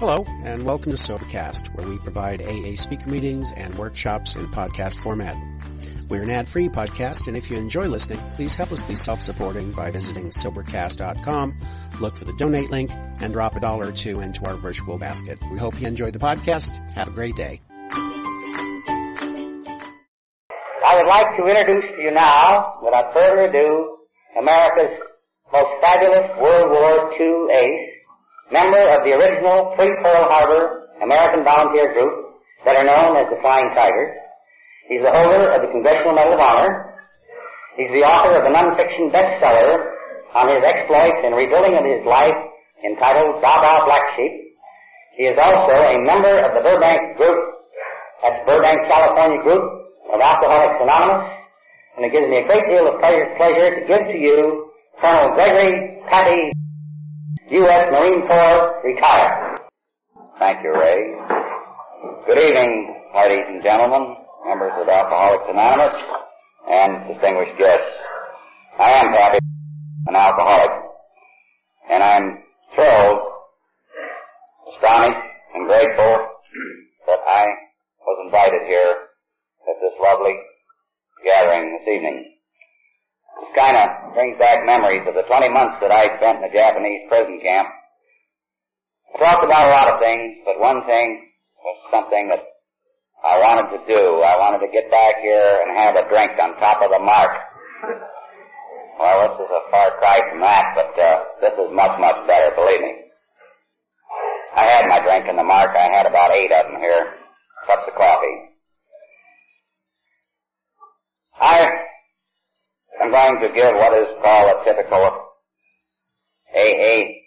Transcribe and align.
Hello, 0.00 0.24
and 0.44 0.64
welcome 0.64 0.90
to 0.92 0.96
Sobercast, 0.96 1.74
where 1.74 1.86
we 1.86 1.98
provide 1.98 2.40
AA 2.40 2.74
speaker 2.74 3.10
meetings 3.10 3.52
and 3.52 3.74
workshops 3.74 4.34
in 4.34 4.46
podcast 4.46 4.98
format. 4.98 5.36
We're 6.08 6.22
an 6.22 6.30
ad-free 6.30 6.70
podcast, 6.70 7.28
and 7.28 7.36
if 7.36 7.50
you 7.50 7.58
enjoy 7.58 7.86
listening, 7.86 8.18
please 8.32 8.54
help 8.54 8.72
us 8.72 8.82
be 8.82 8.94
self-supporting 8.94 9.72
by 9.72 9.90
visiting 9.90 10.30
Sobercast.com, 10.30 11.54
look 12.00 12.16
for 12.16 12.24
the 12.24 12.32
donate 12.38 12.70
link, 12.70 12.90
and 13.20 13.34
drop 13.34 13.56
a 13.56 13.60
dollar 13.60 13.88
or 13.88 13.92
two 13.92 14.20
into 14.20 14.42
our 14.46 14.54
virtual 14.54 14.96
basket. 14.96 15.38
We 15.52 15.58
hope 15.58 15.78
you 15.78 15.86
enjoy 15.86 16.12
the 16.12 16.18
podcast. 16.18 16.78
Have 16.94 17.08
a 17.08 17.10
great 17.10 17.36
day. 17.36 17.60
I 20.82 20.96
would 20.96 21.08
like 21.08 21.36
to 21.36 21.46
introduce 21.46 21.90
to 21.94 22.02
you 22.04 22.10
now, 22.10 22.78
without 22.82 23.12
further 23.12 23.42
ado, 23.42 23.98
America's 24.40 24.98
most 25.52 25.82
fabulous 25.82 26.30
World 26.40 26.70
War 26.70 27.12
II 27.20 27.54
ace, 27.54 27.89
member 28.50 28.82
of 28.90 29.04
the 29.04 29.14
original 29.14 29.74
pre-Pearl 29.76 30.24
Harbor 30.26 30.90
American 31.02 31.44
Volunteer 31.44 31.92
Group 31.94 32.34
that 32.64 32.76
are 32.76 32.84
known 32.84 33.16
as 33.16 33.26
the 33.30 33.40
Flying 33.40 33.70
Tigers. 33.74 34.16
He's 34.88 35.02
the 35.02 35.10
holder 35.10 35.54
of 35.54 35.62
the 35.62 35.70
Congressional 35.70 36.14
Medal 36.14 36.34
of 36.34 36.40
Honor. 36.40 36.98
He's 37.76 37.90
the 37.92 38.02
author 38.02 38.36
of 38.36 38.44
a 38.44 38.50
non-fiction 38.50 39.10
bestseller 39.10 39.94
on 40.34 40.48
his 40.48 40.62
exploits 40.62 41.22
and 41.24 41.34
rebuilding 41.34 41.78
of 41.78 41.84
his 41.84 42.04
life 42.04 42.36
entitled 42.84 43.40
Baa 43.40 43.62
Baa 43.62 43.84
Black 43.86 44.02
Sheep. 44.16 44.32
He 45.16 45.26
is 45.26 45.38
also 45.38 45.74
a 45.74 45.98
member 46.02 46.42
of 46.42 46.54
the 46.54 46.60
Burbank 46.60 47.16
Group, 47.16 47.38
that's 48.22 48.44
Burbank, 48.46 48.86
California 48.88 49.42
Group 49.42 49.62
of 50.12 50.20
Alcoholics 50.20 50.82
Anonymous, 50.82 51.30
and 51.96 52.04
it 52.04 52.12
gives 52.12 52.28
me 52.28 52.38
a 52.38 52.46
great 52.46 52.66
deal 52.68 52.88
of 52.88 53.00
pleasure, 53.00 53.26
pleasure 53.36 53.80
to 53.80 53.86
give 53.86 54.00
to 54.00 54.18
you 54.18 54.70
Colonel 55.00 55.34
Gregory 55.34 56.02
Pappy 56.08 56.52
U.S. 57.50 57.88
Marine 57.90 58.28
Corps, 58.28 58.80
retired. 58.84 59.58
Thank 60.38 60.62
you, 60.62 60.72
Ray. 60.72 61.16
Good 62.28 62.38
evening, 62.38 63.02
ladies 63.12 63.44
and 63.48 63.60
gentlemen, 63.60 64.14
members 64.46 64.70
of 64.80 64.88
Alcoholics 64.88 65.50
Anonymous, 65.50 65.96
and 66.70 67.08
distinguished 67.12 67.58
guests. 67.58 67.90
I 68.78 68.90
am 68.90 69.12
Pappy, 69.12 69.38
an 70.06 70.14
alcoholic, 70.14 70.70
and 71.90 72.04
I'm 72.04 72.38
thrilled, 72.76 73.18
astonished, 74.76 75.18
and 75.56 75.66
grateful 75.66 76.28
that 77.08 77.18
I 77.26 77.46
was 78.06 78.26
invited 78.26 78.62
here 78.68 78.94
at 79.68 79.76
this 79.82 79.98
lovely 80.00 80.36
gathering 81.24 81.80
this 81.80 81.94
evening. 81.96 82.32
This 83.40 83.56
kind 83.56 83.76
of 83.76 84.14
brings 84.14 84.38
back 84.38 84.66
memories 84.66 85.06
of 85.08 85.14
the 85.14 85.22
20 85.22 85.48
months 85.48 85.80
that 85.80 85.90
I 85.90 86.16
spent 86.16 86.44
in 86.44 86.50
the 86.50 86.54
Japanese 86.54 87.08
prison 87.08 87.40
camp. 87.42 87.68
I 89.14 89.18
talked 89.18 89.44
about 89.44 89.68
a 89.68 89.70
lot 89.70 89.94
of 89.94 90.00
things, 90.00 90.44
but 90.44 90.60
one 90.60 90.84
thing 90.86 91.26
was 91.64 91.76
something 91.90 92.28
that 92.28 92.44
I 93.24 93.40
wanted 93.40 93.76
to 93.76 93.80
do. 93.88 94.20
I 94.20 94.36
wanted 94.38 94.64
to 94.66 94.72
get 94.72 94.90
back 94.90 95.16
here 95.20 95.60
and 95.64 95.76
have 95.76 95.96
a 95.96 96.08
drink 96.08 96.32
on 96.38 96.56
top 96.58 96.82
of 96.82 96.90
the 96.90 97.00
mark. 97.00 97.30
Well, 98.98 99.28
this 99.28 99.44
is 99.44 99.50
a 99.50 99.70
far 99.70 99.96
cry 99.98 100.20
from 100.28 100.40
that, 100.40 100.72
but 100.76 100.92
uh, 101.00 101.24
this 101.40 101.52
is 101.56 101.72
much, 101.72 101.98
much 101.98 102.26
better, 102.26 102.54
believe 102.54 102.82
me. 102.82 102.94
I 104.54 104.64
had 104.64 104.88
my 104.88 105.00
drink 105.00 105.26
in 105.28 105.36
the 105.36 105.44
mark. 105.44 105.70
I 105.74 105.88
had 105.88 106.06
about 106.06 106.32
eight 106.32 106.52
of 106.52 106.66
them 106.66 106.80
here. 106.80 107.14
Cups 107.66 107.88
of 107.88 107.94
coffee. 107.94 108.50
I 111.40 111.89
am 113.00 113.10
going 113.10 113.40
to 113.40 113.54
give 113.54 113.74
what 113.74 113.96
is 113.96 114.08
called 114.22 114.50
a 114.50 114.64
typical 114.64 115.30
AA 116.54 117.20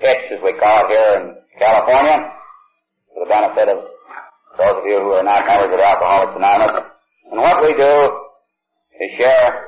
pitch, 0.00 0.32
as 0.32 0.42
we 0.42 0.52
call 0.54 0.84
it 0.84 0.90
here 0.90 1.20
in 1.20 1.34
California, 1.58 2.32
for 3.12 3.24
the 3.24 3.28
benefit 3.28 3.68
of 3.68 3.84
those 4.56 4.76
of 4.76 4.84
you 4.86 5.00
who 5.00 5.12
are 5.12 5.24
not 5.24 5.46
members 5.46 5.74
of 5.74 5.80
Alcoholics 5.80 6.32
Anonymous. 6.36 6.90
And 7.30 7.40
what 7.40 7.62
we 7.62 7.74
do 7.74 8.12
is 9.00 9.18
share 9.18 9.66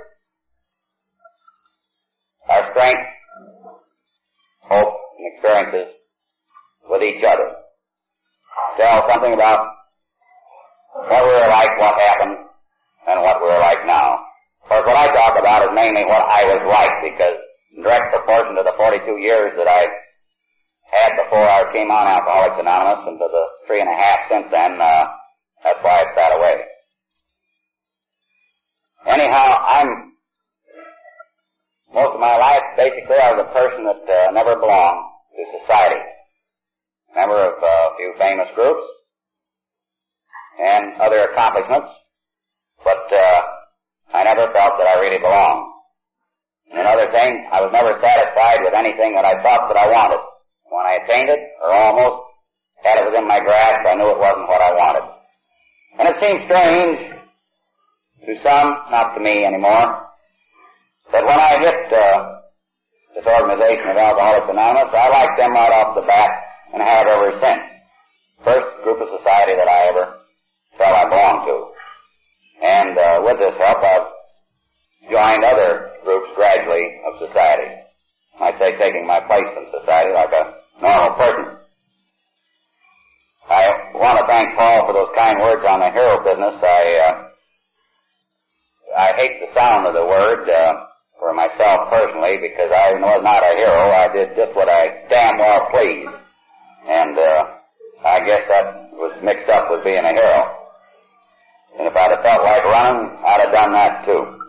our 2.49 2.71
strength, 2.73 3.03
hope, 4.63 4.95
and 5.19 5.33
experiences 5.35 5.95
with 6.89 7.03
each 7.03 7.25
other. 7.25 7.53
Tell 8.79 9.09
something 9.09 9.35
about 9.35 9.61
what 10.95 11.25
we 11.25 11.31
were 11.31 11.49
like, 11.49 11.79
what 11.79 12.01
happened, 12.01 12.37
and 13.09 13.21
what 13.23 13.41
we're 13.43 13.59
like 13.59 13.87
now. 13.87 14.20
Course, 14.71 14.87
what 14.87 14.95
I 14.95 15.11
talk 15.11 15.37
about 15.37 15.63
is 15.67 15.75
mainly 15.75 16.05
what 16.05 16.23
I 16.23 16.47
was 16.47 16.63
like 16.71 16.95
because 17.03 17.35
in 17.75 17.83
direct 17.83 18.15
proportion 18.15 18.55
to 18.55 18.63
the 18.63 18.71
42 18.79 19.19
years 19.19 19.51
that 19.59 19.67
I 19.67 19.83
had 20.95 21.11
before 21.19 21.43
I 21.43 21.67
came 21.73 21.91
on 21.91 22.07
Alcoholics 22.07 22.55
Anonymous 22.55 23.03
and 23.09 23.19
to 23.19 23.27
the 23.27 23.45
three 23.67 23.81
and 23.81 23.91
a 23.91 23.99
half 23.99 24.31
since 24.31 24.47
then, 24.53 24.81
uh, 24.81 25.11
that's 25.65 25.83
why 25.83 26.07
it's 26.07 26.15
that 26.15 26.39
away. 26.39 26.63
Anyhow, 29.07 29.59
I'm, 29.59 30.13
most 31.93 32.15
of 32.15 32.21
my 32.21 32.37
life, 32.39 32.63
basically 32.77 33.19
I 33.19 33.33
was 33.35 33.47
a 33.51 33.53
person 33.53 33.83
that 33.91 34.07
uh, 34.07 34.31
never 34.31 34.55
belonged 34.55 35.03
to 35.35 35.59
society. 35.67 35.99
Member 37.17 37.43
of 37.43 37.61
uh, 37.61 37.67
a 37.67 37.95
few 37.97 38.15
famous 38.19 38.47
groups 38.55 38.87
and 40.63 40.95
other 41.01 41.27
accomplishments, 41.27 41.91
but 42.85 43.13
uh, 43.13 43.43
I 44.13 44.25
never 44.25 44.53
felt 44.53 44.79
that 44.79 44.87
I 44.87 45.01
really 45.01 45.19
belonged. 45.19 45.71
And 46.71 46.81
another 46.81 47.11
thing, 47.11 47.49
I 47.51 47.61
was 47.61 47.73
never 47.73 47.99
satisfied 48.01 48.61
with 48.63 48.75
anything 48.75 49.15
that 49.15 49.25
I 49.25 49.43
thought 49.43 49.69
that 49.69 49.77
I 49.77 49.91
wanted. 49.91 50.21
When 50.71 50.87
I 50.87 51.03
attained 51.03 51.31
it, 51.31 51.41
or 51.63 51.75
almost, 51.75 52.23
had 52.83 52.99
it 52.99 53.07
within 53.07 53.27
my 53.27 53.41
grasp, 53.41 53.87
I 53.87 53.95
knew 53.95 54.11
it 54.11 54.19
wasn't 54.19 54.49
what 54.49 54.63
I 54.63 54.73
wanted. 54.73 55.03
And 55.99 56.09
it 56.09 56.17
seemed 56.23 56.45
strange 56.47 56.99
to 58.27 58.43
some, 58.43 58.69
not 58.91 59.15
to 59.15 59.21
me 59.21 59.45
anymore, 59.45 60.07
that 61.13 61.27
when 61.27 61.41
I 61.41 61.59
hit 61.59 61.93
uh, 61.93 62.41
this 63.15 63.27
organization 63.27 63.89
of 63.91 63.97
Alcoholics 63.97 64.47
Anonymous, 64.49 64.95
I 64.95 65.09
liked 65.11 65.39
them 65.39 65.53
right 65.53 65.73
off 65.73 65.95
the 65.97 66.03
bat 66.03 66.31
and 66.73 66.83
have 66.83 67.07
ever 67.07 67.39
since. 67.41 67.63
First 68.45 68.83
group 68.85 69.01
of 69.01 69.09
society 69.19 69.57
that 69.57 69.69
I 69.69 69.89
ever 69.89 70.21
felt 70.79 70.97
I 70.97 71.05
belonged 71.09 71.47
to. 71.47 71.70
And 72.63 72.99
uh, 72.99 73.21
with 73.25 73.39
this 73.39 73.57
help, 73.59 73.79
I've 73.83 74.07
joined 75.11 75.45
other 75.45 75.91
groups 76.05 76.29
gradually 76.35 77.01
of 77.07 77.29
society. 77.29 77.75
I'd 78.41 78.59
say 78.59 78.77
taking 78.79 79.07
my 79.07 79.21
place 79.21 79.49
in 79.57 79.67
society 79.81 80.13
like 80.13 80.33
a 80.33 80.55
normal 80.81 81.17
person. 81.17 81.57
I 83.49 83.91
want 83.95 84.19
to 84.19 84.27
thank 84.27 84.57
Paul 84.57 84.87
for 84.87 84.93
those 84.93 85.17
kind 85.17 85.41
words 85.41 85.67
on 85.67 85.81
the 85.81 85.91
hero 85.91 86.23
business. 86.23 86.63
I 86.63 87.09
uh, 87.09 87.27
I 88.97 89.13
hate 89.15 89.41
the 89.41 89.55
sound 89.55 89.87
of 89.87 89.95
the 89.95 90.05
word 90.05 90.49
uh, 90.49 90.75
for 91.19 91.35
myself 91.35 91.91
personally 91.91 92.39
because 92.39 92.71
I 92.73 92.93
was 92.93 93.23
not 93.23 93.43
a 93.43 93.57
hero. 93.57 93.91
I 93.91 94.09
did 94.13 94.37
just 94.37 94.55
what 94.55 94.69
I 94.69 95.05
damn 95.09 95.39
well 95.39 95.69
pleased, 95.71 96.11
and 96.89 97.19
uh, 97.19 97.45
I 98.05 98.21
guess 98.25 98.43
that 98.49 98.93
was 98.93 99.19
mixed 99.23 99.49
up 99.49 99.71
with 99.71 99.85
being 99.85 100.05
a 100.05 100.13
hero. 100.13 100.60
I'd 102.01 102.11
have 102.13 102.23
felt 102.23 102.43
like 102.43 102.65
running, 102.65 103.19
I'd 103.27 103.41
have 103.41 103.53
done 103.53 103.73
that 103.73 104.07
too. 104.07 104.41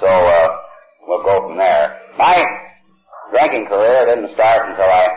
So 0.00 0.06
uh, 0.06 0.48
we'll 1.06 1.24
go 1.24 1.48
from 1.48 1.56
there. 1.56 2.00
My 2.18 2.44
drinking 3.32 3.66
career 3.66 4.06
didn't 4.06 4.34
start 4.34 4.68
until 4.68 4.84
I 4.84 5.08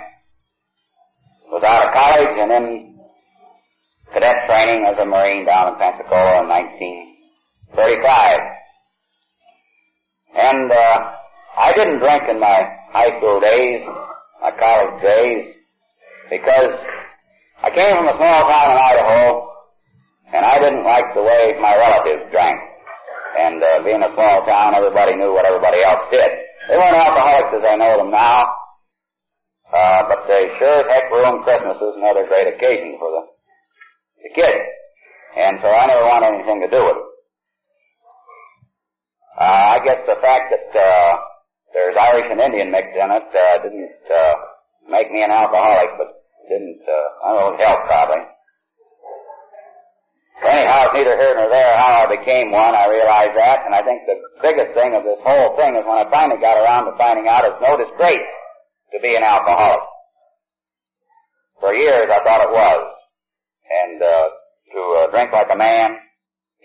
was 1.51 1.63
out 1.63 1.87
of 1.87 1.93
college 1.93 2.37
and 2.39 2.51
in 2.51 2.99
cadet 4.13 4.47
training 4.47 4.85
as 4.85 4.97
a 4.99 5.05
Marine 5.05 5.45
down 5.45 5.73
in 5.73 5.79
Pensacola 5.79 6.43
in 6.43 6.47
1935. 6.47 8.39
And 10.34 10.72
uh, 10.72 11.11
I 11.57 11.73
didn't 11.73 11.99
drink 11.99 12.23
in 12.29 12.39
my 12.39 12.69
high 12.91 13.17
school 13.17 13.41
days, 13.41 13.85
my 14.41 14.51
college 14.51 15.03
days, 15.03 15.55
because 16.29 16.69
I 17.61 17.69
came 17.69 17.97
from 17.97 18.07
a 18.07 18.16
small 18.16 18.47
town 18.47 18.72
in 18.72 18.77
Idaho, 18.77 19.50
and 20.33 20.45
I 20.45 20.59
didn't 20.59 20.83
like 20.83 21.13
the 21.13 21.23
way 21.23 21.57
my 21.59 21.75
relatives 21.75 22.31
drank. 22.31 22.57
And 23.37 23.63
uh, 23.63 23.83
being 23.83 24.03
a 24.03 24.13
small 24.13 24.45
town, 24.45 24.75
everybody 24.75 25.16
knew 25.16 25.33
what 25.33 25.45
everybody 25.45 25.81
else 25.81 26.07
did. 26.11 26.31
They 26.67 26.78
weren't 26.78 26.95
alcoholics 26.95 27.55
as 27.57 27.66
I 27.66 27.75
know 27.75 27.97
them 27.97 28.11
now, 28.11 28.47
uh, 29.73 30.03
but 30.07 30.28
they 30.28 30.51
sure 30.59 30.83
as 30.83 30.87
heck 30.87 31.11
ruined 31.11 31.43
Christmases 31.43 31.95
and 31.95 32.03
other 32.03 32.28
great 32.28 32.47
occasions 32.47 32.95
for 32.99 33.09
the, 33.11 33.22
the 34.23 34.35
kids. 34.35 34.66
And 35.37 35.59
so 35.61 35.67
I 35.67 35.87
never 35.87 36.05
wanted 36.05 36.35
anything 36.35 36.61
to 36.61 36.69
do 36.69 36.84
with 36.84 36.97
it. 36.97 37.07
Uh, 39.39 39.79
I 39.79 39.85
guess 39.85 39.99
the 40.05 40.19
fact 40.22 40.51
that 40.51 40.79
uh, 40.79 41.17
there's 41.73 41.95
Irish 41.95 42.27
and 42.29 42.39
Indian 42.39 42.69
mixed 42.69 42.95
in 42.95 43.11
it 43.11 43.23
uh, 43.31 43.63
didn't 43.63 43.91
uh, 44.13 44.35
make 44.89 45.11
me 45.11 45.23
an 45.23 45.31
alcoholic, 45.31 45.89
but 45.97 46.22
didn't, 46.49 46.81
uh, 46.84 47.27
I 47.27 47.34
don't 47.34 47.57
know, 47.57 47.66
help 47.66 47.85
probably. 47.85 48.23
Anyhow, 50.41 50.90
it's 50.90 50.93
neither 50.93 51.17
here 51.17 51.35
nor 51.35 51.49
there 51.49 51.78
how 51.78 52.02
I 52.02 52.17
became 52.17 52.52
one. 52.52 52.73
I 52.73 52.90
realized 52.90 53.38
that, 53.38 53.61
and 53.66 53.76
I 53.76 53.84
think 53.84 54.02
the 54.08 54.17
biggest 54.41 54.73
thing 54.73 54.96
of 54.96 55.03
this 55.03 55.22
whole 55.22 55.55
thing 55.55 55.76
is 55.76 55.85
when 55.85 56.02
I 56.02 56.09
finally 56.09 56.41
got 56.41 56.58
around 56.58 56.90
to 56.90 56.97
finding 56.97 57.28
out 57.28 57.46
it's 57.46 57.61
no 57.61 57.78
disgrace 57.78 58.26
to 58.93 58.99
be 59.02 59.16
an 59.16 59.22
alcoholic. 59.22 59.85
For 61.59 61.76
years 61.76 62.09
I 62.09 62.23
thought 62.26 62.41
it 62.41 62.49
was. 62.49 62.82
And, 63.70 64.02
uh, 64.02 64.29
to 64.73 64.82
uh, 64.97 65.11
drink 65.11 65.32
like 65.32 65.52
a 65.52 65.58
man, 65.58 65.97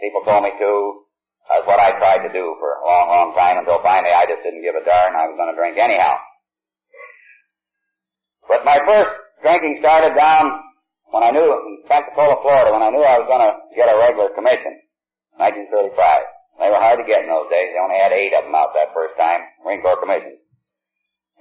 people 0.00 0.22
told 0.24 0.44
me 0.44 0.50
to, 0.56 1.02
that's 1.50 1.66
what 1.66 1.78
I 1.78 1.92
tried 1.98 2.26
to 2.26 2.32
do 2.32 2.56
for 2.58 2.80
a 2.80 2.84
long, 2.86 3.08
long 3.08 3.34
time 3.34 3.58
until 3.58 3.82
finally 3.82 4.12
I 4.12 4.24
just 4.24 4.42
didn't 4.42 4.62
give 4.62 4.74
a 4.74 4.84
darn. 4.88 5.14
I 5.14 5.28
was 5.28 5.36
going 5.36 5.52
to 5.52 5.58
drink 5.58 5.76
anyhow. 5.76 6.16
But 8.48 8.64
my 8.64 8.80
first 8.86 9.10
drinking 9.42 9.78
started 9.80 10.16
down 10.16 10.65
when 11.10 11.22
I 11.22 11.30
knew, 11.30 11.46
in 11.46 11.82
Pensacola, 11.86 12.42
Florida, 12.42 12.72
when 12.72 12.82
I 12.82 12.90
knew 12.90 13.02
I 13.02 13.18
was 13.18 13.28
going 13.30 13.44
to 13.44 13.52
get 13.74 13.92
a 13.92 13.98
regular 13.98 14.30
commission, 14.34 14.82
1935. 15.38 15.96
They 16.58 16.72
were 16.72 16.80
hard 16.80 16.98
to 16.98 17.06
get 17.06 17.22
in 17.22 17.28
those 17.28 17.52
days. 17.52 17.68
They 17.70 17.80
only 17.80 18.00
had 18.00 18.12
eight 18.16 18.32
of 18.32 18.48
them 18.48 18.56
out 18.56 18.72
that 18.72 18.96
first 18.96 19.14
time, 19.20 19.44
Marine 19.60 19.84
Corps 19.84 20.00
commissions. 20.00 20.40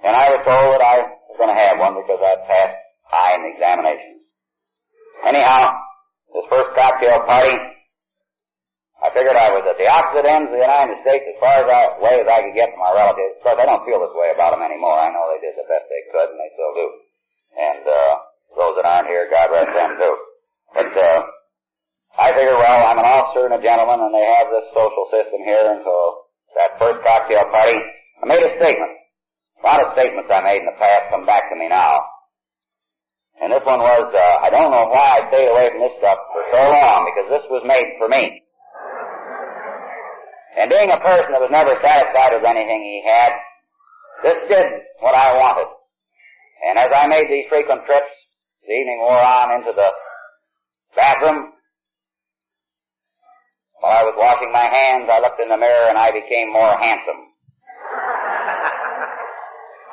And 0.04 0.12
I 0.12 0.28
was 0.28 0.44
told 0.44 0.76
that 0.76 0.84
I 0.84 1.08
was 1.32 1.36
going 1.40 1.48
to 1.48 1.56
have 1.56 1.80
one 1.80 1.96
because 1.96 2.20
I 2.20 2.36
passed 2.44 2.76
high 3.08 3.32
in 3.34 3.48
the 3.48 3.52
examinations. 3.56 4.20
Anyhow, 5.24 5.72
this 6.36 6.44
first 6.52 6.76
cocktail 6.76 7.24
party, 7.24 7.56
I 9.00 9.08
figured 9.16 9.36
I 9.36 9.56
was 9.56 9.64
at 9.64 9.80
the 9.80 9.88
opposite 9.88 10.28
ends 10.28 10.52
of 10.52 10.60
the 10.60 10.68
United 10.68 11.00
States 11.00 11.24
as 11.24 11.36
far 11.40 11.64
as 11.64 11.68
I, 11.68 11.96
way 11.96 12.20
as 12.20 12.28
I 12.28 12.44
could 12.44 12.56
get 12.56 12.76
from 12.76 12.84
my 12.84 12.92
relatives. 12.92 13.40
Of 13.40 13.42
course, 13.44 13.60
I 13.60 13.64
don't 13.64 13.84
feel 13.88 14.04
this 14.04 14.12
way 14.12 14.36
about 14.36 14.52
them 14.52 14.64
anymore. 14.64 15.00
I 15.00 15.08
know 15.08 15.24
they 15.32 15.40
did 15.40 15.56
the 15.56 15.64
best 15.64 15.88
they 15.88 16.04
could, 16.12 16.28
and 16.28 16.40
they 16.40 16.52
still 16.52 16.74
do. 16.76 16.86
And 17.56 17.82
uh, 17.88 18.14
those 18.56 18.74
that 18.80 18.88
aren't 18.88 19.08
here, 19.08 19.28
God 19.30 19.52
rest 19.52 19.72
them 19.76 19.96
too. 20.00 20.16
But 20.74 20.92
uh, 20.96 21.22
I 22.18 22.32
figure, 22.32 22.56
well, 22.56 22.80
I'm 22.88 22.98
an 22.98 23.04
officer 23.04 23.44
and 23.44 23.54
a 23.54 23.62
gentleman, 23.62 24.00
and 24.00 24.14
they 24.14 24.24
have 24.24 24.48
this 24.48 24.72
social 24.72 25.06
system 25.12 25.44
here, 25.44 25.68
and 25.70 25.84
so 25.84 25.94
that 26.56 26.80
first 26.80 27.04
cocktail 27.04 27.44
party, 27.52 27.76
I 27.76 28.26
made 28.26 28.40
a 28.40 28.56
statement. 28.56 28.92
A 29.60 29.66
lot 29.66 29.84
of 29.84 29.92
statements 29.92 30.32
I 30.32 30.40
made 30.40 30.64
in 30.64 30.66
the 30.66 30.78
past 30.80 31.12
come 31.12 31.24
back 31.24 31.50
to 31.52 31.56
me 31.56 31.68
now. 31.68 32.00
And 33.40 33.52
this 33.52 33.64
one 33.64 33.80
was, 33.80 34.08
uh, 34.08 34.38
I 34.40 34.48
don't 34.48 34.72
know 34.72 34.88
why 34.88 35.20
I 35.20 35.28
stayed 35.28 35.48
away 35.48 35.68
from 35.70 35.80
this 35.80 35.92
stuff 36.00 36.18
for 36.32 36.42
so 36.56 36.62
long, 36.72 37.04
because 37.12 37.28
this 37.28 37.44
was 37.50 37.62
made 37.68 38.00
for 38.00 38.08
me. 38.08 38.42
And 40.56 40.70
being 40.70 40.90
a 40.90 40.96
person 40.96 41.32
that 41.32 41.40
was 41.44 41.52
never 41.52 41.76
satisfied 41.84 42.32
with 42.32 42.44
anything 42.48 42.80
he 42.80 43.04
had, 43.04 43.32
this 44.24 44.40
did 44.48 44.66
what 45.00 45.14
I 45.14 45.36
wanted. 45.36 45.68
And 46.64 46.78
as 46.78 46.88
I 46.94 47.06
made 47.08 47.28
these 47.28 47.44
frequent 47.50 47.84
trips, 47.84 48.08
the 48.66 48.72
evening 48.72 48.98
wore 49.00 49.16
on 49.16 49.52
into 49.52 49.72
the 49.74 49.92
bathroom. 50.94 51.52
While 53.80 53.92
I 53.92 54.04
was 54.04 54.14
washing 54.18 54.52
my 54.52 54.66
hands, 54.66 55.08
I 55.10 55.20
looked 55.20 55.40
in 55.40 55.48
the 55.48 55.56
mirror 55.56 55.88
and 55.88 55.96
I 55.98 56.10
became 56.10 56.52
more 56.52 56.76
handsome. 56.76 57.06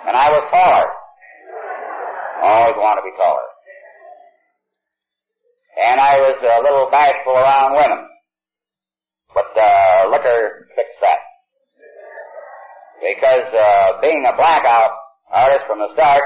and 0.08 0.18
I 0.18 0.32
was 0.32 0.42
taller. 0.50 0.92
Always 2.42 2.76
want 2.78 2.98
to 2.98 3.04
be 3.04 3.12
taller. 3.16 3.48
And 5.86 6.00
I 6.00 6.20
was 6.20 6.38
a 6.42 6.62
little 6.64 6.90
bashful 6.90 7.34
around 7.34 7.74
women. 7.74 8.08
But 9.34 9.58
uh, 9.58 10.08
liquor 10.12 10.68
fixed 10.76 11.02
that. 11.02 11.20
Because 13.02 13.54
uh, 13.54 14.00
being 14.02 14.26
a 14.26 14.34
blackout 14.36 14.92
artist 15.32 15.66
from 15.68 15.80
the 15.80 15.94
start, 15.94 16.24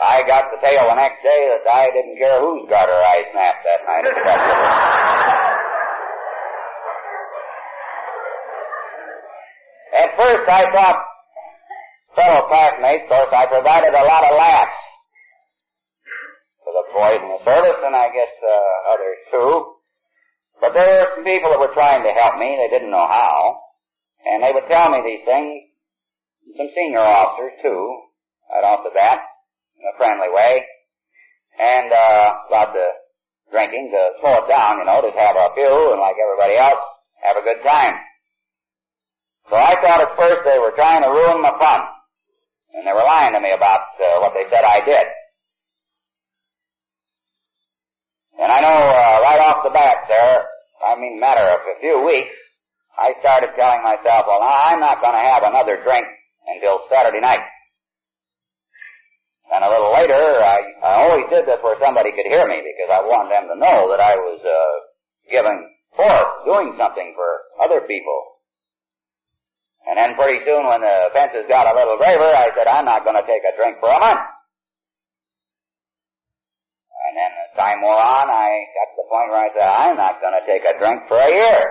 I 0.00 0.24
got 0.26 0.50
the 0.50 0.56
tale 0.66 0.88
the 0.88 0.94
next 0.94 1.22
day 1.22 1.44
that 1.44 1.68
I 1.70 1.90
didn't 1.92 2.16
care 2.16 2.40
whose 2.40 2.68
garter 2.70 2.92
I 2.92 3.24
snapped 3.32 3.64
that 3.68 3.84
night 3.84 4.06
At 9.92 10.16
first 10.16 10.48
I 10.48 10.72
thought 10.72 11.04
fellow 12.16 12.48
classmates, 12.48 13.04
of 13.04 13.08
course, 13.10 13.28
I 13.32 13.44
provided 13.46 13.92
a 13.92 14.04
lot 14.04 14.24
of 14.24 14.36
laughs 14.38 14.72
for 16.64 16.72
the 16.72 16.84
boys 16.96 17.20
in 17.20 17.28
the 17.28 17.44
service 17.44 17.84
and 17.84 17.94
I 17.94 18.08
guess 18.08 18.32
uh, 18.40 18.94
others 18.94 19.18
too. 19.30 19.74
But 20.60 20.72
there 20.72 21.04
were 21.04 21.10
some 21.16 21.24
people 21.24 21.50
that 21.50 21.60
were 21.60 21.74
trying 21.74 22.04
to 22.04 22.12
help 22.12 22.38
me. 22.38 22.56
They 22.56 22.68
didn't 22.72 22.90
know 22.90 23.06
how. 23.06 23.60
And 24.24 24.42
they 24.42 24.52
would 24.52 24.68
tell 24.68 24.90
me 24.90 25.02
these 25.04 25.24
things. 25.26 25.62
Some 26.56 26.68
senior 26.74 27.00
officers 27.00 27.52
too, 27.62 28.00
right 28.50 28.64
off 28.64 28.84
the 28.84 28.90
bat, 28.94 29.20
in 29.80 29.84
a 29.88 29.96
friendly 29.96 30.28
way. 30.28 30.66
And, 31.58 31.92
uh, 31.92 32.34
about 32.48 32.72
the 32.72 32.86
drinking 33.50 33.90
to 33.92 34.10
slow 34.20 34.44
it 34.44 34.48
down, 34.48 34.78
you 34.78 34.84
know, 34.84 35.02
just 35.02 35.18
have 35.18 35.36
a 35.36 35.50
few 35.54 35.92
and 35.92 36.00
like 36.00 36.16
everybody 36.20 36.56
else, 36.56 36.80
have 37.22 37.36
a 37.36 37.42
good 37.42 37.62
time. 37.62 37.94
So 39.50 39.56
I 39.56 39.74
thought 39.82 40.00
at 40.00 40.16
first 40.16 40.46
they 40.46 40.58
were 40.58 40.72
trying 40.72 41.02
to 41.02 41.10
ruin 41.10 41.42
my 41.42 41.50
fun. 41.58 41.80
And 42.72 42.86
they 42.86 42.92
were 42.92 43.02
lying 43.02 43.34
to 43.34 43.40
me 43.40 43.50
about 43.50 43.82
uh, 43.98 44.20
what 44.20 44.32
they 44.32 44.46
said 44.48 44.62
I 44.62 44.84
did. 44.84 45.06
And 48.40 48.50
I 48.50 48.60
know 48.60 48.78
uh, 48.78 49.18
right 49.26 49.40
off 49.42 49.64
the 49.64 49.70
bat 49.70 50.06
there, 50.08 50.44
I 50.86 50.98
mean 50.98 51.18
matter 51.18 51.42
of 51.42 51.60
a 51.60 51.80
few 51.80 52.06
weeks, 52.06 52.30
I 52.96 53.14
started 53.20 53.50
telling 53.56 53.82
myself, 53.82 54.24
well 54.28 54.40
I'm 54.40 54.80
not 54.80 55.02
going 55.02 55.14
to 55.14 55.20
have 55.20 55.42
another 55.42 55.82
drink 55.82 56.06
until 56.46 56.80
Saturday 56.90 57.20
night. 57.20 57.42
And 59.50 59.64
a 59.64 59.70
little 59.70 59.92
later, 59.92 60.14
I, 60.14 60.58
I 60.82 60.92
always 61.02 61.26
did 61.28 61.44
this 61.44 61.58
where 61.62 61.76
somebody 61.82 62.12
could 62.12 62.26
hear 62.26 62.46
me 62.46 62.62
because 62.62 62.86
I 62.86 63.02
wanted 63.02 63.34
them 63.34 63.50
to 63.50 63.58
know 63.58 63.90
that 63.90 63.98
I 63.98 64.14
was 64.14 64.38
uh, 64.46 64.74
giving 65.26 65.58
forth, 65.96 66.46
doing 66.46 66.78
something 66.78 67.14
for 67.18 67.30
other 67.58 67.80
people. 67.82 68.38
And 69.90 69.98
then 69.98 70.14
pretty 70.14 70.44
soon 70.46 70.66
when 70.66 70.82
the 70.82 71.10
fences 71.12 71.50
got 71.50 71.66
a 71.66 71.74
little 71.74 71.96
graver, 71.98 72.30
I 72.30 72.54
said, 72.54 72.68
I'm 72.68 72.84
not 72.84 73.02
going 73.02 73.18
to 73.18 73.26
take 73.26 73.42
a 73.42 73.56
drink 73.58 73.78
for 73.80 73.90
a 73.90 73.98
month. 73.98 74.22
And 77.10 77.18
then 77.18 77.30
as 77.42 77.50
time 77.58 77.82
wore 77.82 77.98
on, 77.98 78.30
I 78.30 78.70
got 78.70 78.86
to 78.94 78.96
the 79.02 79.08
point 79.10 79.34
where 79.34 79.42
I 79.42 79.50
said, 79.50 79.66
I'm 79.66 79.96
not 79.96 80.20
going 80.20 80.38
to 80.38 80.46
take 80.46 80.62
a 80.62 80.78
drink 80.78 81.08
for 81.08 81.18
a 81.18 81.26
year. 81.26 81.64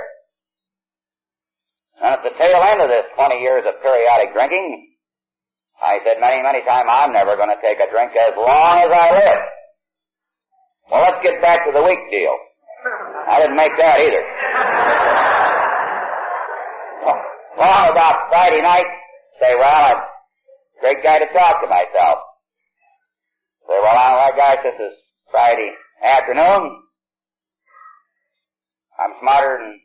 And 2.03 2.11
at 2.11 2.23
the 2.23 2.35
tail 2.35 2.59
end 2.59 2.81
of 2.81 2.89
this 2.89 3.05
20 3.15 3.39
years 3.39 3.63
of 3.63 3.81
periodic 3.81 4.33
drinking, 4.33 4.88
I 5.81 5.99
said 6.03 6.19
many, 6.19 6.43
many 6.43 6.61
times, 6.65 6.89
I'm 6.91 7.13
never 7.13 7.35
going 7.35 7.49
to 7.49 7.61
take 7.61 7.79
a 7.79 7.89
drink 7.89 8.11
as 8.15 8.33
long 8.35 8.77
as 8.79 8.91
I 8.91 9.11
live. 9.11 9.41
Well, 10.91 11.01
let's 11.01 11.23
get 11.23 11.41
back 11.41 11.65
to 11.65 11.71
the 11.71 11.83
week 11.83 11.99
deal. 12.11 12.35
I 13.27 13.39
didn't 13.41 13.55
make 13.55 13.77
that 13.77 13.99
either. 13.99 14.23
Long 17.57 17.89
about 17.91 18.29
Friday 18.29 18.62
night, 18.62 18.88
say, 19.41 19.55
well, 19.55 19.95
I'm 19.95 19.98
a 19.98 20.81
great 20.81 21.03
guy 21.03 21.19
to 21.19 21.27
talk 21.27 21.62
to 21.62 21.67
myself. 21.67 22.19
Say, 23.67 23.77
well, 23.81 23.98
I 23.98 24.31
guess 24.36 24.57
this 24.63 24.75
is 24.79 24.93
Friday 25.31 25.71
afternoon. 26.03 26.81
I'm 29.00 29.13
smarter 29.21 29.59
than 29.62 29.79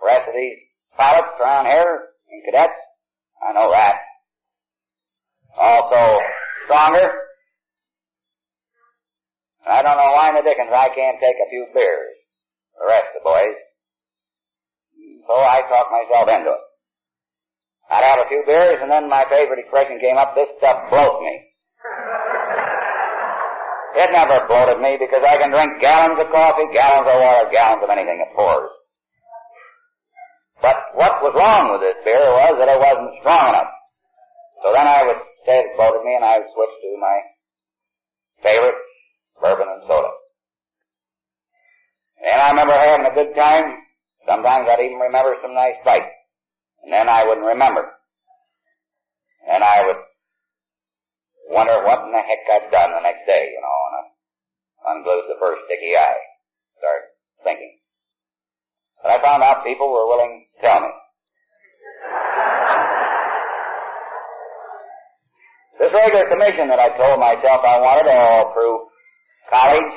the 0.00 0.06
rest 0.06 0.28
of 0.28 0.34
these 0.34 0.58
pilots 0.96 1.28
around 1.40 1.66
here 1.66 2.00
and 2.30 2.44
cadets. 2.44 2.80
I 3.46 3.52
know 3.52 3.70
that. 3.72 3.96
Also 5.56 6.20
stronger. 6.64 7.12
I 9.68 9.82
don't 9.82 9.96
know 9.96 10.12
why 10.12 10.28
in 10.30 10.34
the 10.36 10.42
dickens 10.42 10.70
I 10.72 10.88
can't 10.94 11.20
take 11.20 11.36
a 11.36 11.50
few 11.50 11.66
beers. 11.74 12.16
The 12.80 12.86
rest 12.86 13.04
of 13.16 13.22
the 13.22 13.24
boys. 13.24 13.56
So 15.26 15.34
I 15.34 15.60
talked 15.68 15.92
myself 15.92 16.28
into 16.28 16.50
it. 16.50 16.64
I'd 17.90 18.04
have 18.04 18.24
a 18.24 18.28
few 18.28 18.42
beers 18.46 18.78
and 18.80 18.90
then 18.90 19.08
my 19.08 19.24
favorite 19.28 19.60
expression 19.60 19.98
came 20.00 20.16
up, 20.16 20.34
this 20.34 20.48
stuff 20.58 20.90
bloats 20.90 21.20
me. 21.22 21.44
It 23.94 24.12
never 24.12 24.46
bloated 24.46 24.80
me 24.80 24.96
because 25.00 25.24
I 25.24 25.38
can 25.38 25.50
drink 25.50 25.80
gallons 25.80 26.20
of 26.20 26.30
coffee, 26.30 26.68
gallons 26.72 27.08
of 27.10 27.20
water, 27.20 27.50
gallons 27.50 27.82
of 27.82 27.90
anything 27.90 28.20
it 28.20 28.36
pours. 28.36 28.70
But 30.60 30.76
what 30.94 31.22
was 31.22 31.34
wrong 31.34 31.72
with 31.72 31.80
this 31.80 32.04
beer 32.04 32.30
was 32.30 32.54
that 32.58 32.68
it 32.68 32.78
wasn't 32.78 33.16
strong 33.20 33.48
enough. 33.48 33.72
So 34.62 34.72
then 34.72 34.86
I 34.86 35.02
would 35.02 35.16
it 35.48 35.76
bloated 35.76 36.04
me 36.04 36.14
and 36.14 36.24
I 36.24 36.38
would 36.38 36.48
switch 36.54 36.74
to 36.82 37.00
my 37.00 37.16
favorite, 38.42 38.76
bourbon 39.40 39.68
and 39.68 39.82
soda. 39.88 40.10
And 42.24 42.40
I 42.40 42.50
remember 42.50 42.72
having 42.72 43.06
a 43.06 43.14
good 43.14 43.34
time. 43.34 43.78
Sometimes 44.26 44.68
I'd 44.68 44.80
even 44.84 44.98
remember 44.98 45.36
some 45.42 45.54
nice 45.54 45.76
fights. 45.84 46.12
And 46.82 46.92
then 46.92 47.08
I 47.08 47.24
wouldn't 47.24 47.46
remember. 47.46 47.88
And 49.48 49.64
I 49.64 49.86
would 49.86 49.96
wonder 51.48 51.82
what 51.84 52.04
in 52.04 52.12
the 52.12 52.18
heck 52.18 52.44
I'd 52.50 52.70
done 52.70 52.92
the 52.92 53.00
next 53.00 53.26
day, 53.26 53.50
you 53.54 53.60
know, 53.60 53.78
and 53.88 53.94
I 53.96 54.92
unglued 54.92 55.24
the 55.28 55.40
first 55.40 55.62
sticky 55.66 55.96
eye. 55.96 56.20
Start 56.78 57.02
thinking. 57.44 57.78
But 59.02 59.12
I 59.12 59.22
found 59.22 59.42
out 59.42 59.64
people 59.64 59.90
were 59.90 60.06
willing 60.06 60.46
to 60.54 60.66
tell 60.66 60.80
me. 60.82 60.88
This 65.78 65.92
regular 65.92 66.28
commission 66.28 66.68
that 66.68 66.80
I 66.80 66.88
told 66.98 67.20
myself 67.20 67.64
I 67.64 67.78
wanted 67.78 68.10
all 68.10 68.52
through 68.52 68.86
college, 69.48 69.92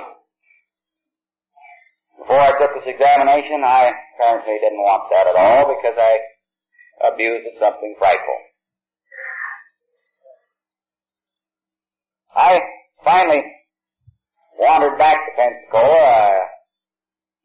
before 2.20 2.40
I 2.40 2.52
took 2.60 2.76
this 2.76 2.94
examination, 2.94 3.64
I 3.66 3.92
apparently 4.16 4.58
didn't 4.62 4.78
want 4.78 5.10
that 5.12 5.26
at 5.26 5.36
all 5.36 5.74
because 5.74 5.98
I 5.98 6.20
abused 7.12 7.48
at 7.48 7.60
something 7.60 7.96
frightful. 7.98 8.38
I 12.36 12.62
finally 13.04 13.44
wandered 14.60 15.00
back 15.00 15.18
to 15.18 15.32
Pensacola, 15.36 15.98
uh, 15.98 16.40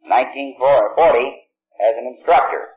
1940 0.02 1.48
as 1.80 1.94
an 1.96 2.16
instructor. 2.18 2.68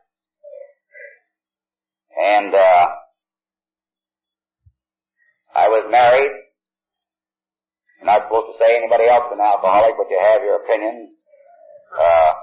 And, 2.18 2.56
uh, 2.56 2.88
I 5.60 5.68
was 5.68 5.92
married. 5.92 6.32
You're 7.98 8.06
not 8.06 8.24
supposed 8.24 8.56
to 8.56 8.64
say 8.64 8.78
anybody 8.78 9.10
else 9.10 9.26
is 9.28 9.34
an 9.36 9.44
alcoholic, 9.44 9.96
but 9.98 10.08
you 10.10 10.18
have 10.18 10.42
your 10.42 10.64
opinion. 10.64 11.12
Uh, 12.00 12.34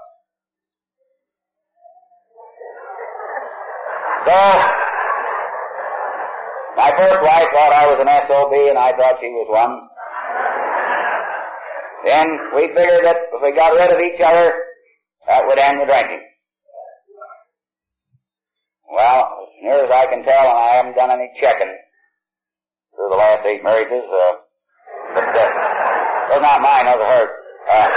so, 4.26 4.36
my 6.76 6.92
first 6.92 7.22
wife 7.24 7.48
thought 7.56 7.72
I 7.72 7.88
was 7.88 8.00
an 8.04 8.12
SOB 8.28 8.52
and 8.68 8.76
I 8.76 8.92
thought 8.92 9.16
she 9.18 9.32
was 9.32 9.48
one. 9.48 9.88
Then 12.04 12.26
we 12.54 12.68
figured 12.68 13.04
that 13.06 13.16
if 13.32 13.42
we 13.42 13.52
got 13.52 13.72
rid 13.72 13.96
of 13.96 14.00
each 14.00 14.20
other, 14.20 14.52
that 15.26 15.46
would 15.46 15.58
end 15.58 15.80
the 15.80 15.86
drinking. 15.86 16.22
Well, 18.92 19.48
as 19.48 19.62
near 19.62 19.84
as 19.86 19.90
I 19.90 20.04
can 20.06 20.22
tell, 20.22 20.50
and 20.50 20.58
I 20.58 20.74
haven't 20.74 20.96
done 20.96 21.10
any 21.10 21.30
checking 21.40 21.72
through 22.96 23.10
the 23.10 23.16
last 23.16 23.46
eight 23.46 23.62
marriages, 23.62 24.04
uh, 24.08 24.32
but, 25.14 25.36
uh, 25.36 25.50
those 26.28 26.42
not 26.42 26.60
mine, 26.60 26.86
those 26.86 26.96
are 26.96 27.10
hers. 27.12 27.30
Uh, 27.68 27.88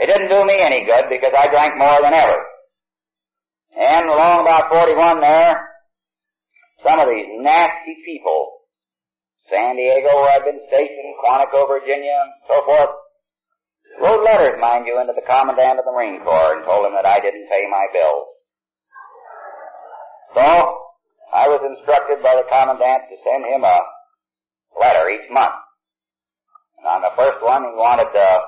it 0.00 0.06
didn't 0.06 0.28
do 0.28 0.44
me 0.44 0.60
any 0.60 0.84
good 0.84 1.06
because 1.08 1.32
I 1.36 1.48
drank 1.48 1.76
more 1.76 1.98
than 2.02 2.14
ever. 2.14 2.36
And 3.78 4.08
along 4.08 4.42
about 4.42 4.70
41 4.70 5.20
there, 5.20 5.68
some 6.86 7.00
of 7.00 7.08
these 7.08 7.26
nasty 7.40 7.96
people, 8.04 8.52
San 9.50 9.76
Diego 9.76 10.08
where 10.16 10.30
I've 10.30 10.44
been 10.44 10.60
stationed, 10.68 11.14
Quantico, 11.24 11.66
Virginia, 11.68 12.14
and 12.22 12.32
so 12.48 12.64
forth, 12.64 12.90
wrote 14.00 14.24
letters, 14.24 14.60
mind 14.60 14.86
you, 14.86 15.00
into 15.00 15.12
the 15.14 15.26
Commandant 15.26 15.78
of 15.78 15.84
the 15.84 15.92
Marine 15.92 16.20
Corps 16.22 16.56
and 16.56 16.64
told 16.64 16.86
him 16.86 16.92
that 16.92 17.06
I 17.06 17.20
didn't 17.20 17.48
pay 17.48 17.66
my 17.70 17.86
bills. 17.92 18.26
So, 20.34 20.77
I 21.32 21.48
was 21.48 21.60
instructed 21.60 22.22
by 22.22 22.36
the 22.36 22.48
Commandant 22.48 23.02
to 23.10 23.16
send 23.20 23.44
him 23.44 23.64
a 23.64 23.78
letter 24.80 25.10
each 25.10 25.28
month. 25.30 25.54
And 26.78 26.86
on 26.86 27.00
the 27.02 27.12
first 27.16 27.42
one, 27.42 27.64
he 27.64 27.72
wanted 27.76 28.08
uh, 28.14 28.40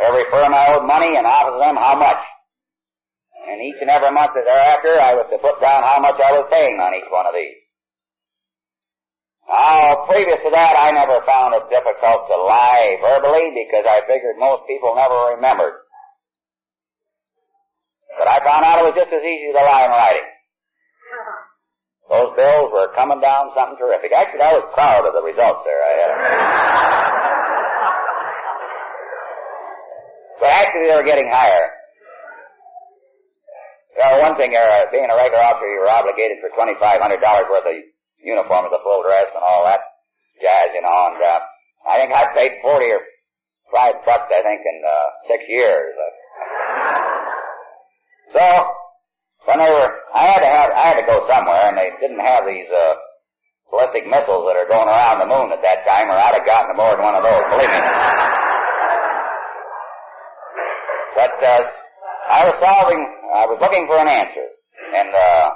every 0.00 0.24
firm 0.30 0.54
I 0.54 0.74
owed 0.74 0.86
money 0.86 1.16
and 1.16 1.26
offered 1.26 1.58
them 1.58 1.76
how 1.76 1.98
much. 1.98 2.22
And 3.48 3.60
each 3.60 3.76
and 3.80 3.90
every 3.90 4.10
month 4.12 4.32
thereafter, 4.34 5.00
I 5.00 5.14
was 5.14 5.26
to 5.30 5.38
put 5.38 5.60
down 5.60 5.82
how 5.82 6.00
much 6.00 6.20
I 6.20 6.32
was 6.32 6.46
paying 6.50 6.78
on 6.80 6.94
each 6.94 7.10
one 7.10 7.26
of 7.26 7.34
these. 7.34 7.64
Now, 9.48 10.06
previous 10.08 10.40
to 10.44 10.50
that, 10.50 10.74
I 10.78 10.90
never 10.92 11.20
found 11.26 11.54
it 11.54 11.68
difficult 11.68 12.28
to 12.28 12.36
lie 12.40 12.96
verbally 13.02 13.52
because 13.52 13.84
I 13.84 14.00
figured 14.06 14.38
most 14.38 14.64
people 14.66 14.94
never 14.96 15.36
remembered. 15.36 15.84
But 18.18 18.28
I 18.28 18.38
found 18.40 18.64
out 18.64 18.80
it 18.80 18.88
was 18.88 18.96
just 18.96 19.12
as 19.12 19.20
easy 19.20 19.52
to 19.52 19.60
lie 19.60 19.84
in 19.84 19.90
writing. 19.90 20.33
Those 22.10 22.36
bills 22.36 22.70
were 22.72 22.92
coming 22.94 23.20
down 23.20 23.50
something 23.56 23.78
terrific. 23.78 24.12
Actually, 24.12 24.42
I 24.42 24.52
was 24.52 24.68
proud 24.74 25.06
of 25.06 25.14
the 25.14 25.22
results 25.24 25.64
there. 25.64 25.80
I 25.80 25.92
had. 25.96 26.10
But 30.40 30.48
actually, 30.52 30.88
they 30.88 30.96
were 30.96 31.08
getting 31.08 31.30
higher. 31.30 31.70
You 33.96 34.04
know, 34.04 34.20
one 34.20 34.36
thing, 34.36 34.54
uh, 34.54 34.84
being 34.92 35.08
a 35.08 35.16
regular 35.16 35.42
officer, 35.44 35.70
you 35.70 35.80
were 35.80 35.88
obligated 35.88 36.38
for 36.42 36.50
$2,500 36.52 37.48
worth 37.48 37.64
of 37.64 37.74
uniforms, 38.18 38.68
the 38.70 38.82
full 38.82 39.02
dress 39.02 39.30
and 39.32 39.42
all 39.42 39.64
that 39.64 39.80
jazz, 40.42 40.68
you 40.74 40.82
know, 40.82 41.14
and, 41.14 41.22
uh, 41.22 41.40
I 41.88 41.98
think 41.98 42.12
I 42.12 42.26
paid 42.34 42.60
40 42.60 42.90
or 42.90 43.00
5 43.72 44.04
bucks, 44.04 44.32
I 44.34 44.42
think, 44.42 44.60
in, 44.66 44.82
uh, 44.84 45.06
six 45.28 45.44
years. 45.48 45.94
So, 48.32 48.74
when 49.46 49.58
they 49.58 49.70
were, 49.70 49.90
I 50.14 50.24
had 50.26 50.40
to 50.40 50.46
have, 50.46 50.70
I 50.70 50.82
had 50.92 51.00
to 51.00 51.06
go 51.06 51.26
somewhere, 51.28 51.68
and 51.68 51.76
they 51.76 51.90
didn't 52.00 52.20
have 52.20 52.44
these, 52.46 52.68
uh, 52.70 52.94
ballistic 53.70 54.06
missiles 54.06 54.46
that 54.46 54.56
are 54.56 54.68
going 54.68 54.88
around 54.88 55.18
the 55.18 55.26
moon 55.26 55.52
at 55.52 55.62
that 55.62 55.84
time, 55.86 56.08
or 56.08 56.16
I'd 56.16 56.38
have 56.38 56.46
gotten 56.46 56.72
aboard 56.72 57.00
one 57.00 57.14
of 57.14 57.22
those, 57.22 57.44
believe 57.50 57.70
me. 57.70 57.80
But, 61.14 61.36
uh, 61.42 61.62
I 62.28 62.40
was 62.48 62.56
solving, 62.60 63.00
I 63.34 63.46
was 63.46 63.58
looking 63.60 63.86
for 63.86 63.98
an 63.98 64.08
answer, 64.08 64.46
and, 64.94 65.14
uh, 65.14 65.50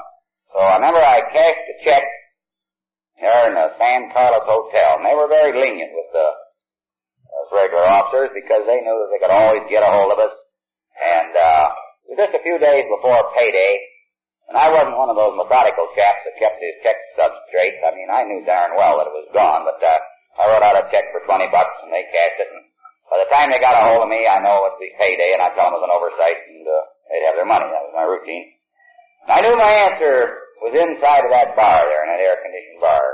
so 0.52 0.58
I 0.60 0.76
remember 0.76 1.00
I 1.00 1.20
cashed 1.30 1.66
a 1.68 1.84
check 1.84 2.04
there 3.20 3.48
in 3.48 3.54
the 3.54 3.72
San 3.78 4.10
Carlos 4.12 4.46
Hotel, 4.46 4.96
and 4.96 5.06
they 5.06 5.14
were 5.14 5.28
very 5.28 5.52
lenient 5.58 5.90
with 5.92 6.12
the 6.12 6.28
us 7.28 7.48
regular 7.52 7.84
officers 7.84 8.30
because 8.34 8.64
they 8.66 8.80
knew 8.80 8.96
that 8.96 9.08
they 9.12 9.20
could 9.20 9.34
always 9.34 9.62
get 9.68 9.82
a 9.82 9.90
hold 9.90 10.12
of 10.12 10.18
us. 10.18 10.34
And 10.98 11.36
uh, 11.36 11.68
it 12.08 12.16
was 12.16 12.24
just 12.24 12.34
a 12.34 12.42
few 12.42 12.56
days 12.56 12.88
before 12.88 13.36
payday, 13.36 13.84
and 14.48 14.56
I 14.56 14.72
wasn't 14.72 14.96
one 14.96 15.12
of 15.12 15.20
those 15.20 15.36
methodical 15.36 15.92
chaps 15.92 16.24
that 16.24 16.40
kept 16.40 16.56
his 16.56 16.80
check 16.80 16.96
stubs 17.12 17.36
straight. 17.52 17.76
I 17.84 17.92
mean, 17.92 18.08
I 18.08 18.24
knew 18.24 18.48
darn 18.48 18.72
well 18.72 18.96
that 18.96 19.12
it 19.12 19.16
was 19.16 19.28
gone, 19.36 19.68
but 19.68 19.76
uh, 19.76 20.00
I 20.40 20.48
wrote 20.48 20.64
out 20.64 20.80
a 20.80 20.88
check 20.88 21.12
for 21.12 21.20
twenty 21.28 21.52
bucks, 21.52 21.76
and 21.84 21.92
they 21.92 22.08
cashed 22.08 22.40
it. 22.40 22.48
And 22.48 22.64
by 23.12 23.20
the 23.20 23.28
time 23.28 23.52
they 23.52 23.60
got 23.60 23.76
a 23.76 23.84
hold 23.92 24.08
of 24.08 24.08
me, 24.08 24.24
I 24.24 24.40
know 24.40 24.64
it 24.72 24.80
be 24.80 24.88
payday, 24.96 25.36
and 25.36 25.44
I 25.44 25.52
tell 25.52 25.68
them 25.68 25.76
it 25.76 25.84
was 25.84 25.88
an 25.88 25.96
oversight, 25.96 26.40
and 26.48 26.64
uh, 26.64 26.80
they'd 27.12 27.28
have 27.28 27.36
their 27.36 27.48
money. 27.48 27.68
That 27.68 27.84
was 27.84 27.92
my 27.92 28.08
routine. 28.08 28.56
And 29.28 29.32
I 29.36 29.40
knew 29.44 29.56
my 29.60 29.74
answer 29.92 30.16
was 30.64 30.72
inside 30.72 31.28
of 31.28 31.32
that 31.32 31.52
bar 31.52 31.84
there, 31.84 32.02
in 32.04 32.10
that 32.10 32.24
air-conditioned 32.24 32.80
bar. 32.80 33.04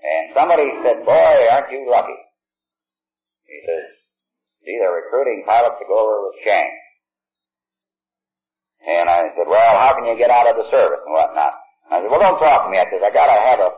And 0.00 0.32
somebody 0.32 0.70
said, 0.80 1.04
boy, 1.04 1.36
aren't 1.50 1.74
you 1.74 1.84
lucky? 1.90 2.16
He 3.44 3.58
says, 3.66 3.84
gee, 4.64 4.78
they're 4.80 4.94
recruiting 4.94 5.44
pilots 5.44 5.76
to 5.76 5.84
go 5.84 6.00
over 6.00 6.30
with 6.30 6.40
Chang. 6.46 6.70
And 8.86 9.08
I 9.08 9.28
said, 9.36 9.46
well, 9.46 9.78
how 9.78 9.94
can 9.94 10.06
you 10.06 10.16
get 10.16 10.30
out 10.30 10.48
of 10.48 10.56
the 10.56 10.70
service 10.70 11.00
and 11.04 11.12
whatnot? 11.12 11.52
I 11.90 12.00
said, 12.00 12.10
well, 12.10 12.20
don't 12.20 12.40
talk 12.40 12.64
to 12.64 12.70
me. 12.70 12.78
I 12.78 12.86
said, 12.88 13.02
I 13.02 13.10
gotta 13.10 13.38
have 13.38 13.60
a 13.60 13.70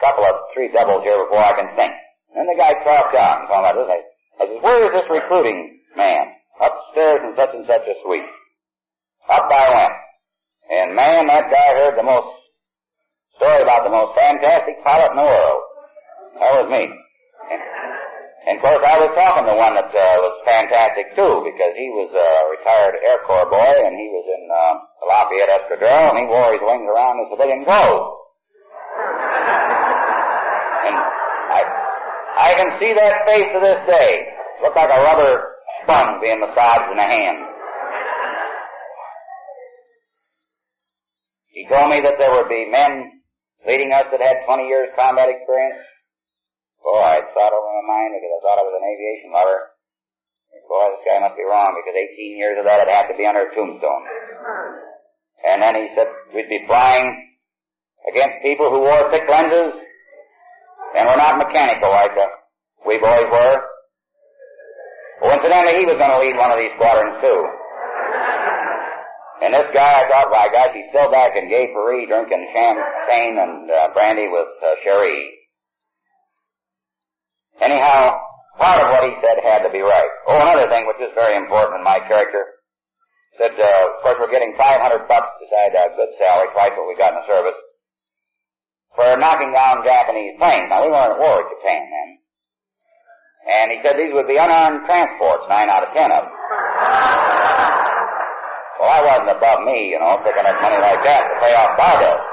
couple 0.00 0.24
of 0.24 0.34
three 0.54 0.72
doubles 0.72 1.04
here 1.04 1.18
before 1.24 1.42
I 1.42 1.52
can 1.52 1.76
think. 1.76 1.92
And 2.30 2.40
then 2.40 2.46
the 2.48 2.58
guy 2.58 2.72
talked 2.84 3.14
out 3.14 3.40
and 3.40 3.48
me 3.48 3.60
about. 3.60 3.76
I, 3.90 4.00
I 4.40 4.46
said, 4.48 4.62
where 4.62 4.80
is 4.88 4.92
this 5.00 5.10
recruiting 5.10 5.80
man? 5.96 6.32
Upstairs 6.60 7.20
in 7.24 7.36
such 7.36 7.54
and 7.54 7.66
such 7.66 7.82
a 7.82 7.94
suite. 8.04 8.24
Up 9.28 9.48
I 9.50 9.74
went. 9.74 9.92
And 10.70 10.96
man, 10.96 11.26
that 11.26 11.50
guy 11.50 11.74
heard 11.74 11.98
the 11.98 12.02
most 12.02 12.28
story 13.36 13.62
about 13.62 13.84
the 13.84 13.90
most 13.90 14.18
fantastic 14.18 14.82
pilot 14.84 15.10
in 15.10 15.16
the 15.16 15.24
world. 15.24 15.60
That 16.40 16.62
was 16.62 16.70
me. 16.70 16.88
And, 18.46 18.58
of 18.58 18.62
course, 18.62 18.82
I 18.82 18.98
was 18.98 19.14
talking 19.14 19.46
to 19.46 19.54
one 19.54 19.78
that 19.78 19.86
uh, 19.94 20.18
was 20.18 20.34
fantastic 20.42 21.14
too, 21.14 21.46
because 21.46 21.72
he 21.78 21.86
was 21.94 22.10
a 22.10 22.28
retired 22.50 22.98
Air 23.06 23.22
Corps 23.22 23.46
boy, 23.46 23.74
and 23.86 23.94
he 23.94 24.10
was 24.10 24.26
in 24.26 24.42
uh, 24.50 24.74
the 24.98 25.06
Lafayette 25.06 25.52
Escadrille, 25.62 26.10
and 26.10 26.18
he 26.18 26.26
wore 26.26 26.50
his 26.50 26.62
wings 26.62 26.90
around 26.90 27.22
in 27.22 27.30
civilian 27.30 27.64
clothes. 27.64 28.18
And 30.82 30.98
I, 30.98 31.62
I 32.34 32.54
can 32.58 32.80
see 32.80 32.92
that 32.92 33.22
face 33.28 33.46
to 33.54 33.60
this 33.62 33.78
day. 33.86 34.26
Looked 34.62 34.74
like 34.74 34.90
a 34.90 35.02
rubber 35.02 35.54
sponge 35.84 36.20
being 36.20 36.40
massaged 36.40 36.90
in 36.90 36.98
a 36.98 37.06
hand. 37.06 37.38
He 41.52 41.68
told 41.68 41.90
me 41.90 42.00
that 42.00 42.18
there 42.18 42.32
would 42.32 42.48
be 42.48 42.66
men 42.70 43.22
leading 43.66 43.92
us 43.92 44.06
that 44.10 44.20
had 44.20 44.44
20 44.46 44.66
years 44.66 44.88
combat 44.96 45.28
experience. 45.28 45.78
Boy, 46.82 46.98
I 46.98 47.22
thought 47.30 47.54
over 47.54 47.70
my 47.78 47.86
mind 47.86 48.18
because 48.18 48.34
I 48.34 48.40
thought 48.42 48.58
I 48.58 48.66
was 48.66 48.74
an 48.74 48.82
aviation 48.82 49.30
lover. 49.30 49.70
Boy, 50.66 50.86
this 50.98 51.06
guy 51.06 51.18
must 51.22 51.38
be 51.38 51.46
wrong 51.46 51.78
because 51.78 51.94
18 51.94 52.38
years 52.38 52.58
of 52.58 52.66
that 52.66 52.82
would 52.82 52.90
have 52.90 53.08
to 53.08 53.16
be 53.16 53.26
under 53.26 53.46
a 53.46 53.54
tombstone. 53.54 54.04
And 55.46 55.62
then 55.62 55.74
he 55.74 55.94
said 55.94 56.06
we'd 56.34 56.48
be 56.48 56.66
flying 56.66 57.06
against 58.10 58.42
people 58.42 58.70
who 58.70 58.80
wore 58.80 59.10
thick 59.10 59.28
lenses 59.28 59.74
and 60.94 61.08
were 61.08 61.16
not 61.16 61.38
mechanical 61.38 61.90
like 61.90 62.16
uh, 62.16 62.28
we 62.86 62.98
boys 62.98 63.30
were. 63.30 63.58
Coincidentally, 65.22 65.78
he 65.78 65.86
was 65.86 65.96
going 65.98 66.10
to 66.10 66.18
lead 66.18 66.36
one 66.36 66.50
of 66.50 66.58
these 66.58 66.74
squadrons 66.74 67.22
too. 67.22 67.40
And 69.42 69.54
this 69.54 69.70
guy, 69.74 70.02
I 70.02 70.08
thought, 70.08 70.30
by 70.30 70.48
gosh, 70.50 70.74
he's 70.74 70.90
still 70.90 71.10
back 71.10 71.36
in 71.36 71.48
Gay 71.48 71.66
Paris 71.74 72.06
drinking 72.08 72.46
champagne 72.54 73.38
and 73.38 73.70
uh, 73.70 73.88
brandy 73.92 74.26
with 74.26 74.50
uh, 74.62 74.74
Cherie. 74.84 75.41
Anyhow, 77.62 78.18
part 78.58 78.82
of 78.82 78.90
what 78.90 79.06
he 79.06 79.14
said 79.22 79.38
had 79.46 79.62
to 79.62 79.70
be 79.70 79.80
right. 79.80 80.10
Oh, 80.26 80.42
another 80.42 80.66
thing 80.66 80.86
which 80.86 80.98
is 80.98 81.14
very 81.14 81.38
important 81.38 81.78
in 81.78 81.84
my 81.84 82.02
character, 82.10 82.58
said, 83.38 83.54
uh, 83.54 83.86
of 83.86 84.02
course, 84.02 84.18
we're 84.18 84.34
getting 84.34 84.54
500 84.58 84.82
bucks 85.06 85.30
beside 85.38 85.70
a 85.78 85.94
good 85.94 86.10
salary, 86.18 86.50
twice 86.52 86.74
what 86.74 86.90
we 86.90 86.98
got 86.98 87.14
in 87.14 87.22
the 87.22 87.28
service, 87.30 87.58
for 88.98 89.16
knocking 89.16 89.54
down 89.54 89.86
Japanese 89.86 90.34
planes. 90.42 90.66
Now, 90.68 90.82
we 90.82 90.90
weren't 90.90 91.14
at 91.14 91.22
war 91.22 91.38
with 91.38 91.54
Japan 91.54 91.86
then. 91.86 92.10
And 93.42 93.70
he 93.72 93.78
said 93.82 93.96
these 93.96 94.12
would 94.12 94.26
be 94.26 94.36
unarmed 94.36 94.86
transports, 94.86 95.46
nine 95.48 95.70
out 95.70 95.86
of 95.86 95.94
ten 95.94 96.10
of 96.10 96.26
them. 96.26 96.34
Well, 98.82 98.90
that 98.90 99.06
wasn't 99.06 99.38
above 99.38 99.62
me, 99.62 99.94
you 99.94 99.98
know, 100.02 100.18
picking 100.26 100.42
up 100.46 100.58
money 100.60 100.82
like 100.82 101.02
that 101.06 101.22
to 101.30 101.34
pay 101.38 101.54
off 101.54 101.78
bar 101.78 101.98
bills. 102.02 102.26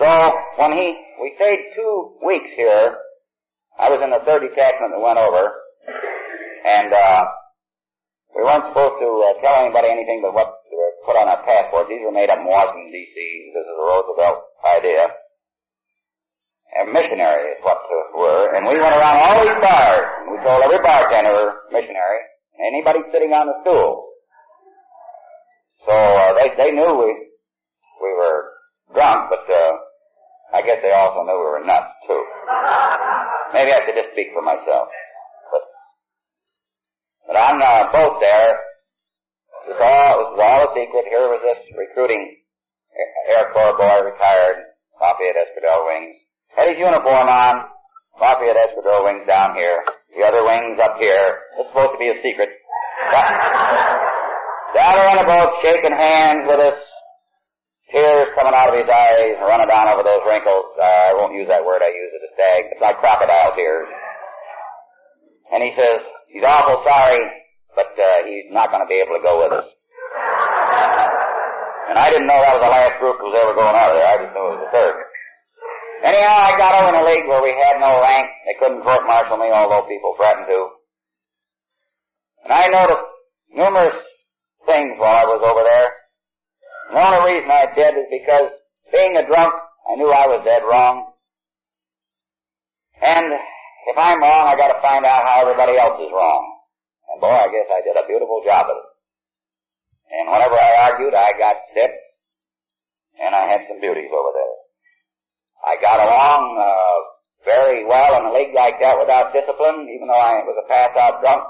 So 0.00 0.34
when 0.56 0.72
he, 0.72 0.96
we 1.20 1.34
stayed 1.36 1.60
two 1.76 2.16
weeks 2.24 2.48
here. 2.56 2.96
I 3.78 3.88
was 3.88 4.00
in 4.02 4.10
the 4.10 4.24
third 4.24 4.40
detachment 4.40 4.92
that 4.92 5.00
went 5.00 5.16
over, 5.16 5.52
and 6.66 6.92
uh, 6.92 7.24
we 8.36 8.42
weren't 8.42 8.64
supposed 8.72 8.96
to 9.00 9.08
uh, 9.24 9.40
tell 9.44 9.60
anybody 9.60 9.88
anything 9.88 10.20
but 10.20 10.34
what 10.34 10.56
put 11.04 11.16
on 11.16 11.28
our 11.28 11.44
passports. 11.44 11.88
These 11.88 12.00
were 12.04 12.12
made 12.12 12.30
up 12.30 12.38
in 12.40 12.46
Washington 12.46 12.92
D.C. 12.92 13.52
This 13.52 13.64
is 13.64 13.76
a 13.76 13.84
Roosevelt 13.84 14.38
idea. 14.64 15.04
And 16.76 16.92
missionary 16.92 17.56
is 17.56 17.64
what 17.64 17.78
they 17.88 18.20
were, 18.20 18.54
and 18.54 18.64
we 18.64 18.78
went 18.78 18.94
around 18.94 19.16
all 19.20 19.42
these 19.42 19.60
bars, 19.60 20.06
and 20.22 20.30
we 20.30 20.44
told 20.44 20.62
every 20.62 20.78
bartender 20.78 21.66
missionary, 21.72 22.20
anybody 22.62 23.00
sitting 23.12 23.32
on 23.32 23.46
the 23.48 23.56
stool. 23.62 24.06
So 25.84 25.92
uh, 25.92 26.32
they 26.34 26.54
they 26.56 26.70
knew 26.70 26.94
we 26.94 27.10
we 28.00 28.10
were 28.14 28.52
drunk, 28.94 29.30
but 29.30 29.52
uh, 29.52 29.72
I 30.52 30.62
guess 30.62 30.78
they 30.82 30.92
also 30.92 31.22
knew 31.22 31.38
we 31.38 31.50
were 31.50 31.64
nuts 31.64 31.94
too. 32.06 32.22
Maybe 33.54 33.70
I 33.72 33.80
should 33.86 33.98
just 33.98 34.12
speak 34.12 34.34
for 34.34 34.42
myself. 34.42 34.88
But 35.50 35.62
but 37.26 37.36
uh, 37.36 37.46
on 37.50 37.58
the 37.58 37.92
boat 37.92 38.20
there, 38.20 38.50
it 39.66 39.74
was 39.74 39.80
all 39.82 40.12
it 40.18 40.28
was 40.34 40.40
all 40.42 40.60
a 40.66 40.70
secret. 40.74 41.04
Here 41.10 41.26
was 41.30 41.42
this 41.42 41.62
recruiting 41.78 42.40
Air 43.28 43.50
Corps 43.52 43.76
boy 43.78 44.10
retired, 44.10 44.56
Lafayette 45.00 45.36
Escadrille 45.36 45.86
Wings. 45.86 46.16
Had 46.56 46.70
his 46.70 46.78
uniform 46.78 47.28
on, 47.28 47.54
Lafayette 48.20 48.56
Escadrille 48.56 49.04
Wings 49.04 49.26
down 49.26 49.54
here, 49.54 49.82
the 50.16 50.26
other 50.26 50.44
wings 50.44 50.80
up 50.80 50.98
here. 50.98 51.38
It's 51.58 51.68
supposed 51.70 51.92
to 51.92 51.98
be 51.98 52.08
a 52.08 52.22
secret. 52.22 52.50
Down 54.74 54.98
on 54.98 55.16
the 55.16 55.24
boat, 55.24 55.50
shaking 55.62 55.90
hands 55.90 56.46
with 56.46 56.60
us, 56.60 56.78
tears 57.92 58.28
coming 58.34 58.54
out 58.54 58.70
of 58.70 58.78
his 58.78 58.88
eyes, 58.88 59.36
running 59.42 59.68
down 59.68 59.88
over 59.88 60.02
those 60.02 60.22
wrinkles. 60.26 60.64
Uh, 60.78 61.10
I 61.10 61.14
won't 61.14 61.34
use 61.34 61.48
that 61.48 61.64
word 61.64 61.82
I 61.82 61.90
use 61.90 62.12
it 62.14 62.26
a 62.26 62.30
stag. 62.34 62.72
It's 62.72 62.80
like 62.80 62.98
crocodile 62.98 63.54
tears. 63.54 63.88
And 65.52 65.62
he 65.62 65.74
says, 65.76 65.98
he's 66.30 66.44
awful 66.46 66.82
sorry, 66.86 67.22
but 67.74 67.90
uh, 67.98 68.24
he's 68.26 68.50
not 68.50 68.70
going 68.70 68.82
to 68.82 68.88
be 68.88 69.02
able 69.02 69.18
to 69.18 69.22
go 69.22 69.42
with 69.42 69.52
us. 69.52 69.68
And 71.90 71.98
I 71.98 72.06
didn't 72.10 72.30
know 72.30 72.38
that 72.38 72.54
was 72.54 72.62
the 72.62 72.70
last 72.70 73.02
group 73.02 73.18
that 73.18 73.26
was 73.26 73.38
ever 73.42 73.54
going 73.54 73.74
out 73.74 73.90
of 73.90 73.98
there. 73.98 74.06
I 74.06 74.22
just 74.22 74.30
knew 74.30 74.46
it 74.46 74.54
was 74.54 74.62
the 74.62 74.74
third. 74.78 74.94
Anyhow, 76.06 76.38
I 76.38 76.54
got 76.56 76.72
over 76.78 76.94
in 76.94 77.02
a 77.02 77.04
league 77.04 77.26
where 77.26 77.42
we 77.42 77.50
had 77.50 77.82
no 77.82 78.00
rank. 78.00 78.30
They 78.46 78.54
couldn't 78.62 78.86
court-martial 78.86 79.36
me, 79.36 79.50
although 79.50 79.84
people 79.90 80.14
threatened 80.16 80.46
to. 80.48 80.60
And 82.44 82.52
I 82.54 82.70
noticed 82.70 83.10
numerous 83.52 83.98
things 84.64 84.94
while 84.96 85.18
I 85.18 85.26
was 85.26 85.42
over 85.42 85.66
there. 85.66 85.99
And 86.90 86.98
the 86.98 87.06
only 87.06 87.38
reason 87.38 87.50
I 87.50 87.70
did 87.70 87.94
is 87.94 88.10
because 88.10 88.50
being 88.90 89.16
a 89.16 89.22
drunk, 89.22 89.54
I 89.86 89.94
knew 89.94 90.10
I 90.10 90.26
was 90.26 90.42
dead 90.44 90.66
wrong. 90.66 91.14
And 93.00 93.26
if 93.86 93.96
I'm 93.96 94.18
wrong, 94.18 94.50
I 94.50 94.56
gotta 94.58 94.82
find 94.82 95.06
out 95.06 95.22
how 95.22 95.42
everybody 95.42 95.78
else 95.78 96.02
is 96.02 96.10
wrong. 96.10 96.42
And 97.12 97.20
boy, 97.20 97.30
I 97.30 97.46
guess 97.46 97.70
I 97.70 97.86
did 97.86 97.94
a 97.94 98.06
beautiful 98.10 98.42
job 98.44 98.66
of 98.66 98.76
it. 98.76 98.90
And 100.18 100.26
whenever 100.26 100.58
I 100.58 100.90
argued, 100.90 101.14
I 101.14 101.30
got 101.38 101.54
sick, 101.74 101.94
and 103.22 103.34
I 103.34 103.46
had 103.46 103.70
some 103.70 103.80
beauties 103.80 104.10
over 104.10 104.34
there. 104.34 104.56
I 105.62 105.80
got 105.80 106.02
along 106.02 106.58
uh, 106.58 106.98
very 107.46 107.86
well 107.86 108.18
in 108.18 108.26
a 108.26 108.34
league 108.34 108.54
like 108.54 108.80
that 108.80 108.98
without 108.98 109.32
discipline, 109.32 109.86
even 109.94 110.08
though 110.08 110.18
I 110.18 110.42
was 110.42 110.58
a 110.58 110.66
pass-out 110.66 111.22
drunk. 111.22 111.44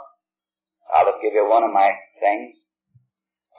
I'll 0.93 1.07
just 1.07 1.23
give 1.23 1.33
you 1.33 1.49
one 1.49 1.65
of 1.65 1.73
my 1.73 1.97
things. 2.21 2.60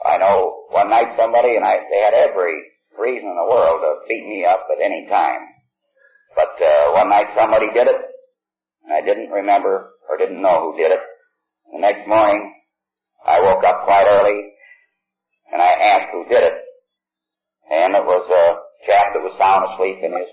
I 0.04 0.18
know 0.18 0.64
one 0.70 0.90
night 0.90 1.14
somebody, 1.16 1.56
and 1.56 1.64
I, 1.64 1.76
they 1.90 2.00
had 2.00 2.14
every 2.14 2.62
reason 2.98 3.28
in 3.28 3.36
the 3.36 3.50
world 3.50 3.80
to 3.80 4.08
beat 4.08 4.26
me 4.26 4.44
up 4.44 4.66
at 4.74 4.82
any 4.82 5.06
time. 5.08 5.40
But 6.34 6.60
uh, 6.62 6.92
one 6.92 7.08
night 7.08 7.28
somebody 7.38 7.66
did 7.72 7.88
it, 7.88 8.00
and 8.84 8.92
I 8.92 9.00
didn't 9.04 9.30
remember 9.30 9.90
or 10.08 10.16
didn't 10.16 10.42
know 10.42 10.72
who 10.72 10.78
did 10.78 10.92
it. 10.92 11.00
The 11.72 11.80
next 11.80 12.08
morning, 12.08 12.54
I 13.24 13.40
woke 13.40 13.64
up 13.64 13.84
quite 13.84 14.06
early, 14.06 14.52
and 15.52 15.62
I 15.62 15.72
asked 15.72 16.10
who 16.12 16.24
did 16.28 16.42
it. 16.42 16.54
And 17.70 17.94
it 17.94 18.04
was 18.04 18.28
a 18.28 18.86
chap 18.86 19.14
that 19.14 19.22
was 19.22 19.38
sound 19.38 19.72
asleep 19.72 19.98
in 20.02 20.12
his 20.12 20.28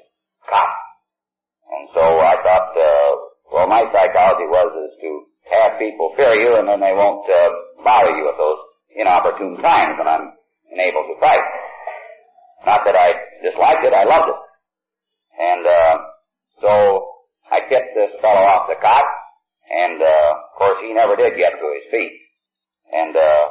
cot. 0.50 0.68
And 1.72 1.90
so 1.94 2.02
I 2.02 2.36
thought, 2.44 2.72
uh, 2.76 3.16
well, 3.54 3.68
my 3.68 3.84
psychology 3.94 4.48
was 4.50 4.90
is 4.90 5.02
to 5.02 5.24
have 5.52 5.80
people 5.80 6.14
fear 6.18 6.34
you, 6.34 6.58
and 6.58 6.68
then 6.68 6.80
they 6.80 6.94
won't 6.94 7.30
uh, 7.30 7.50
bother 7.84 8.16
you 8.16 8.28
at 8.30 8.38
those 8.38 8.69
inopportune 9.00 9.58
times 9.62 9.96
when 9.98 10.08
I'm 10.08 10.34
unable 10.72 11.04
to 11.08 11.20
fight. 11.20 11.44
Not 12.66 12.84
that 12.86 12.96
I 12.96 13.16
disliked 13.42 13.86
it, 13.86 13.94
I 13.94 14.04
loved 14.04 14.30
it. 14.30 14.40
And 15.40 15.66
uh, 15.66 15.98
so 16.62 17.08
I 17.52 17.62
tipped 17.62 17.96
this 17.96 18.12
fellow 18.22 18.42
off 18.42 18.68
the 18.68 18.76
cot, 18.76 19.06
and 19.76 20.02
uh, 20.02 20.34
of 20.36 20.60
course 20.60 20.78
he 20.84 20.94
never 20.94 21.16
did 21.16 21.38
get 21.38 21.54
to 21.54 21.80
his 21.80 21.92
feet. 21.92 22.12
And 22.92 23.16
uh, 23.16 23.46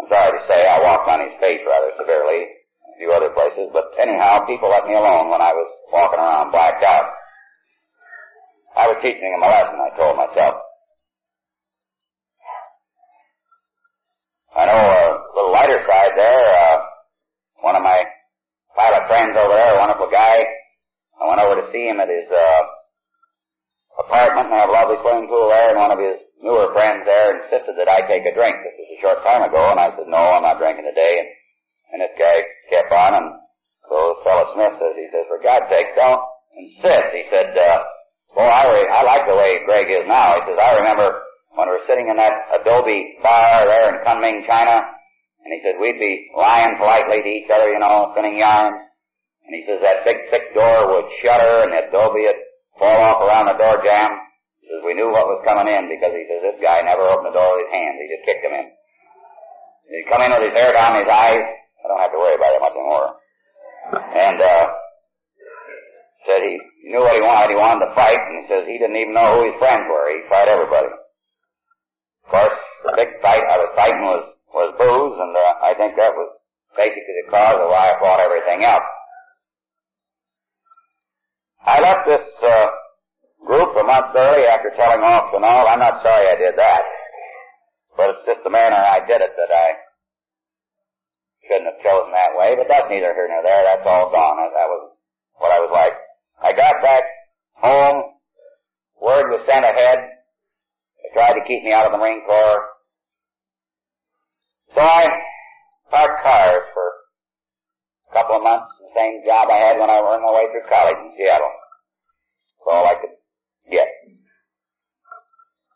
I'm 0.00 0.08
sorry 0.10 0.38
to 0.38 0.44
say 0.48 0.66
I 0.66 0.80
walked 0.82 1.08
on 1.08 1.20
his 1.20 1.38
face 1.40 1.60
rather 1.66 1.92
severely 1.98 2.42
a 2.42 2.98
few 2.98 3.12
other 3.12 3.30
places, 3.30 3.70
but 3.72 3.92
anyhow, 4.00 4.44
people 4.46 4.68
let 4.68 4.86
me 4.86 4.94
alone 4.94 5.30
when 5.30 5.40
I 5.40 5.52
was 5.52 5.70
walking 5.92 6.18
around 6.18 6.50
blacked 6.50 6.82
out. 6.82 7.04
I 8.76 8.88
was 8.88 8.96
teaching 9.02 9.32
him 9.32 9.42
a 9.42 9.46
lesson, 9.46 9.78
I 9.78 9.96
told 9.96 10.16
myself. 10.16 10.56
I 14.56 14.66
know 14.66 14.76
a 14.76 15.34
little 15.34 15.52
lighter 15.52 15.80
side 15.88 16.12
there, 16.16 16.44
uh, 16.56 16.76
one 17.60 17.76
of 17.76 17.82
my 17.82 18.04
pilot 18.76 19.08
friends 19.08 19.36
over 19.36 19.54
there, 19.54 19.74
a 19.74 19.78
wonderful 19.78 20.08
guy, 20.10 20.44
I 21.20 21.28
went 21.28 21.40
over 21.40 21.60
to 21.60 21.72
see 21.72 21.88
him 21.88 22.00
at 22.00 22.08
his, 22.08 22.28
uh, 22.30 22.62
apartment 24.00 24.48
and 24.48 24.56
have 24.56 24.68
a 24.68 24.72
lovely 24.72 24.96
swimming 25.02 25.28
pool 25.28 25.48
there 25.48 25.70
and 25.70 25.78
one 25.78 25.92
of 25.92 25.98
his 25.98 26.16
newer 26.42 26.72
friends 26.72 27.04
there 27.04 27.44
insisted 27.44 27.76
that 27.78 27.88
I 27.88 28.02
take 28.08 28.24
a 28.24 28.34
drink. 28.34 28.56
This 28.56 28.76
was 28.76 28.88
a 28.88 29.00
short 29.00 29.24
time 29.24 29.42
ago 29.42 29.70
and 29.70 29.80
I 29.80 29.92
said, 29.94 30.08
no, 30.08 30.16
I'm 30.16 30.42
not 30.42 30.58
drinking 30.58 30.88
today. 30.88 31.20
And, 31.20 31.28
and 31.92 31.98
this 32.02 32.16
guy 32.18 32.44
kept 32.70 32.92
on 32.92 33.14
and 33.14 33.28
so 33.88 34.16
fellow 34.24 34.52
Smith 34.54 34.72
says, 34.80 34.94
he 34.96 35.08
says, 35.12 35.28
for 35.28 35.40
God's 35.42 35.68
sake, 35.68 35.94
don't 35.96 36.22
insist. 36.56 37.12
He 37.12 37.24
said, 37.30 37.56
uh, 37.56 37.84
well, 38.34 38.48
I, 38.48 38.64
re- 38.72 38.88
I 38.88 39.02
like 39.04 39.26
the 39.28 39.36
way 39.36 39.60
Greg 39.66 39.90
is 39.90 40.08
now. 40.08 40.34
He 40.34 40.40
says, 40.48 40.58
I 40.58 40.78
remember 40.78 41.21
when 41.54 41.68
we 41.68 41.74
were 41.74 41.86
sitting 41.86 42.08
in 42.08 42.16
that 42.16 42.48
Adobe 42.60 43.18
bar 43.22 43.66
there 43.66 43.94
in 43.94 44.04
Kunming, 44.04 44.46
China, 44.48 44.82
and 45.44 45.50
he 45.52 45.60
said 45.62 45.76
we'd 45.80 45.98
be 45.98 46.30
lying 46.36 46.78
politely 46.78 47.22
to 47.22 47.28
each 47.28 47.50
other, 47.50 47.72
you 47.72 47.78
know, 47.78 48.10
spinning 48.12 48.38
yarns. 48.38 48.78
And 49.44 49.52
he 49.52 49.66
says 49.66 49.82
that 49.82 50.04
big 50.04 50.30
thick 50.30 50.54
door 50.54 50.88
would 50.88 51.10
shudder 51.20 51.66
and 51.66 51.72
the 51.72 51.88
Adobe 51.88 52.22
would 52.22 52.40
fall 52.78 53.00
off 53.02 53.20
around 53.26 53.46
the 53.46 53.58
door 53.58 53.82
jamb. 53.82 54.12
He 54.62 54.70
says 54.70 54.80
we 54.86 54.94
knew 54.94 55.10
what 55.10 55.26
was 55.26 55.42
coming 55.44 55.66
in 55.66 55.90
because 55.90 56.14
he 56.14 56.24
says 56.30 56.40
this 56.40 56.62
guy 56.62 56.80
never 56.82 57.02
opened 57.02 57.34
the 57.34 57.36
door 57.36 57.58
with 57.58 57.66
his 57.66 57.74
hands. 57.74 57.98
He 57.98 58.06
just 58.08 58.24
kicked 58.24 58.46
him 58.46 58.54
in. 58.54 58.70
He'd 59.90 60.08
come 60.08 60.22
in 60.22 60.30
with 60.30 60.46
his 60.46 60.56
hair 60.56 60.72
down 60.72 61.02
his 61.02 61.10
eyes. 61.10 61.42
I 61.42 61.84
don't 61.90 62.00
have 62.00 62.14
to 62.14 62.22
worry 62.22 62.38
about 62.38 62.54
it 62.54 62.62
much 62.62 62.78
anymore. 62.78 63.08
And, 64.14 64.38
uh, 64.40 64.70
said 66.26 66.42
he 66.42 66.54
knew 66.86 67.00
what 67.00 67.14
he 67.14 67.20
wanted. 67.20 67.50
He 67.50 67.58
wanted 67.58 67.86
to 67.86 67.94
fight, 67.94 68.18
and 68.18 68.42
he 68.42 68.48
says 68.48 68.62
he 68.66 68.78
didn't 68.78 68.96
even 68.96 69.14
know 69.14 69.42
who 69.42 69.50
his 69.50 69.58
friends 69.58 69.82
were. 69.90 70.06
He 70.06 70.22
fight 70.30 70.46
everybody. 70.46 70.88
Course, 72.32 72.56
the 72.88 72.92
big 72.96 73.20
fight 73.20 73.44
I 73.44 73.60
was 73.60 73.76
fighting 73.76 74.00
was 74.08 74.24
was 74.56 74.72
booze, 74.80 75.16
and 75.20 75.36
uh, 75.36 75.54
I 75.60 75.76
think 75.76 76.00
that 76.00 76.16
was 76.16 76.32
basically 76.72 77.12
the 77.20 77.30
cause 77.30 77.60
of 77.60 77.68
why 77.68 77.92
I 77.92 78.00
fought 78.00 78.24
everything 78.24 78.64
else. 78.64 78.88
I 81.60 81.80
left 81.84 82.08
this 82.08 82.24
uh, 82.40 82.68
group 83.44 83.76
a 83.76 83.84
month 83.84 84.16
early 84.16 84.48
after 84.48 84.72
telling 84.80 85.04
off 85.04 85.28
and 85.36 85.44
all. 85.44 85.68
I'm 85.68 85.78
not 85.78 86.02
sorry 86.02 86.26
I 86.28 86.36
did 86.36 86.56
that, 86.56 86.80
but 87.98 88.08
it's 88.16 88.24
just 88.24 88.40
the 88.44 88.50
manner 88.50 88.80
I 88.80 89.04
did 89.04 89.20
it 89.20 89.36
that 89.36 89.52
I 89.52 89.68
shouldn't 91.44 91.68
have 91.68 91.84
chosen 91.84 92.12
that 92.16 92.32
way. 92.32 92.56
But 92.56 92.68
that's 92.72 92.88
neither 92.88 93.12
here 93.12 93.28
nor 93.28 93.44
there. 93.44 93.62
That's 93.64 93.86
all 93.86 94.08
gone. 94.08 94.40
That 94.40 94.72
was 94.72 94.96
what 95.36 95.52
I 95.52 95.60
was 95.60 95.70
like. 95.70 95.92
I 96.40 96.56
got 96.56 96.80
back 96.80 97.04
home. 97.60 98.16
Word 99.02 99.28
was 99.36 99.44
sent 99.44 99.66
ahead. 99.66 100.11
Tried 101.12 101.34
to 101.34 101.44
keep 101.46 101.62
me 101.62 101.72
out 101.72 101.86
of 101.86 101.92
the 101.92 101.98
Marine 101.98 102.24
Corps. 102.24 102.68
So 104.74 104.80
I 104.80 105.08
parked 105.90 106.22
cars 106.24 106.62
for 106.72 106.86
a 108.10 108.14
couple 108.14 108.36
of 108.36 108.42
months. 108.42 108.72
The 108.80 108.88
same 108.96 109.20
job 109.26 109.48
I 109.50 109.56
had 109.56 109.78
when 109.78 109.90
I 109.90 110.00
was 110.00 110.16
on 110.16 110.22
my 110.22 110.32
way 110.32 110.48
through 110.50 110.70
college 110.70 110.96
in 111.04 111.12
Seattle. 111.16 111.52
That's 112.64 112.72
all 112.72 112.86
I 112.86 112.94
could 112.94 113.16
get. 113.70 113.88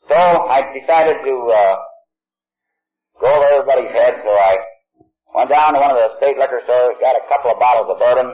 So 0.09 0.17
I 0.17 0.73
decided 0.73 1.17
to 1.25 1.35
uh, 1.53 1.77
go 3.21 3.29
over 3.29 3.45
everybody's 3.45 3.93
head. 3.93 4.23
So 4.25 4.31
I 4.31 4.57
went 5.35 5.51
down 5.51 5.75
to 5.75 5.81
one 5.81 5.91
of 5.91 5.97
the 5.97 6.17
state 6.17 6.39
liquor 6.39 6.63
stores, 6.65 6.97
got 7.01 7.17
a 7.17 7.29
couple 7.29 7.51
of 7.51 7.61
bottles 7.61 7.91
of 7.91 7.99
bourbon. 7.99 8.33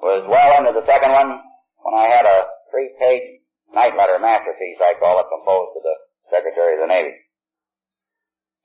Was 0.00 0.26
well 0.28 0.58
into 0.60 0.78
the 0.78 0.86
second 0.86 1.12
one 1.12 1.40
when 1.82 1.94
I 1.94 2.04
had 2.08 2.26
a 2.26 2.44
three-page 2.70 3.43
night 3.74 3.96
letter 3.98 4.18
masterpiece, 4.18 4.78
I 4.80 4.94
call 4.98 5.20
it, 5.20 5.26
composed 5.28 5.74
to 5.74 5.80
the 5.82 5.96
Secretary 6.30 6.78
of 6.78 6.86
the 6.86 6.92
Navy. 6.94 7.14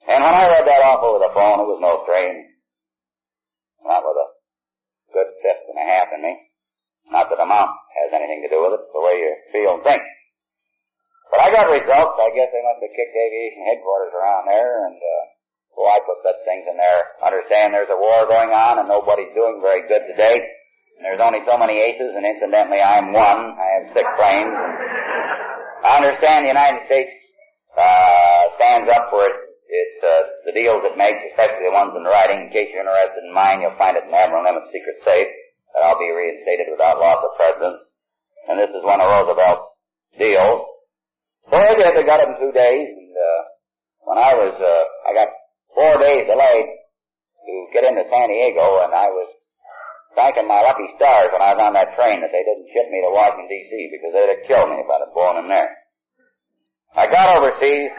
And 0.07 0.23
when 0.23 0.33
I 0.33 0.47
read 0.47 0.65
that 0.65 0.85
off 0.85 1.03
over 1.03 1.19
the 1.19 1.33
phone, 1.33 1.59
it 1.59 1.69
was 1.69 1.81
no 1.81 2.05
strain. 2.07 2.47
Not 3.83 4.05
with 4.05 4.17
a 4.17 4.27
good 5.13 5.29
fifth 5.41 5.67
and 5.69 5.81
a 5.81 5.85
half 5.85 6.09
in 6.13 6.21
me. 6.21 6.33
Not 7.09 7.29
that 7.29 7.37
the 7.37 7.45
amount 7.45 7.73
has 7.97 8.13
anything 8.13 8.45
to 8.45 8.53
do 8.53 8.61
with 8.61 8.77
it, 8.77 8.85
the 8.93 9.01
way 9.01 9.17
you 9.17 9.33
feel 9.51 9.81
and 9.81 9.83
think. 9.83 10.01
But 11.29 11.41
I 11.41 11.49
got 11.53 11.69
results. 11.69 12.17
I 12.21 12.33
guess 12.33 12.49
they 12.53 12.65
must 12.65 12.81
have 12.81 12.93
kicked 12.93 13.17
aviation 13.17 13.65
headquarters 13.65 14.13
around 14.13 14.49
there, 14.49 14.85
and 14.85 14.97
uh, 14.97 15.23
well, 15.77 15.93
I 15.93 16.01
put 16.01 16.25
such 16.25 16.41
things 16.45 16.65
in 16.69 16.77
there. 16.77 17.17
Understand 17.21 17.73
there's 17.73 17.93
a 17.93 18.01
war 18.01 18.25
going 18.25 18.49
on, 18.49 18.81
and 18.81 18.89
nobody's 18.89 19.33
doing 19.33 19.61
very 19.61 19.87
good 19.87 20.09
today. 20.09 20.41
There's 20.99 21.21
only 21.23 21.39
so 21.47 21.57
many 21.57 21.79
aces, 21.79 22.11
and 22.11 22.25
incidentally, 22.27 22.81
I'm 22.83 23.15
one. 23.15 23.55
I 23.55 23.67
have 23.79 23.95
six 23.95 24.03
planes. 24.19 24.51
I 25.83 26.03
understand 26.03 26.43
the 26.43 26.51
United 26.51 26.83
States 26.91 27.11
uh, 27.77 28.43
stands 28.59 28.91
up 28.91 29.07
for 29.09 29.23
it. 29.23 29.35
It's 29.69 30.03
uh, 30.03 30.21
the 30.43 30.51
deals 30.51 30.83
it 30.83 30.97
makes, 30.97 31.23
especially 31.31 31.71
the 31.71 31.71
ones 31.71 31.95
in 31.95 32.03
writing. 32.03 32.47
In 32.47 32.49
case 32.51 32.67
you're 32.73 32.83
interested 32.83 33.23
in 33.23 33.31
mine, 33.31 33.61
you'll 33.61 33.79
find 33.79 33.95
it 33.95 34.03
in 34.03 34.13
Admiral 34.13 34.43
Nimitz' 34.43 34.75
secret 34.75 34.99
safe. 35.05 35.31
That 35.71 35.87
I'll 35.87 35.99
be 35.99 36.11
reinstated 36.11 36.67
without 36.67 36.99
loss 36.99 37.23
of 37.23 37.37
precedence. 37.37 37.79
And 38.49 38.59
this 38.59 38.73
is 38.73 38.83
one 38.83 38.99
of 38.99 39.07
Roosevelt's 39.07 39.71
deals. 40.19 40.67
So 41.47 41.55
I 41.55 41.75
did. 41.79 41.95
I 41.95 42.03
got 42.03 42.19
it 42.19 42.27
in 42.27 42.35
two 42.43 42.51
days, 42.51 42.87
and 42.91 43.13
uh, 43.15 43.41
when 44.03 44.17
I 44.17 44.33
was, 44.35 44.53
uh, 44.59 44.83
I 45.07 45.13
got 45.13 45.29
four 45.71 45.95
days 46.03 46.27
delayed 46.27 46.67
to 47.45 47.53
get 47.71 47.87
into 47.87 48.03
San 48.11 48.27
Diego, 48.27 48.83
and 48.83 48.91
I 48.93 49.07
was 49.07 49.38
thanking 50.15 50.47
my 50.47 50.61
lucky 50.61 50.87
stars 50.97 51.29
when 51.31 51.41
I 51.41 51.53
was 51.53 51.61
on 51.61 51.73
that 51.73 51.95
train 51.95 52.21
that 52.21 52.31
they 52.31 52.43
didn't 52.43 52.69
ship 52.73 52.89
me 52.89 53.01
to 53.01 53.11
Washington 53.11 53.47
D.C. 53.47 53.71
because 53.91 54.11
they'd 54.13 54.33
have 54.33 54.47
killed 54.47 54.69
me 54.69 54.81
if 54.81 54.89
I'd 54.89 55.05
have 55.05 55.13
blown 55.13 55.43
in 55.43 55.49
there. 55.49 55.69
I 56.95 57.07
got 57.07 57.37
overseas. 57.37 57.91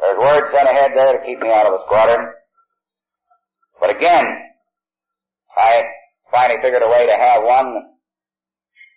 There's 0.00 0.18
word 0.18 0.54
sent 0.54 0.68
ahead 0.68 0.92
there 0.94 1.18
to 1.18 1.26
keep 1.26 1.38
me 1.40 1.50
out 1.50 1.66
of 1.66 1.72
the 1.72 1.84
squadron. 1.86 2.32
But 3.80 3.90
again, 3.90 4.24
I 5.56 5.84
finally 6.30 6.60
figured 6.62 6.82
a 6.82 6.88
way 6.88 7.06
to 7.06 7.16
have 7.16 7.42
one 7.42 7.98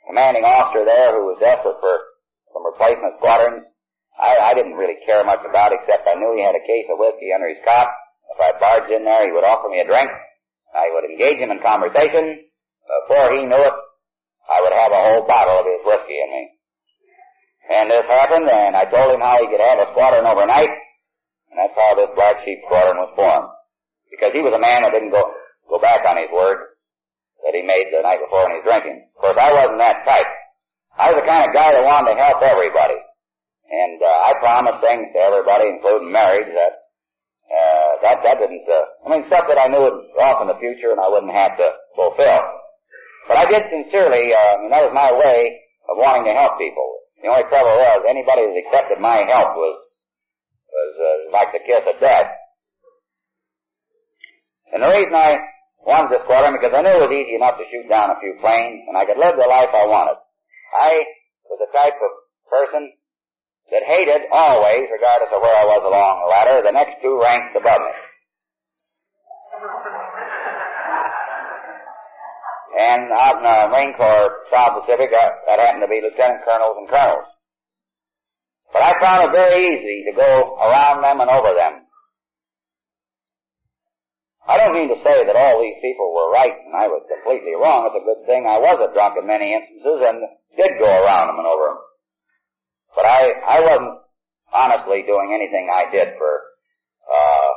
commanding 0.07 0.45
officer 0.45 0.85
there 0.85 1.11
who 1.13 1.25
was 1.31 1.37
desperate 1.39 1.77
for 1.79 1.95
some 2.53 2.65
replacement 2.65 3.17
squadrons 3.17 3.65
I, 4.21 4.37
I 4.37 4.53
didn't 4.53 4.77
really 4.77 5.01
care 5.05 5.23
much 5.25 5.41
about 5.41 5.73
except 5.73 6.07
I 6.07 6.13
knew 6.13 6.37
he 6.37 6.45
had 6.45 6.55
a 6.55 6.61
case 6.61 6.85
of 6.93 6.99
whiskey 7.01 7.33
under 7.33 7.49
his 7.49 7.57
cot. 7.65 7.89
If 8.29 8.39
I 8.39 8.59
barged 8.59 8.93
in 8.93 9.03
there, 9.03 9.25
he 9.25 9.31
would 9.31 9.43
offer 9.43 9.67
me 9.67 9.81
a 9.81 9.87
drink. 9.87 10.09
I 10.73 10.93
would 10.93 11.09
engage 11.09 11.41
him 11.41 11.49
in 11.49 11.59
conversation. 11.59 12.45
Before 13.07 13.31
he 13.31 13.45
knew 13.45 13.61
it, 13.61 13.73
I 14.49 14.61
would 14.61 14.73
have 14.73 14.91
a 14.91 15.03
whole 15.03 15.27
bottle 15.27 15.59
of 15.59 15.65
his 15.65 15.81
whiskey 15.85 16.17
in 16.19 16.29
me. 16.31 16.43
And 17.71 17.89
this 17.89 18.05
happened, 18.07 18.49
and 18.49 18.75
I 18.75 18.83
told 18.85 19.15
him 19.15 19.21
how 19.21 19.39
he 19.39 19.47
could 19.47 19.61
have 19.61 19.79
a 19.79 19.91
squadron 19.91 20.25
overnight, 20.25 20.69
and 21.51 21.55
that's 21.57 21.77
how 21.77 21.95
this 21.95 22.09
Black 22.15 22.43
Sheep 22.43 22.59
Squadron 22.65 22.97
was 22.97 23.13
formed. 23.15 23.47
Because 24.09 24.33
he 24.33 24.41
was 24.41 24.53
a 24.53 24.59
man 24.59 24.83
that 24.83 24.91
didn't 24.91 25.11
go, 25.11 25.23
go 25.69 25.79
back 25.79 26.03
on 26.05 26.17
his 26.17 26.27
word 26.33 26.57
that 27.43 27.55
he 27.55 27.61
made 27.63 27.87
the 27.91 28.01
night 28.03 28.19
before 28.19 28.43
when 28.43 28.59
he 28.59 28.59
was 28.59 28.67
drinking. 28.67 29.07
Of 29.15 29.21
course, 29.21 29.39
I 29.39 29.53
wasn't 29.53 29.79
that 29.79 30.03
type. 30.05 30.27
I 30.97 31.13
was 31.13 31.21
the 31.21 31.27
kind 31.27 31.47
of 31.47 31.55
guy 31.55 31.71
that 31.71 31.85
wanted 31.85 32.15
to 32.15 32.21
help 32.21 32.43
everybody. 32.43 32.99
And 33.71 34.03
uh, 34.03 34.05
I 34.05 34.35
promised 34.39 34.83
things 34.83 35.07
to 35.15 35.19
everybody, 35.19 35.71
including 35.71 36.11
marriage, 36.11 36.51
that 36.51 36.73
uh, 37.47 37.91
that 38.03 38.23
that 38.23 38.39
didn't. 38.39 38.67
Uh, 38.67 39.07
I 39.07 39.15
mean, 39.15 39.27
stuff 39.27 39.47
that 39.47 39.57
I 39.57 39.67
knew 39.67 39.79
would 39.79 40.11
off 40.19 40.41
in 40.43 40.47
the 40.47 40.59
future, 40.59 40.91
and 40.91 40.99
I 40.99 41.07
wouldn't 41.07 41.31
have 41.31 41.55
to 41.55 41.71
fulfill. 41.95 42.43
But 43.27 43.37
I 43.37 43.45
did 43.45 43.63
sincerely. 43.69 44.33
Uh, 44.33 44.37
I 44.37 44.69
that 44.69 44.83
was 44.83 44.93
my 44.93 45.11
way 45.13 45.59
of 45.89 45.97
wanting 45.97 46.25
to 46.25 46.33
help 46.33 46.57
people. 46.57 46.87
The 47.21 47.29
only 47.29 47.43
trouble 47.49 47.77
was 47.77 48.05
anybody 48.09 48.41
that 48.41 48.61
accepted 48.65 48.99
my 48.99 49.23
help 49.29 49.55
was 49.55 49.77
was 50.71 50.93
uh, 50.97 51.31
like 51.31 51.51
the 51.51 51.59
kiss 51.65 51.83
of 51.85 51.99
death. 51.99 52.31
And 54.73 54.83
the 54.83 54.87
reason 54.87 55.13
I 55.13 55.37
wanted 55.85 56.11
this 56.11 56.23
squadron 56.23 56.53
because 56.53 56.73
I 56.73 56.81
knew 56.81 56.95
it 56.95 57.09
was 57.09 57.11
easy 57.11 57.35
enough 57.35 57.57
to 57.57 57.65
shoot 57.69 57.89
down 57.89 58.09
a 58.09 58.19
few 58.19 58.37
planes, 58.39 58.87
and 58.87 58.97
I 58.97 59.05
could 59.05 59.17
live 59.17 59.35
the 59.35 59.47
life 59.47 59.69
I 59.73 59.85
wanted. 59.85 60.17
I 60.73 61.05
was 61.49 61.59
the 61.59 61.77
type 61.77 61.99
of 61.99 62.11
person 62.49 62.93
that 63.71 63.83
hated 63.85 64.27
always, 64.31 64.87
regardless 64.91 65.31
of 65.35 65.41
where 65.41 65.55
I 65.55 65.65
was 65.65 65.83
along 65.83 66.23
the 66.23 66.31
ladder, 66.31 66.63
the 66.63 66.71
next 66.71 67.01
two 67.01 67.19
ranks 67.21 67.55
above 67.55 67.81
me. 67.81 67.93
And 72.81 73.11
out 73.13 73.37
in 73.37 73.43
the 73.45 73.57
Marine 73.69 73.93
Corps 73.93 74.49
South 74.49 74.81
Pacific, 74.81 75.13
uh, 75.13 75.29
that 75.45 75.59
happened 75.59 75.85
to 75.85 75.87
be 75.87 76.01
lieutenant 76.01 76.41
colonels 76.41 76.77
and 76.81 76.89
colonels. 76.89 77.29
But 78.73 78.81
I 78.81 78.99
found 78.99 79.29
it 79.29 79.37
very 79.37 79.61
easy 79.69 80.09
to 80.09 80.17
go 80.17 80.57
around 80.57 81.03
them 81.03 81.21
and 81.21 81.29
over 81.29 81.53
them. 81.53 81.85
I 84.47 84.57
don't 84.57 84.73
mean 84.73 84.89
to 84.89 85.03
say 85.05 85.25
that 85.25 85.35
all 85.35 85.61
these 85.61 85.77
people 85.83 86.09
were 86.09 86.31
right 86.31 86.57
and 86.65 86.73
I 86.73 86.87
was 86.87 87.05
completely 87.05 87.53
wrong. 87.53 87.85
It's 87.85 88.01
a 88.01 88.07
good 88.07 88.25
thing 88.25 88.47
I 88.47 88.57
was 88.57 88.81
a 88.81 88.93
drunk 88.93 89.13
in 89.19 89.27
many 89.27 89.53
instances 89.53 90.01
and 90.01 90.17
did 90.57 90.79
go 90.81 90.89
around 90.89 91.27
them 91.29 91.37
and 91.37 91.47
over 91.47 91.65
them. 91.69 91.81
But 92.95 93.05
I, 93.05 93.21
I 93.45 93.59
wasn't 93.61 94.01
honestly 94.51 95.05
doing 95.05 95.37
anything 95.37 95.69
I 95.69 95.85
did 95.91 96.17
for, 96.17 96.33
uh, 97.13 97.49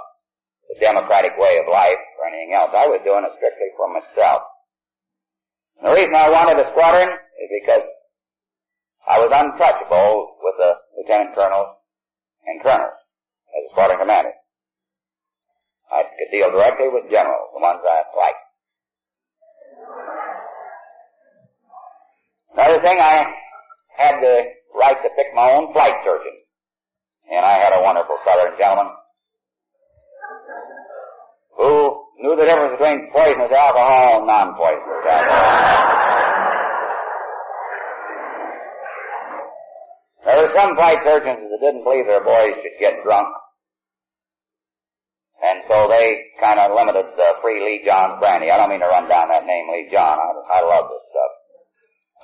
the 0.68 0.80
democratic 0.80 1.38
way 1.38 1.58
of 1.58 1.72
life 1.72 2.02
or 2.20 2.28
anything 2.28 2.52
else. 2.52 2.70
I 2.76 2.86
was 2.86 3.00
doing 3.04 3.24
it 3.24 3.32
strictly 3.40 3.72
for 3.76 3.88
myself. 3.88 4.42
And 5.78 5.88
the 5.88 5.94
reason 5.94 6.14
I 6.14 6.30
wanted 6.30 6.58
a 6.58 6.70
squadron 6.70 7.08
is 7.08 7.50
because 7.62 7.82
I 9.08 9.18
was 9.20 9.30
untouchable 9.32 10.36
with 10.42 10.54
the 10.58 10.72
lieutenant 10.96 11.34
colonels 11.34 11.76
and 12.46 12.62
colonels 12.62 12.98
as 13.48 13.70
a 13.70 13.72
squadron 13.72 13.98
commander. 13.98 14.32
I 15.92 16.02
could 16.02 16.30
deal 16.32 16.50
directly 16.50 16.88
with 16.88 17.10
generals, 17.10 17.50
the 17.54 17.60
ones 17.60 17.80
I 17.84 18.02
liked. 18.16 18.36
Another 22.54 22.82
thing, 22.82 22.98
I 23.00 23.26
had 23.96 24.20
the 24.22 24.44
right 24.74 24.96
to 25.02 25.08
pick 25.16 25.34
my 25.34 25.52
own 25.52 25.72
flight 25.72 25.94
surgeon. 26.04 26.32
And 27.30 27.44
I 27.44 27.58
had 27.58 27.72
a 27.72 27.82
wonderful 27.82 28.16
southern 28.24 28.58
gentleman 28.58 28.92
who 31.56 32.03
knew 32.18 32.36
the 32.36 32.44
difference 32.44 32.78
between 32.78 33.10
poisonous 33.12 33.52
alcohol 33.52 34.18
and 34.18 34.26
non-poisonous 34.26 35.06
alcohol. 35.08 35.94
There 40.24 40.40
were 40.40 40.54
some 40.54 40.76
flight 40.76 40.98
surgeons 41.04 41.50
that 41.50 41.60
didn't 41.60 41.84
believe 41.84 42.06
their 42.06 42.24
boys 42.24 42.56
should 42.62 42.80
get 42.80 43.02
drunk. 43.04 43.28
And 45.44 45.62
so 45.68 45.88
they 45.88 46.32
kind 46.40 46.58
of 46.58 46.74
limited 46.74 47.04
the 47.16 47.34
free 47.42 47.60
Lejon 47.60 48.18
brandy. 48.18 48.50
I 48.50 48.56
don't 48.56 48.70
mean 48.70 48.80
to 48.80 48.86
run 48.86 49.08
down 49.08 49.28
that 49.28 49.44
name, 49.44 49.66
Lejon. 49.68 50.16
I, 50.16 50.58
I 50.58 50.60
love 50.62 50.88
this 50.88 51.04
stuff. 51.12 51.32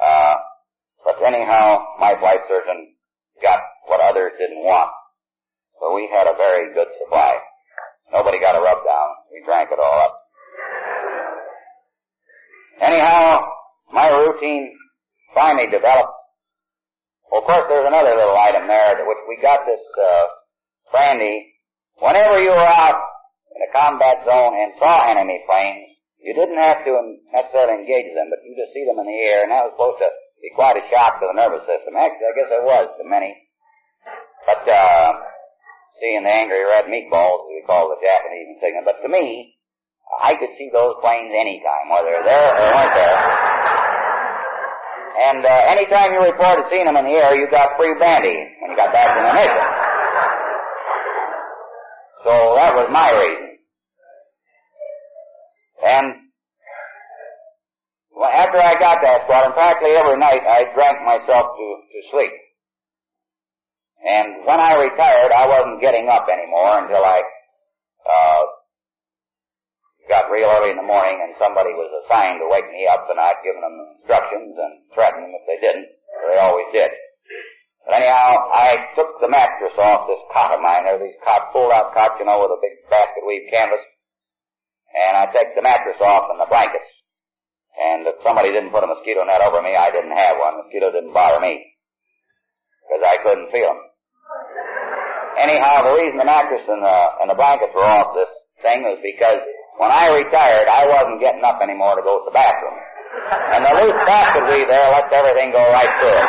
Uh, 0.00 0.37
but 1.05 1.22
anyhow, 1.26 1.85
my 1.98 2.14
flight 2.18 2.40
surgeon 2.48 2.94
got 3.42 3.61
what 3.87 4.00
others 4.00 4.33
didn't 4.38 4.64
want. 4.64 4.90
So 5.81 5.94
we 5.94 6.09
had 6.12 6.26
a 6.26 6.37
very 6.37 6.72
good 6.72 6.88
supply. 7.03 7.37
Nobody 8.12 8.40
got 8.40 8.57
a 8.57 8.61
rub 8.61 8.85
down. 8.85 9.09
We 9.31 9.42
drank 9.44 9.70
it 9.73 9.79
all 9.79 10.01
up. 10.01 10.16
Anyhow, 12.81 13.46
my 13.92 14.09
routine 14.09 14.77
finally 15.35 15.68
developed. 15.68 16.12
Well, 17.31 17.42
of 17.42 17.46
course, 17.46 17.66
there's 17.68 17.87
another 17.87 18.16
little 18.16 18.37
item 18.37 18.66
there 18.66 18.96
that 18.96 19.07
which 19.07 19.23
we 19.29 19.38
got 19.40 19.61
this 19.66 19.85
uh, 20.03 20.25
brandy. 20.90 21.55
Whenever 21.99 22.42
you 22.42 22.51
were 22.51 22.57
out 22.57 22.99
in 23.55 23.62
a 23.62 23.73
combat 23.73 24.25
zone 24.27 24.55
and 24.59 24.73
saw 24.79 25.07
enemy 25.07 25.44
planes, 25.46 25.94
you 26.18 26.35
didn't 26.35 26.59
have 26.59 26.85
to 26.85 27.18
necessarily 27.33 27.85
engage 27.85 28.11
them, 28.14 28.29
but 28.31 28.42
you 28.44 28.57
just 28.57 28.75
see 28.75 28.85
them 28.85 28.99
in 28.99 29.07
the 29.07 29.20
air, 29.29 29.42
and 29.44 29.53
that 29.53 29.64
was 29.64 29.73
supposed 29.77 30.01
to 30.03 30.09
be 30.42 30.51
quite 30.57 30.77
a 30.77 30.85
shock 30.90 31.20
to 31.20 31.29
the 31.29 31.37
nervous 31.37 31.62
system. 31.68 31.94
Actually, 31.94 32.27
I 32.27 32.37
guess 32.37 32.51
it 32.51 32.64
was 32.64 32.88
to 32.99 33.05
many. 33.09 33.37
But, 34.46 34.64
uh, 34.66 35.12
seeing 36.00 36.24
the 36.24 36.32
angry 36.32 36.64
red 36.64 36.86
meatballs, 36.86 37.44
as 37.44 37.52
we 37.52 37.62
call 37.66 37.92
the 37.92 38.00
Japanese 38.00 38.56
insignia, 38.56 38.82
but 38.84 39.00
to 39.02 39.08
me, 39.08 39.54
I 40.20 40.34
could 40.34 40.50
see 40.58 40.70
those 40.72 40.96
planes 41.00 41.32
anytime, 41.36 41.88
whether 41.88 42.10
they're 42.10 42.24
there 42.24 42.50
or 42.56 42.66
weren't 42.74 42.94
there. 42.96 43.18
And, 45.20 45.44
uh, 45.44 45.62
anytime 45.68 46.12
you 46.12 46.24
reported 46.24 46.66
seeing 46.70 46.86
them 46.86 46.96
in 46.96 47.04
the 47.04 47.12
air, 47.12 47.36
you 47.36 47.48
got 47.50 47.76
free 47.78 47.94
bandy 47.98 48.34
when 48.60 48.70
you 48.70 48.76
got 48.76 48.92
back 48.92 49.14
from 49.14 49.24
the 49.24 49.34
mission. 49.34 49.66
So 52.24 52.54
that 52.56 52.74
was 52.74 52.88
my 52.90 53.10
reason. 53.12 53.58
And 55.84 56.06
well, 58.12 58.28
after 58.28 58.58
I 58.58 58.78
got 58.78 59.00
that 59.02 59.22
squadron, 59.24 59.52
practically 59.52 59.96
every 59.96 60.18
night 60.18 60.44
I 60.44 60.64
drank 60.74 61.00
myself 61.04 61.56
to, 61.56 61.66
to 61.88 61.98
sleep. 62.12 62.32
And 64.06 64.46
when 64.46 64.60
I 64.60 64.80
retired, 64.80 65.32
I 65.32 65.46
wasn't 65.46 65.80
getting 65.80 66.08
up 66.08 66.26
anymore 66.32 66.78
until 66.80 67.04
I, 67.04 67.22
uh, 68.08 68.44
got 70.10 70.26
real 70.26 70.50
early 70.50 70.74
in 70.74 70.76
the 70.76 70.82
morning 70.82 71.22
and 71.22 71.38
somebody 71.38 71.70
was 71.70 71.86
assigned 72.02 72.42
to 72.42 72.50
wake 72.50 72.66
me 72.74 72.82
up 72.90 73.06
and 73.06 73.20
I'd 73.22 73.46
given 73.46 73.62
them 73.62 73.78
instructions 74.02 74.58
and 74.58 74.82
threatened 74.90 75.22
them 75.22 75.38
if 75.38 75.46
they 75.46 75.62
didn't. 75.62 75.86
They 75.86 76.38
always 76.42 76.66
did. 76.74 76.90
But 77.86 78.02
anyhow, 78.02 78.50
I 78.50 78.90
took 78.98 79.22
the 79.22 79.30
mattress 79.30 79.78
off 79.78 80.10
this 80.10 80.20
cot 80.34 80.52
of 80.52 80.60
mine. 80.60 80.84
There 80.84 80.98
these 80.98 81.16
cot, 81.22 81.54
pulled 81.54 81.72
out 81.72 81.94
cots, 81.94 82.18
you 82.18 82.26
know, 82.26 82.42
with 82.42 82.58
a 82.58 82.60
big 82.60 82.82
basket 82.90 83.22
weave 83.22 83.48
canvas. 83.48 83.80
And 84.90 85.16
I 85.16 85.30
take 85.30 85.54
the 85.54 85.62
mattress 85.62 86.02
off 86.02 86.26
and 86.30 86.42
the 86.42 86.50
blankets. 86.50 86.90
And 87.78 88.06
if 88.06 88.18
somebody 88.26 88.50
didn't 88.50 88.74
put 88.74 88.84
a 88.84 88.90
mosquito 88.90 89.24
net 89.24 89.40
over 89.40 89.62
me, 89.62 89.78
I 89.78 89.90
didn't 89.94 90.12
have 90.12 90.36
one. 90.36 90.58
Mosquito 90.58 90.90
didn't 90.90 91.14
bother 91.14 91.40
me. 91.40 91.62
Because 92.82 93.06
I 93.06 93.22
couldn't 93.22 93.54
feel 93.54 93.70
them. 93.70 93.89
Anyhow, 95.38 95.84
the 95.84 95.94
reason 95.96 96.18
the 96.18 96.24
mattress 96.24 96.62
and 96.66 96.82
the, 96.82 96.98
and 97.22 97.30
the 97.30 97.34
blankets 97.34 97.72
were 97.74 97.84
off 97.84 98.14
this 98.14 98.28
thing 98.62 98.82
was 98.82 98.98
because 99.02 99.38
when 99.78 99.90
I 99.90 100.12
retired, 100.12 100.68
I 100.68 100.86
wasn't 100.86 101.20
getting 101.20 101.44
up 101.44 101.60
anymore 101.62 101.96
to 101.96 102.02
go 102.02 102.18
to 102.20 102.24
the 102.26 102.34
bathroom. 102.34 102.76
And 103.54 103.64
the 103.64 103.72
loose 103.82 104.00
basket 104.04 104.44
weave 104.44 104.68
there 104.68 104.90
lets 104.92 105.12
everything 105.12 105.52
go 105.52 105.58
right 105.72 105.88
through 106.00 106.16
it. 106.18 106.28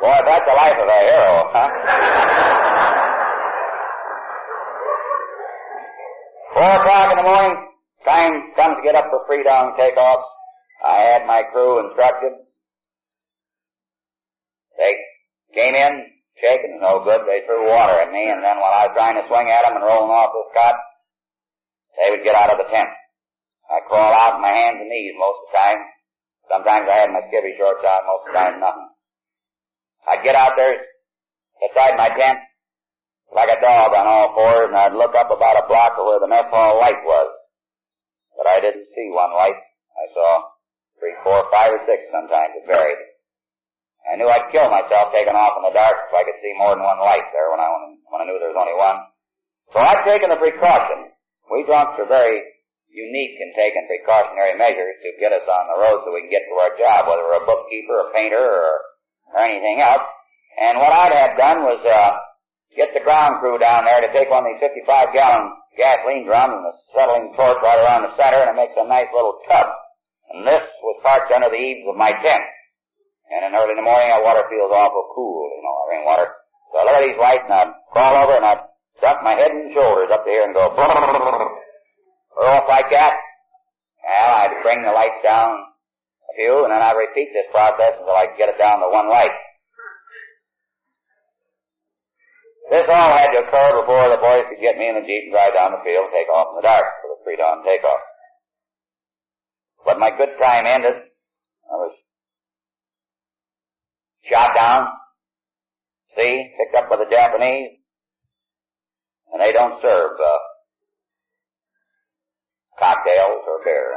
Boy, 0.00 0.18
that's 0.24 0.46
the 0.46 0.54
life 0.54 0.78
of 0.78 0.88
a 0.88 1.00
hero, 1.02 1.50
huh? 1.50 1.68
Four 6.54 6.72
o'clock 6.80 7.10
in 7.10 7.16
the 7.16 7.22
morning, 7.24 7.65
time 8.06 8.54
comes 8.54 8.76
to 8.78 8.82
get 8.82 8.94
up 8.94 9.10
for 9.10 9.26
pre-dawn 9.26 9.76
takeoffs. 9.76 10.24
I 10.84 11.00
had 11.00 11.26
my 11.26 11.42
crew 11.52 11.84
instructed. 11.86 12.32
They 14.78 14.96
came 15.54 15.74
in, 15.74 16.06
shaking, 16.40 16.78
no 16.80 17.02
good. 17.02 17.26
They 17.26 17.42
threw 17.46 17.68
water 17.68 17.98
at 17.98 18.12
me, 18.12 18.30
and 18.30 18.42
then 18.42 18.56
while 18.56 18.72
I 18.72 18.86
was 18.86 18.96
trying 18.96 19.16
to 19.16 19.26
swing 19.26 19.50
at 19.50 19.62
them 19.62 19.76
and 19.76 19.84
rolling 19.84 20.12
off 20.12 20.32
this 20.32 20.54
cot, 20.54 20.76
they 21.98 22.10
would 22.10 22.22
get 22.22 22.36
out 22.36 22.52
of 22.52 22.58
the 22.58 22.70
tent. 22.70 22.88
I 23.66 23.80
crawl 23.88 24.12
out 24.12 24.34
on 24.36 24.42
my 24.42 24.54
hands 24.54 24.78
and 24.80 24.88
knees 24.88 25.14
most 25.18 25.42
of 25.42 25.46
the 25.50 25.58
time. 25.58 25.80
Sometimes 26.46 26.86
I 26.88 26.96
had 27.02 27.10
my 27.10 27.26
skivvy 27.26 27.58
shorts 27.58 27.82
on, 27.82 28.06
most 28.06 28.28
of 28.28 28.32
the 28.32 28.38
time 28.38 28.60
nothing. 28.60 28.88
I'd 30.06 30.22
get 30.22 30.36
out 30.36 30.54
there 30.56 30.78
beside 31.58 31.96
my 31.96 32.08
tent 32.14 32.38
like 33.34 33.50
a 33.50 33.60
dog 33.60 33.92
on 33.92 34.06
all 34.06 34.34
fours 34.34 34.68
and 34.68 34.76
I'd 34.76 34.94
look 34.94 35.14
up 35.16 35.30
about 35.30 35.64
a 35.64 35.66
block 35.66 35.96
to 35.96 36.04
where 36.04 36.20
the 36.20 36.28
mess 36.28 36.46
hall 36.50 36.78
light 36.78 37.02
was. 37.04 37.35
But 38.36 38.46
I 38.46 38.60
didn't 38.60 38.92
see 38.92 39.08
one 39.10 39.32
light. 39.32 39.56
I 39.56 40.06
saw 40.12 40.28
three, 41.00 41.16
four, 41.24 41.48
five 41.50 41.72
or 41.72 41.82
six 41.88 42.06
sometimes. 42.12 42.54
It 42.60 42.68
varied. 42.68 43.00
I 44.06 44.14
knew 44.14 44.28
I'd 44.30 44.52
kill 44.54 44.70
myself 44.70 45.10
taking 45.10 45.34
off 45.34 45.58
in 45.58 45.66
the 45.66 45.74
dark 45.74 46.06
if 46.06 46.14
I 46.14 46.22
could 46.22 46.38
see 46.38 46.54
more 46.54 46.78
than 46.78 46.84
one 46.86 47.02
light 47.02 47.26
there 47.34 47.50
when 47.50 47.58
I, 47.58 47.68
when 48.12 48.22
I 48.22 48.26
knew 48.30 48.38
there 48.38 48.54
was 48.54 48.60
only 48.60 48.78
one. 48.78 49.02
So 49.74 49.82
I'd 49.82 50.06
taken 50.06 50.30
the 50.30 50.38
precaution. 50.38 51.10
We 51.50 51.66
drunks 51.66 51.98
are 51.98 52.06
very 52.06 52.38
unique 52.86 53.36
in 53.42 53.50
taking 53.58 53.82
precautionary 53.90 54.54
measures 54.54 54.96
to 55.02 55.18
get 55.18 55.34
us 55.34 55.42
on 55.42 55.64
the 55.74 55.78
road 55.82 56.06
so 56.06 56.14
we 56.14 56.22
can 56.22 56.30
get 56.30 56.46
to 56.46 56.54
our 56.54 56.72
job, 56.78 57.10
whether 57.10 57.26
we're 57.26 57.42
a 57.42 57.46
bookkeeper, 57.46 58.06
a 58.06 58.14
painter, 58.14 58.40
or 58.40 58.78
or 59.34 59.40
anything 59.42 59.80
else. 59.80 60.06
And 60.60 60.78
what 60.78 60.92
I'd 60.92 61.12
have 61.12 61.36
done 61.36 61.62
was 61.62 61.82
uh, 61.84 62.16
get 62.76 62.94
the 62.94 63.04
ground 63.04 63.40
crew 63.40 63.58
down 63.58 63.84
there 63.84 64.00
to 64.00 64.12
take 64.12 64.30
one 64.30 64.46
of 64.46 64.54
these 64.54 64.62
55 64.62 65.12
gallon 65.12 65.50
gasoline 65.76 66.24
drums 66.24 66.56
and 66.56 66.66
a 66.66 66.74
settling 66.96 67.32
torch 67.36 67.60
right 67.62 67.80
around 67.80 68.08
the 68.08 68.16
center 68.16 68.40
and 68.42 68.50
it 68.50 68.60
makes 68.60 68.74
a 68.76 68.88
nice 68.88 69.08
little 69.12 69.38
tub. 69.48 69.66
And 70.32 70.46
this 70.46 70.64
was 70.82 71.00
parked 71.04 71.32
under 71.32 71.48
the 71.48 71.60
eaves 71.60 71.86
of 71.88 71.96
my 71.96 72.10
tent. 72.10 72.42
And 73.30 73.44
in 73.46 73.54
early 73.54 73.76
in 73.76 73.80
the 73.80 73.86
morning 73.86 74.08
that 74.08 74.22
water 74.22 74.44
feels 74.48 74.72
awful 74.72 75.12
cool, 75.14 75.50
you 75.52 75.62
know, 75.62 75.76
rainwater. 75.90 76.28
So 76.72 76.78
I 76.78 76.84
look 76.84 77.02
these 77.04 77.20
lights 77.20 77.44
and 77.44 77.54
I'd 77.54 77.74
crawl 77.92 78.14
over 78.24 78.36
and 78.36 78.44
I'd 78.44 78.64
duck 79.00 79.22
my 79.22 79.32
head 79.32 79.50
and 79.50 79.72
shoulders 79.74 80.10
up 80.10 80.24
here 80.24 80.44
and 80.44 80.54
go 80.54 80.72
or 82.36 82.46
off 82.46 82.68
like 82.68 82.90
that. 82.90 83.16
Well, 84.04 84.30
I'd 84.44 84.62
bring 84.62 84.82
the 84.82 84.92
lights 84.92 85.24
down 85.24 85.50
a 85.50 86.32
few, 86.36 86.64
and 86.64 86.70
then 86.70 86.82
I 86.82 86.92
repeat 86.92 87.32
this 87.32 87.50
process 87.50 87.98
until 87.98 88.14
I 88.14 88.28
get 88.38 88.50
it 88.50 88.58
down 88.58 88.80
to 88.80 88.88
one 88.92 89.08
light. 89.08 89.32
This 92.70 92.82
all 92.88 93.16
had 93.16 93.30
to 93.30 93.46
occur 93.46 93.80
before 93.80 94.08
the 94.08 94.16
boys 94.16 94.42
could 94.48 94.60
get 94.60 94.76
me 94.76 94.88
in 94.88 94.96
the 94.96 95.06
Jeep 95.06 95.24
and 95.24 95.32
drive 95.32 95.54
down 95.54 95.70
the 95.70 95.84
field 95.84 96.06
and 96.06 96.12
take 96.12 96.28
off 96.28 96.48
in 96.50 96.56
the 96.56 96.66
dark 96.66 96.84
for 97.00 97.08
the 97.14 97.22
pre-dawn 97.22 97.64
takeoff. 97.64 98.00
But 99.84 100.00
my 100.00 100.10
good 100.10 100.30
time 100.42 100.66
ended. 100.66 100.94
I 101.70 101.74
was 101.74 101.94
shot 104.28 104.54
down, 104.54 104.88
see, 106.16 106.50
picked 106.58 106.74
up 106.74 106.90
by 106.90 106.96
the 106.96 107.06
Japanese, 107.08 107.78
and 109.32 109.40
they 109.40 109.52
don't 109.52 109.80
serve 109.80 110.18
uh, 110.18 110.38
cocktails 112.80 113.42
or 113.46 113.64
beer. 113.64 113.92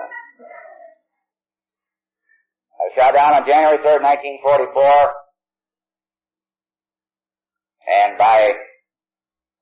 I 2.78 2.84
was 2.84 2.92
shot 2.96 3.14
down 3.16 3.34
on 3.34 3.48
January 3.48 3.80
3rd, 3.80 4.04
1944. 4.04 5.14
And 7.90 8.18
by, 8.18 8.54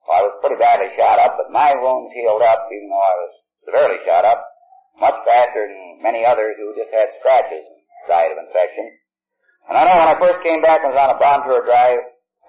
well, 0.04 0.20
I 0.20 0.22
was 0.28 0.36
pretty 0.44 0.60
badly 0.60 0.92
shot 1.00 1.20
up, 1.20 1.40
but 1.40 1.52
my 1.52 1.72
wounds 1.80 2.12
healed 2.12 2.44
up, 2.44 2.68
even 2.72 2.92
though 2.92 3.00
I 3.00 3.16
was 3.16 3.34
severely 3.64 4.00
shot 4.04 4.26
up, 4.26 4.44
much 5.00 5.16
faster 5.24 5.64
than 5.64 6.04
many 6.04 6.26
others 6.26 6.60
who 6.60 6.76
just 6.76 6.92
had 6.92 7.16
scratches 7.20 7.64
and 7.64 7.80
died 8.08 8.32
of 8.36 8.44
infection. 8.44 8.92
And 9.70 9.78
I 9.78 9.84
know 9.88 9.96
when 9.96 10.12
I 10.12 10.20
first 10.20 10.44
came 10.44 10.62
back 10.62 10.84
and 10.84 10.92
was 10.92 11.00
on 11.00 11.16
a 11.16 11.20
bomb 11.20 11.44
tour 11.48 11.64
drive, 11.64 12.00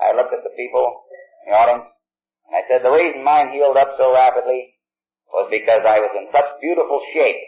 I 0.02 0.14
looked 0.14 0.34
at 0.34 0.42
the 0.42 0.54
people 0.58 0.82
in 1.46 1.52
the 1.52 1.58
audience, 1.58 1.86
and 2.50 2.54
I 2.58 2.62
said 2.66 2.82
the 2.82 2.94
reason 2.94 3.22
mine 3.22 3.50
healed 3.50 3.76
up 3.76 3.94
so 3.98 4.14
rapidly 4.14 4.74
was 5.30 5.48
because 5.50 5.82
I 5.86 5.98
was 5.98 6.10
in 6.16 6.26
such 6.32 6.46
beautiful 6.60 7.00
shape 7.14 7.42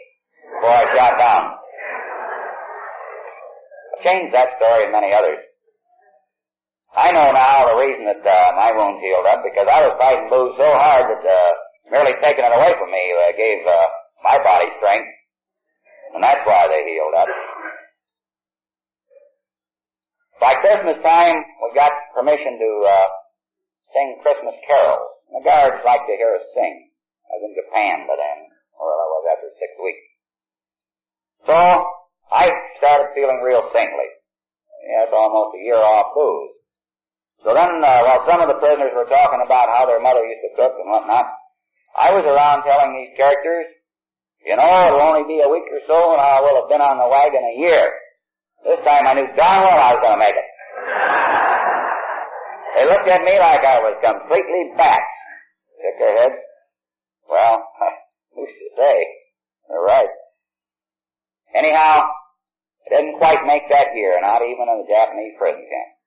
before 0.55 0.75
I 0.75 0.95
shot 0.95 1.17
down 1.17 1.61
changed 4.03 4.33
that 4.33 4.57
story 4.57 4.83
and 4.83 4.91
many 4.91 5.13
others. 5.13 5.37
I 6.91 7.11
know 7.15 7.31
now 7.31 7.71
the 7.71 7.79
reason 7.79 8.03
that 8.03 8.19
uh, 8.19 8.51
my 8.59 8.75
wounds 8.75 8.99
healed 8.99 9.23
up 9.23 9.43
because 9.47 9.67
I 9.67 9.87
was 9.87 9.95
fighting 9.95 10.27
booze 10.27 10.59
so 10.59 10.67
hard 10.75 11.07
that 11.07 11.23
uh, 11.23 11.51
merely 11.87 12.19
taking 12.19 12.43
it 12.43 12.51
away 12.51 12.75
from 12.75 12.91
me 12.91 13.03
uh, 13.15 13.31
gave 13.39 13.63
uh, 13.63 13.87
my 14.23 14.35
body 14.43 14.67
strength, 14.75 15.07
and 16.15 16.23
that's 16.23 16.43
why 16.43 16.67
they 16.67 16.83
healed 16.83 17.15
up. 17.15 17.31
By 20.43 20.55
Christmas 20.59 20.99
time, 20.99 21.39
we 21.63 21.71
got 21.75 21.93
permission 22.11 22.59
to 22.59 22.71
uh, 22.83 23.07
sing 23.95 24.19
Christmas 24.21 24.55
carols. 24.67 25.07
The 25.31 25.47
guards 25.47 25.79
like 25.85 26.03
to 26.03 26.15
hear 26.19 26.35
us 26.35 26.47
sing. 26.51 26.91
I 27.31 27.39
was 27.39 27.47
in 27.47 27.55
Japan 27.55 28.03
by 28.03 28.19
then, 28.19 28.39
or 28.75 28.91
I 28.91 29.07
was 29.15 29.23
after 29.31 29.49
six 29.55 29.71
weeks. 29.79 30.05
So 31.47 31.55
I 31.55 32.51
started 32.83 33.15
feeling 33.15 33.39
real 33.39 33.63
saintly. 33.71 34.11
Yes, 34.91 35.07
almost 35.15 35.55
a 35.55 35.63
year 35.63 35.79
off 35.79 36.11
booze. 36.13 36.60
So 37.43 37.53
then, 37.53 37.81
uh, 37.81 38.01
while 38.05 38.21
some 38.29 38.41
of 38.41 38.47
the 38.47 38.61
prisoners 38.61 38.93
were 38.93 39.09
talking 39.09 39.41
about 39.43 39.69
how 39.73 39.85
their 39.85 39.99
mother 39.99 40.21
used 40.21 40.45
to 40.45 40.55
cook 40.55 40.77
and 40.77 40.89
whatnot, 40.89 41.25
I 41.97 42.13
was 42.13 42.23
around 42.23 42.63
telling 42.63 42.93
these 42.93 43.17
characters, 43.17 43.65
you 44.45 44.55
know, 44.55 44.87
it'll 44.87 45.01
only 45.01 45.25
be 45.25 45.41
a 45.41 45.49
week 45.49 45.65
or 45.69 45.81
so 45.87 46.13
and 46.13 46.21
I 46.21 46.41
will 46.41 46.61
have 46.61 46.69
been 46.69 46.81
on 46.81 46.97
the 46.97 47.09
wagon 47.09 47.41
a 47.41 47.59
year. 47.59 47.91
This 48.63 48.85
time 48.85 49.07
I 49.07 49.13
knew 49.13 49.27
darn 49.33 49.65
well 49.65 49.81
I 49.81 49.93
was 49.93 50.01
going 50.01 50.19
to 50.19 50.25
make 50.25 50.35
it. 50.37 50.49
They 52.71 52.85
looked 52.85 53.07
at 53.09 53.21
me 53.27 53.37
like 53.37 53.65
I 53.65 53.83
was 53.83 53.99
completely 53.99 54.71
back. 54.77 55.03
Shook 55.75 55.99
their 55.99 56.17
heads. 56.17 56.39
Well, 57.29 57.67
who's 58.33 58.47
to 58.47 58.67
say? 58.77 59.05
They're 59.67 59.81
right. 59.81 60.07
Anyhow, 61.53 62.03
I 62.87 62.95
didn't 62.95 63.17
quite 63.19 63.45
make 63.45 63.67
that 63.67 63.93
year, 63.93 64.17
not 64.21 64.41
even 64.41 64.71
in 64.71 64.85
the 64.85 64.87
Japanese 64.87 65.33
prison 65.37 65.67
camp. 65.67 66.00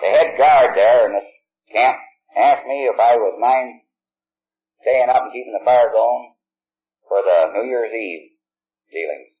The 0.00 0.08
head 0.08 0.38
guard 0.38 0.76
there 0.76 1.06
in 1.06 1.12
this 1.12 1.30
camp 1.72 1.98
asked 2.36 2.66
me 2.66 2.88
if 2.88 2.98
I 2.98 3.16
was 3.16 3.36
mind 3.40 3.80
staying 4.82 5.08
up 5.08 5.24
and 5.24 5.32
keeping 5.32 5.52
the 5.52 5.64
fire 5.64 5.92
going 5.92 6.34
for 7.08 7.20
the 7.22 7.52
New 7.52 7.68
Year's 7.68 7.92
Eve 7.92 8.32
dealings. 8.90 9.34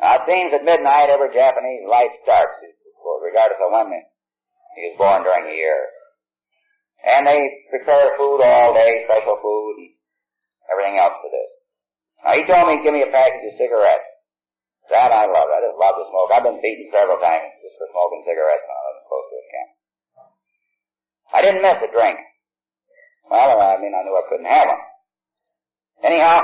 Now 0.00 0.22
it 0.22 0.28
seems 0.28 0.54
at 0.54 0.64
midnight 0.64 1.10
every 1.10 1.34
Japanese 1.34 1.82
life 1.88 2.14
starts, 2.22 2.62
regardless 3.22 3.58
of 3.58 3.72
when 3.72 3.90
he 4.76 4.90
was 4.90 4.98
born 4.98 5.22
during 5.22 5.50
the 5.50 5.58
year. 5.58 5.82
And 7.04 7.26
they 7.26 7.42
prepare 7.70 8.16
food 8.16 8.40
all 8.42 8.74
day, 8.74 9.04
special 9.04 9.38
food 9.42 9.74
and 9.82 9.92
everything 10.72 10.98
else 10.98 11.18
for 11.20 11.30
this. 11.30 11.50
Now 12.24 12.32
he 12.32 12.42
told 12.48 12.68
me 12.68 12.82
give 12.82 12.94
me 12.94 13.02
a 13.02 13.12
package 13.12 13.52
of 13.52 13.58
cigarettes. 13.58 14.08
That 14.92 15.12
I 15.12 15.24
love. 15.24 15.48
I 15.48 15.64
just 15.64 15.80
love 15.80 15.96
to 15.96 16.04
smoke. 16.12 16.28
I've 16.28 16.44
been 16.44 16.60
beaten 16.60 16.92
several 16.92 17.16
times 17.16 17.56
just 17.64 17.76
for 17.80 17.88
smoking 17.88 18.20
cigarettes 18.28 18.68
when 18.68 18.76
I 18.76 18.84
was 18.92 19.00
close 19.08 19.26
to 19.32 19.36
a 19.40 19.46
camp. 19.48 19.70
I 21.34 21.42
didn't 21.42 21.62
miss 21.62 21.82
a 21.82 21.90
drink. 21.90 22.18
Well, 23.28 23.58
I 23.58 23.76
mean, 23.82 23.90
I 23.90 24.06
knew 24.06 24.14
I 24.14 24.28
couldn't 24.30 24.46
have 24.46 24.68
one. 24.68 24.84
Anyhow, 26.04 26.40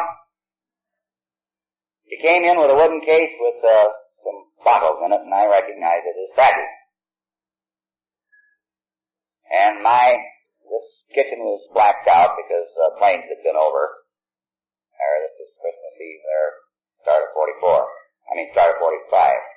he 2.10 2.18
came 2.18 2.42
in 2.42 2.58
with 2.58 2.70
a 2.70 2.74
wooden 2.74 3.00
case 3.06 3.30
with 3.38 3.62
uh, 3.62 3.86
some 4.18 4.38
bottles 4.64 4.98
in 5.06 5.12
it, 5.12 5.22
and 5.22 5.32
I 5.32 5.46
recognized 5.46 6.10
it 6.10 6.18
as 6.18 6.34
sake. 6.34 6.58
And 9.50 9.82
my 9.82 10.18
this 10.66 10.86
kitchen 11.14 11.38
was 11.38 11.62
blacked 11.70 12.08
out 12.08 12.34
because 12.34 12.70
uh, 12.74 12.98
planes 12.98 13.30
had 13.30 13.46
been 13.46 13.58
over. 13.58 14.02
Or 14.98 15.12
this 15.22 15.38
is 15.38 15.54
Christmas 15.62 15.94
Eve 16.02 16.22
there, 16.26 16.50
start 17.06 17.22
of 17.30 17.34
44. 17.34 17.78
I 17.78 18.32
mean, 18.34 18.50
start 18.52 18.74
of 18.74 18.82
45. 18.82 19.49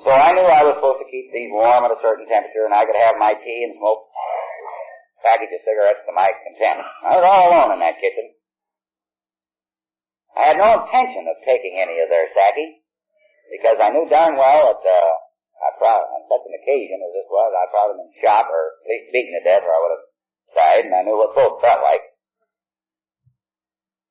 So 0.00 0.08
I 0.08 0.32
knew 0.32 0.48
I 0.48 0.64
was 0.64 0.80
supposed 0.80 1.04
to 1.04 1.12
keep 1.12 1.28
these 1.30 1.52
warm 1.52 1.84
at 1.84 1.92
a 1.92 2.00
certain 2.00 2.24
temperature, 2.24 2.64
and 2.64 2.72
I 2.72 2.88
could 2.88 2.96
have 2.96 3.20
my 3.20 3.36
tea 3.36 3.68
and 3.68 3.76
smoke 3.76 4.08
a 4.08 5.20
package 5.20 5.52
of 5.52 5.62
cigarettes 5.68 6.02
to 6.08 6.16
my 6.16 6.32
content. 6.32 6.80
I 7.04 7.20
was 7.20 7.26
all 7.28 7.52
alone 7.52 7.76
in 7.76 7.80
that 7.84 8.00
kitchen. 8.00 8.32
I 10.32 10.48
had 10.48 10.56
no 10.56 10.82
intention 10.82 11.28
of 11.28 11.44
taking 11.44 11.76
any 11.76 12.00
of 12.00 12.08
their 12.08 12.32
sake, 12.32 12.80
because 13.52 13.76
I 13.84 13.92
knew 13.92 14.08
darn 14.08 14.40
well 14.40 14.80
that, 14.80 14.80
uh, 14.80 15.12
I 15.60 15.68
probably, 15.76 16.08
on 16.08 16.24
such 16.26 16.44
an 16.48 16.56
occasion 16.56 16.98
as 17.04 17.12
this 17.12 17.28
was, 17.28 17.52
I'd 17.52 17.70
probably 17.70 18.00
been 18.00 18.16
shot 18.24 18.48
or 18.48 18.62
at 18.82 18.88
least 18.88 19.12
beaten 19.12 19.36
to 19.36 19.44
death 19.44 19.62
or 19.62 19.70
I 19.70 19.78
would 19.78 19.94
have 19.94 20.06
died, 20.56 20.84
and 20.88 20.96
I 20.96 21.04
knew 21.04 21.20
what 21.20 21.36
both 21.36 21.60
felt 21.60 21.84
like. 21.84 22.02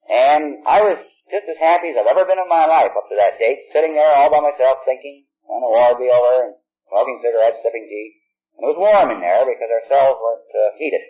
And 0.07 0.63
I 0.63 0.85
was 0.85 1.01
just 1.27 1.49
as 1.49 1.59
happy 1.59 1.89
as 1.89 1.97
I've 1.99 2.11
ever 2.11 2.23
been 2.23 2.39
in 2.39 2.47
my 2.47 2.69
life 2.69 2.93
up 2.95 3.09
to 3.09 3.17
that 3.17 3.41
date, 3.41 3.73
sitting 3.73 3.97
there 3.97 4.13
all 4.13 4.29
by 4.29 4.39
myself 4.39 4.85
thinking 4.85 5.25
when 5.45 5.61
the 5.61 5.71
war 5.71 5.93
would 5.93 6.03
be 6.03 6.11
over 6.11 6.49
and 6.49 6.55
smoking 6.89 7.21
cigarettes, 7.23 7.63
sipping 7.63 7.87
tea. 7.87 8.21
And 8.57 8.67
it 8.67 8.71
was 8.75 8.81
warm 8.83 9.09
in 9.15 9.21
there 9.23 9.47
because 9.47 9.71
our 9.71 9.85
cells 9.87 10.17
weren't 10.19 10.51
uh, 10.51 10.75
heated. 10.77 11.03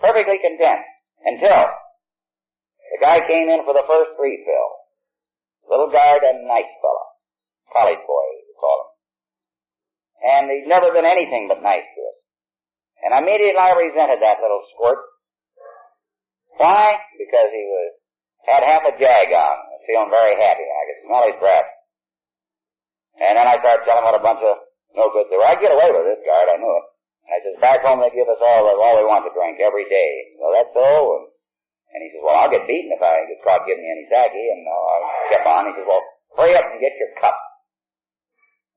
Perfectly 0.00 0.38
content 0.38 0.84
until 1.24 1.66
the 2.92 3.00
guy 3.00 3.20
came 3.26 3.48
in 3.48 3.64
for 3.64 3.74
the 3.74 3.84
first 3.88 4.14
refill. 4.18 4.68
Little 5.68 5.90
guy, 5.90 6.16
a 6.16 6.32
nice 6.46 6.72
fellow. 6.80 7.06
College 7.72 8.00
boy, 8.06 8.24
we 8.46 8.54
call 8.56 8.78
him. 8.80 8.90
And 10.24 10.44
he'd 10.50 10.68
never 10.68 10.92
been 10.92 11.04
anything 11.04 11.48
but 11.48 11.62
nice 11.62 11.84
to 11.84 12.00
us. 12.00 12.18
And 13.04 13.12
immediately 13.14 13.60
I 13.60 13.76
resented 13.76 14.22
that 14.22 14.40
little 14.40 14.62
squirt. 14.74 14.98
Why? 16.56 16.98
Because 17.18 17.50
he 17.52 17.64
was, 17.68 17.92
had 18.46 18.62
half 18.64 18.82
a 18.82 18.98
jag 18.98 19.32
on, 19.32 19.56
feeling 19.86 20.10
very 20.10 20.34
happy. 20.40 20.64
I 20.64 20.82
could 20.88 21.00
smell 21.06 21.26
his 21.30 21.40
breath. 21.40 21.68
And 23.18 23.34
then 23.34 23.46
I 23.46 23.58
started 23.58 23.82
telling 23.82 24.06
what 24.06 24.14
a 24.14 24.22
bunch 24.22 24.42
of 24.42 24.54
no 24.94 25.10
good 25.10 25.26
they 25.30 25.36
were. 25.36 25.46
I'd 25.46 25.60
get 25.60 25.74
away 25.74 25.90
with 25.90 26.06
this 26.06 26.22
guard, 26.22 26.54
I 26.54 26.56
knew 26.58 26.70
it. 26.70 26.86
And 27.28 27.32
I 27.34 27.38
says, 27.44 27.56
back 27.60 27.84
home 27.84 28.00
they 28.00 28.14
give 28.14 28.30
us 28.30 28.40
all, 28.40 28.64
all 28.66 28.96
we 28.96 29.04
want 29.04 29.26
to 29.26 29.34
drink 29.34 29.60
every 29.60 29.84
day. 29.90 30.38
Well, 30.40 30.54
that's 30.54 30.72
so. 30.72 30.88
And, 31.18 31.24
and 31.92 32.00
he 32.06 32.08
says, 32.14 32.22
well, 32.24 32.38
I'll 32.40 32.52
get 32.52 32.64
beaten 32.64 32.94
if 32.94 33.02
I 33.02 33.28
get 33.28 33.44
caught 33.44 33.68
giving 33.68 33.84
me 33.84 33.90
any 33.92 34.06
sake. 34.08 34.32
And 34.32 34.64
uh, 34.64 34.72
I 34.72 34.98
kept 35.28 35.46
on. 35.46 35.68
He 35.68 35.76
says, 35.76 35.88
well, 35.88 36.04
hurry 36.38 36.56
up 36.56 36.64
and 36.72 36.80
get 36.80 36.96
your 36.96 37.12
cup. 37.20 37.36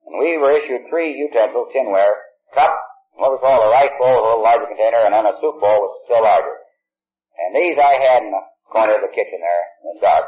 And 0.04 0.18
we 0.20 0.36
were 0.36 0.52
issued 0.52 0.90
three 0.90 1.16
utensils, 1.16 1.72
tinware, 1.72 2.12
cup, 2.52 2.76
what 3.14 3.32
we 3.32 3.38
call 3.38 3.62
a 3.62 3.70
rice 3.70 3.94
bowl, 3.96 4.20
a 4.20 4.24
little 4.26 4.42
larger 4.42 4.66
container, 4.66 5.06
and 5.06 5.14
then 5.14 5.24
a 5.24 5.38
soup 5.40 5.62
bowl 5.62 5.78
was 5.80 5.94
still 6.04 6.22
larger. 6.22 6.58
And 7.38 7.56
these 7.56 7.78
I 7.78 7.96
had 8.02 8.22
in 8.26 8.34
the 8.34 8.44
corner 8.68 8.96
of 8.96 9.04
the 9.06 9.14
kitchen 9.14 9.40
there 9.40 9.64
in 9.80 9.96
the 9.96 10.00
dark. 10.02 10.26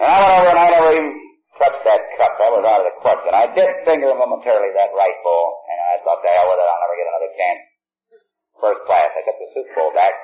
And 0.00 0.08
I 0.08 0.18
went 0.20 0.34
over 0.36 0.50
and 0.50 0.58
I 0.58 0.68
never 0.70 0.92
even 0.92 1.27
touched 1.58 1.82
that 1.84 2.02
cup. 2.16 2.38
That 2.38 2.50
was 2.54 2.64
out 2.64 2.82
of 2.82 2.88
the 2.88 2.96
question. 3.02 3.30
I 3.34 3.50
did 3.52 3.68
finger 3.84 4.14
momentarily 4.14 4.72
that 4.78 4.94
rice 4.94 5.20
bowl, 5.26 5.46
and 5.68 5.78
I 5.78 5.94
thought, 6.06 6.22
the 6.22 6.30
hell 6.30 6.48
with 6.48 6.62
it, 6.62 6.66
I'll 6.66 6.82
never 6.82 6.96
get 6.96 7.10
another 7.10 7.32
chance. 7.34 7.60
First 8.58 8.80
class. 8.86 9.10
I 9.14 9.20
took 9.26 9.38
the 9.38 9.48
soup 9.54 9.68
bowl 9.74 9.92
back. 9.94 10.14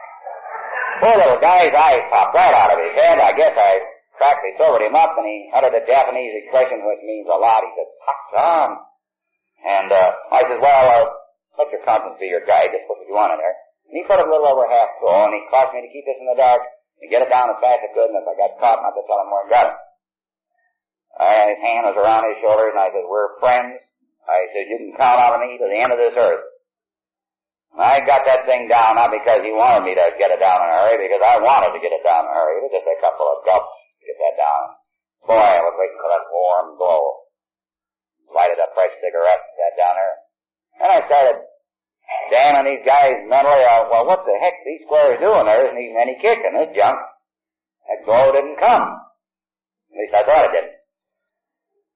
Poor 1.03 1.15
little 1.19 1.43
guy's 1.43 1.75
eyes 1.75 2.07
popped 2.11 2.35
right 2.35 2.55
out 2.55 2.75
of 2.75 2.79
his 2.79 2.95
head. 2.95 3.19
I 3.19 3.35
guess 3.35 3.55
I 3.55 3.83
practically 4.19 4.55
sobered 4.59 4.83
him 4.83 4.95
up, 4.95 5.19
and 5.19 5.27
he 5.27 5.51
uttered 5.51 5.75
a 5.75 5.85
Japanese 5.87 6.33
expression 6.47 6.87
which 6.87 7.03
means 7.03 7.27
a 7.27 7.39
lot. 7.39 7.67
He 7.67 7.71
said, 7.75 7.91
on. 8.39 8.71
And 9.65 9.89
uh, 9.91 10.13
I 10.31 10.43
said, 10.43 10.61
well, 10.61 10.85
uh, 10.91 11.05
let 11.59 11.71
your 11.71 11.83
conscience 11.87 12.19
be 12.19 12.27
your 12.27 12.45
guide. 12.45 12.75
Just 12.75 12.87
put 12.91 12.99
what 12.99 13.09
you 13.09 13.15
want 13.15 13.33
in 13.33 13.39
there. 13.39 13.57
And 13.89 13.95
he 13.97 14.03
put 14.05 14.19
a 14.19 14.27
little 14.27 14.47
over 14.47 14.67
half 14.67 14.99
full, 15.01 15.31
and 15.31 15.35
he 15.35 15.47
cautioned 15.49 15.79
me 15.79 15.87
to 15.87 15.93
keep 15.93 16.05
this 16.05 16.19
in 16.19 16.27
the 16.29 16.39
dark 16.39 16.63
and 17.01 17.11
get 17.11 17.23
it 17.23 17.31
down 17.31 17.51
as 17.51 17.59
fast 17.63 17.83
as 17.83 17.91
I 17.91 17.95
could, 17.95 18.11
and 18.11 18.19
if 18.19 18.27
I 18.29 18.35
got 18.35 18.59
caught, 18.59 18.83
not 18.83 18.95
to 18.97 19.03
tell 19.07 19.23
him 19.23 19.31
where 19.31 19.47
I 19.47 19.51
got 19.51 19.67
it. 19.73 19.77
I, 21.15 21.55
his 21.55 21.63
hand 21.63 21.87
was 21.87 21.97
around 21.99 22.27
his 22.27 22.43
shoulders, 22.43 22.75
and 22.75 22.81
I 22.83 22.91
said, 22.91 23.07
we're 23.07 23.39
friends. 23.39 23.79
I 24.27 24.51
said, 24.51 24.67
you 24.67 24.77
can 24.83 24.93
count 24.99 25.21
on 25.21 25.41
me 25.41 25.59
to 25.59 25.69
the 25.71 25.79
end 25.79 25.93
of 25.95 26.01
this 26.01 26.17
earth. 26.19 26.45
I 27.75 27.99
got 28.07 28.23
that 28.27 28.47
thing 28.47 28.71
down 28.71 28.95
not 28.95 29.11
because 29.11 29.43
he 29.43 29.51
wanted 29.51 29.83
me 29.83 29.99
to 29.99 30.07
get 30.15 30.31
it 30.31 30.39
down 30.39 30.63
in 30.63 30.71
a 30.71 30.79
hurry, 30.79 30.99
because 31.11 31.23
I 31.27 31.43
wanted 31.43 31.75
to 31.75 31.83
get 31.83 31.91
it 31.91 32.07
down 32.07 32.23
in 32.27 32.31
a 32.31 32.35
hurry. 32.35 32.63
It 32.63 32.67
was 32.67 32.75
just 32.75 32.87
a 32.87 33.03
couple 33.03 33.27
of 33.27 33.43
gulps 33.43 33.75
to 33.99 34.03
get 34.07 34.19
that 34.23 34.37
down. 34.39 34.63
Boy, 35.27 35.43
I 35.43 35.59
was 35.59 35.75
waiting 35.75 35.99
for 35.99 36.11
that 36.11 36.31
warm 36.31 36.69
glow. 36.79 37.03
Lighted 38.31 38.63
a 38.63 38.71
fresh 38.75 38.95
cigarette, 39.03 39.43
sat 39.59 39.75
down 39.75 39.95
there. 39.99 40.17
And 40.83 40.91
I 40.91 40.99
started 41.07 41.37
damning 42.31 42.67
these 42.75 42.87
guys 42.87 43.27
mentally. 43.27 43.63
Uh, 43.63 43.91
well, 43.91 44.07
what 44.07 44.23
the 44.27 44.39
heck 44.39 44.55
these 44.63 44.87
squares 44.87 45.19
doing? 45.19 45.47
There 45.47 45.67
isn't 45.67 45.79
even 45.79 45.99
any 45.99 46.19
kick 46.23 46.43
in 46.47 46.55
this 46.55 46.75
junk. 46.75 46.99
That 47.91 48.05
glow 48.05 48.33
didn't 48.33 48.59
come. 48.59 48.83
At 48.87 49.99
least 49.99 50.15
I 50.15 50.23
thought 50.23 50.47
it 50.47 50.55
didn't. 50.55 50.74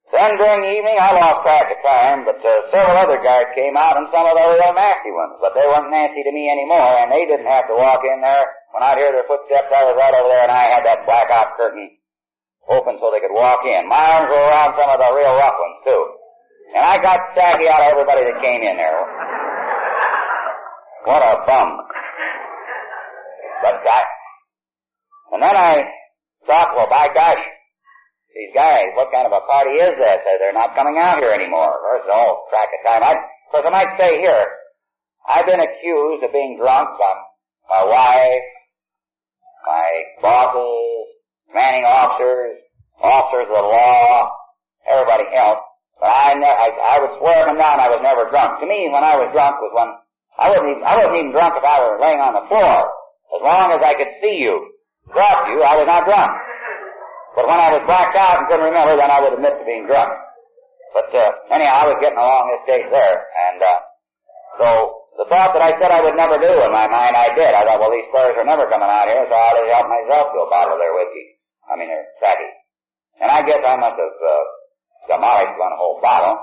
Then 0.09 0.41
during 0.41 0.65
the 0.65 0.73
evening, 0.73 0.97
I 0.97 1.13
lost 1.13 1.45
track 1.45 1.69
of 1.69 1.85
time, 1.85 2.25
but 2.25 2.41
uh, 2.41 2.73
several 2.73 2.97
other 2.97 3.21
guards 3.21 3.53
came 3.53 3.77
out, 3.77 4.01
and 4.01 4.09
some 4.09 4.25
of 4.25 4.33
the 4.33 4.47
real 4.57 4.73
nasty 4.73 5.13
ones. 5.13 5.37
But 5.37 5.53
they 5.53 5.69
weren't 5.69 5.93
nasty 5.93 6.25
to 6.25 6.33
me 6.33 6.49
anymore, 6.49 6.97
and 6.97 7.13
they 7.13 7.29
didn't 7.29 7.47
have 7.47 7.69
to 7.69 7.77
walk 7.77 8.01
in 8.09 8.25
there. 8.25 8.49
When 8.73 8.83
I'd 8.83 8.97
hear 8.97 9.13
their 9.13 9.29
footsteps, 9.29 9.69
I 9.69 9.85
was 9.85 10.01
right 10.01 10.17
over 10.17 10.33
there, 10.33 10.49
and 10.49 10.53
I 10.53 10.73
had 10.73 10.85
that 10.89 11.05
blackout 11.05 11.61
curtain 11.61 11.93
open 12.69 12.97
so 13.01 13.13
they 13.13 13.21
could 13.21 13.37
walk 13.37 13.65
in. 13.69 13.89
My 13.89 14.17
arms 14.17 14.33
were 14.33 14.45
around 14.49 14.77
some 14.81 14.89
of 14.89 14.97
the 14.97 15.11
real 15.13 15.35
rough 15.37 15.57
ones 15.61 15.79
too, 15.85 16.03
and 16.77 16.85
I 16.85 16.97
got 17.01 17.37
sake 17.37 17.69
out 17.69 17.81
of 17.85 17.93
everybody 17.93 18.25
that 18.33 18.41
came 18.41 18.65
in 18.65 18.77
there. 18.77 19.01
What 21.05 21.21
a 21.21 21.45
bum! 21.45 21.69
But 23.61 23.81
I, 23.85 24.03
and 25.33 25.43
then 25.43 25.57
I 25.57 25.85
thought, 26.47 26.77
well, 26.77 26.89
by 26.89 27.13
gosh, 27.13 27.41
these 28.35 28.53
guys, 28.55 28.93
what 28.95 29.13
kind 29.13 29.27
of 29.27 29.33
a 29.33 29.41
party 29.47 29.81
is 29.81 29.93
this? 29.99 30.21
They're 30.39 30.53
not 30.53 30.75
coming 30.75 30.99
out 30.99 31.19
here 31.19 31.31
anymore. 31.31 31.75
Of 31.75 32.11
all, 32.13 32.47
track 32.51 32.69
of 32.69 32.87
time. 32.87 33.03
I, 33.03 33.13
of 33.13 33.51
course, 33.51 33.65
I 33.67 33.71
might 33.71 33.99
say 33.99 34.21
here, 34.21 34.47
I've 35.29 35.47
been 35.47 35.61
accused 35.61 36.25
of 36.25 36.33
being 36.33 36.57
drunk 36.61 36.89
by 36.99 37.15
my 37.69 37.85
wife, 37.85 38.47
my 39.67 39.89
bosses, 40.23 41.07
commanding 41.49 41.85
officers, 41.85 42.59
officers 43.01 43.47
of 43.49 43.57
the 43.57 43.69
law, 43.69 44.31
everybody 44.87 45.25
else. 45.35 45.61
But 46.01 46.07
I, 46.07 46.35
ne- 46.35 46.47
I, 46.47 46.97
I 46.97 46.99
would 47.01 47.19
swear 47.19 47.47
them 47.47 47.57
down 47.57 47.81
I 47.81 47.91
was 47.91 48.01
never 48.03 48.31
drunk. 48.31 48.61
To 48.61 48.67
me, 48.67 48.89
when 48.93 49.03
I 49.03 49.17
was 49.17 49.33
drunk 49.33 49.57
was 49.59 49.73
when 49.75 49.89
I 50.39 50.51
wasn't 50.51 50.71
even, 50.71 50.85
I 50.87 50.97
wasn't 50.97 51.17
even 51.17 51.33
drunk 51.33 51.55
if 51.57 51.65
I 51.65 51.83
were 51.83 51.99
laying 51.99 52.21
on 52.21 52.35
the 52.35 52.47
floor. 52.47 52.87
As 53.35 53.43
long 53.43 53.73
as 53.73 53.83
I 53.85 53.95
could 53.95 54.15
see 54.23 54.39
you, 54.39 54.73
drop 55.13 55.49
you, 55.49 55.61
I 55.63 55.77
was 55.77 55.87
not 55.87 56.07
drunk. 56.07 56.31
But 57.39 57.47
when 57.47 57.63
I 57.63 57.71
was 57.71 57.87
blacked 57.87 58.19
out 58.19 58.43
and 58.43 58.51
couldn't 58.51 58.67
remember, 58.67 58.99
then 58.99 59.15
I 59.15 59.23
would 59.23 59.39
admit 59.39 59.55
to 59.55 59.63
being 59.63 59.87
drunk. 59.87 60.11
But 60.91 61.15
uh, 61.15 61.55
anyhow, 61.55 61.87
I 61.87 61.95
was 61.95 62.03
getting 62.03 62.19
along 62.19 62.51
this 62.51 62.67
stage 62.67 62.91
there, 62.91 63.15
and 63.15 63.63
uh, 63.63 63.79
so 64.59 64.67
the 65.23 65.27
thought 65.31 65.55
that 65.55 65.63
I 65.63 65.79
said 65.79 65.95
I 65.95 66.03
would 66.03 66.19
never 66.19 66.35
do 66.35 66.51
in 66.51 66.75
my 66.75 66.91
mind, 66.91 67.15
I 67.15 67.31
did. 67.39 67.55
I 67.55 67.63
thought, 67.63 67.79
well, 67.79 67.95
these 67.95 68.11
squares 68.11 68.35
are 68.35 68.43
never 68.43 68.67
coming 68.67 68.91
out 68.91 69.07
here, 69.07 69.23
so 69.23 69.39
I'll 69.39 69.55
just 69.55 69.71
help 69.71 69.87
myself 69.87 70.35
to 70.35 70.39
a 70.43 70.51
bottle 70.51 70.75
of 70.75 70.83
their 70.83 70.91
whiskey. 70.91 71.39
I 71.71 71.79
mean, 71.79 71.87
their 71.95 72.11
sake. 72.19 72.43
And 73.23 73.31
I 73.31 73.47
guess 73.47 73.63
I 73.63 73.79
must 73.79 73.95
have 74.03 74.19
uh, 74.19 74.45
demolished 75.07 75.55
one 75.63 75.75
whole 75.79 76.03
bottle. 76.03 76.43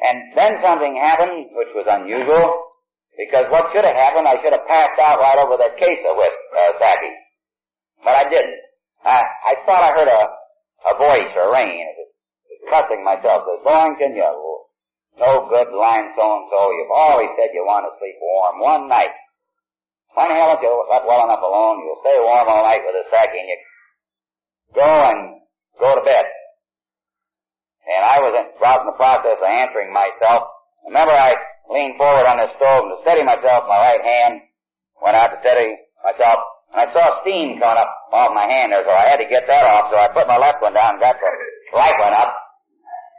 And 0.00 0.32
then 0.32 0.64
something 0.64 0.96
happened, 0.96 1.52
which 1.52 1.76
was 1.76 1.84
unusual, 1.92 2.72
because 3.20 3.52
what 3.52 3.68
should 3.76 3.84
have 3.84 4.00
happened, 4.00 4.24
I 4.24 4.40
should 4.40 4.56
have 4.56 4.64
passed 4.64 4.96
out 4.96 5.20
right 5.20 5.36
over 5.44 5.60
that 5.60 5.76
case 5.76 6.00
of 6.08 6.16
with 6.16 6.36
uh, 6.56 6.72
sake. 6.80 7.04
But 8.00 8.16
I 8.16 8.24
didn't. 8.32 8.64
I, 9.06 9.22
I 9.22 9.54
thought 9.62 9.86
I 9.86 9.94
heard 9.94 10.10
a, 10.10 10.22
a 10.90 10.92
voice 10.98 11.30
or 11.38 11.54
ring. 11.54 11.70
It 11.78 11.94
was 11.94 12.10
cussing 12.66 13.06
myself. 13.06 13.46
It 13.46 13.62
says, 13.62 13.66
Boyington, 13.70 14.18
you 14.18 14.26
no 15.18 15.48
good 15.48 15.72
lying 15.72 16.12
so-and-so. 16.12 16.60
You've 16.76 16.92
always 16.92 17.30
said 17.38 17.54
you 17.54 17.64
want 17.64 17.86
to 17.86 17.96
sleep 17.96 18.18
warm 18.20 18.60
one 18.60 18.88
night. 18.88 19.14
Why 20.12 20.28
the 20.28 20.34
hell 20.34 20.52
don't 20.52 20.62
you 20.62 20.74
let 20.90 21.06
well 21.06 21.24
enough 21.24 21.40
alone? 21.40 21.80
You'll 21.80 22.02
stay 22.02 22.18
warm 22.20 22.48
all 22.48 22.64
night 22.64 22.82
with 22.84 23.00
a 23.00 23.06
sake 23.08 23.30
and 23.32 23.48
you 23.48 23.58
go 24.74 24.84
and 24.84 25.40
go 25.78 25.94
to 25.94 26.02
bed. 26.02 26.26
And 27.86 28.04
I 28.04 28.18
was 28.20 28.34
in, 28.34 28.46
in 28.58 28.86
the 28.90 28.98
process 28.98 29.38
of 29.38 29.48
answering 29.48 29.92
myself. 29.92 30.50
Remember 30.84 31.12
I 31.12 31.36
leaned 31.70 31.96
forward 31.96 32.26
on 32.26 32.36
the 32.36 32.50
stove 32.58 32.84
and 32.84 32.92
to 32.92 33.02
steady 33.02 33.22
myself, 33.22 33.64
my 33.68 33.78
right 33.78 34.04
hand 34.04 34.40
went 35.00 35.16
out 35.16 35.30
to 35.32 35.38
steady 35.40 35.76
myself 36.04 36.40
I 36.74 36.92
saw 36.92 37.22
steam 37.22 37.58
coming 37.58 37.78
up 37.78 37.92
off 38.12 38.34
my 38.34 38.46
hand 38.46 38.72
there, 38.72 38.84
so 38.84 38.90
I 38.90 39.06
had 39.08 39.22
to 39.22 39.28
get 39.28 39.46
that 39.46 39.64
off, 39.66 39.90
so 39.90 39.96
I 39.96 40.08
put 40.08 40.26
my 40.26 40.36
left 40.36 40.60
one 40.62 40.74
down, 40.74 40.96
and 40.96 41.00
got 41.00 41.16
the 41.16 41.30
right 41.76 41.98
one 41.98 42.12
up. 42.12 42.34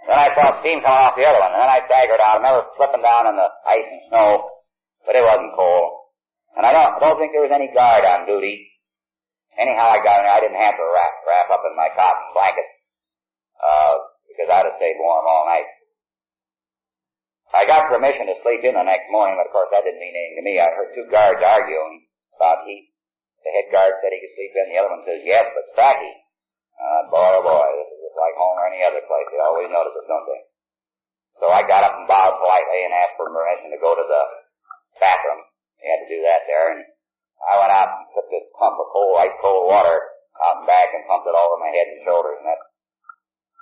Then 0.07 0.19
I 0.19 0.31
saw 0.35 0.59
steam 0.61 0.79
coming 0.79 1.03
off 1.03 1.15
the 1.15 1.27
other 1.27 1.39
one, 1.39 1.51
and 1.51 1.61
then 1.61 1.71
I 1.71 1.83
staggered 1.83 2.19
out. 2.19 2.37
I 2.37 2.43
remember 2.43 2.67
slipping 2.77 3.03
down 3.03 3.27
in 3.27 3.35
the 3.35 3.49
ice 3.67 3.87
and 3.87 4.01
snow, 4.07 4.49
but 5.05 5.15
it 5.15 5.23
wasn't 5.23 5.55
cold. 5.55 5.97
And 6.55 6.65
I 6.65 6.71
don't, 6.71 6.95
I 6.95 6.99
don't 7.03 7.19
think 7.19 7.31
there 7.35 7.43
was 7.43 7.53
any 7.53 7.71
guard 7.75 8.07
on 8.07 8.25
duty. 8.25 8.71
Anyhow, 9.57 9.89
I 9.89 9.99
got 10.05 10.21
in 10.21 10.25
there. 10.25 10.37
I 10.37 10.41
didn't 10.41 10.61
have 10.61 10.77
to 10.77 10.85
wrap, 10.85 11.13
wrap 11.27 11.49
up 11.49 11.65
in 11.65 11.75
my 11.75 11.89
cotton 11.97 12.29
blanket, 12.33 12.67
uh, 13.57 13.93
because 14.29 14.47
I'd 14.53 14.69
have 14.69 14.77
stayed 14.77 15.01
warm 15.01 15.25
all 15.25 15.45
night. 15.49 15.67
I 17.53 17.65
got 17.65 17.87
permission 17.87 18.27
to 18.27 18.35
sleep 18.43 18.63
in 18.63 18.75
the 18.75 18.83
next 18.83 19.07
morning, 19.09 19.39
but 19.39 19.47
of 19.47 19.55
course 19.55 19.71
that 19.71 19.83
didn't 19.87 20.03
mean 20.03 20.15
anything 20.15 20.39
to 20.39 20.45
me. 20.45 20.59
I 20.59 20.67
heard 20.71 20.91
two 20.91 21.07
guards 21.07 21.39
arguing 21.39 22.05
about 22.35 22.67
heat. 22.67 22.86
The 23.47 23.55
head 23.55 23.71
guard 23.71 23.95
said 24.03 24.11
he 24.11 24.19
could 24.19 24.35
sleep 24.35 24.51
in. 24.59 24.67
The 24.67 24.79
other 24.83 24.91
one 24.91 25.07
says, 25.07 25.23
yes, 25.23 25.47
but 25.55 25.71
Stacky. 25.71 26.11
Uh, 26.75 27.07
boy, 27.07 27.31
oh 27.39 27.43
boy, 27.47 27.69
this 27.79 27.89
is 27.95 28.11
just 28.11 28.19
like 28.19 28.35
home 28.35 28.59
or 28.59 28.67
any 28.67 28.83
other 28.83 28.99
place. 29.07 29.27
They 29.31 29.39
always 29.39 29.71
notice 29.71 29.95
it, 29.95 30.03
don't 30.03 30.27
they? 30.27 30.41
So 31.39 31.47
I 31.47 31.63
got 31.63 31.87
up 31.87 31.95
and 31.95 32.11
bowed 32.11 32.43
politely 32.43 32.83
and 32.83 32.91
asked 32.91 33.15
for 33.15 33.31
permission 33.31 33.71
to 33.71 33.79
go 33.79 33.95
to 33.95 34.03
the 34.03 34.23
bathroom. 34.99 35.47
You 35.79 35.87
had 35.87 36.03
to 36.03 36.11
do 36.11 36.19
that 36.27 36.43
there. 36.43 36.75
And 36.75 36.83
I 37.47 37.55
went 37.55 37.71
out 37.71 37.87
and 37.87 38.11
took 38.11 38.27
this 38.27 38.51
pump 38.51 38.75
of 38.83 38.91
cold, 38.91 39.15
ice 39.15 39.37
cold 39.39 39.71
water 39.71 39.95
out 40.43 40.61
and 40.61 40.67
back 40.67 40.91
and 40.91 41.07
pumped 41.07 41.25
it 41.25 41.39
all 41.39 41.55
over 41.55 41.63
my 41.63 41.71
head 41.71 41.87
and 41.87 42.03
shoulders 42.03 42.43
in 42.43 42.45
that 42.51 42.61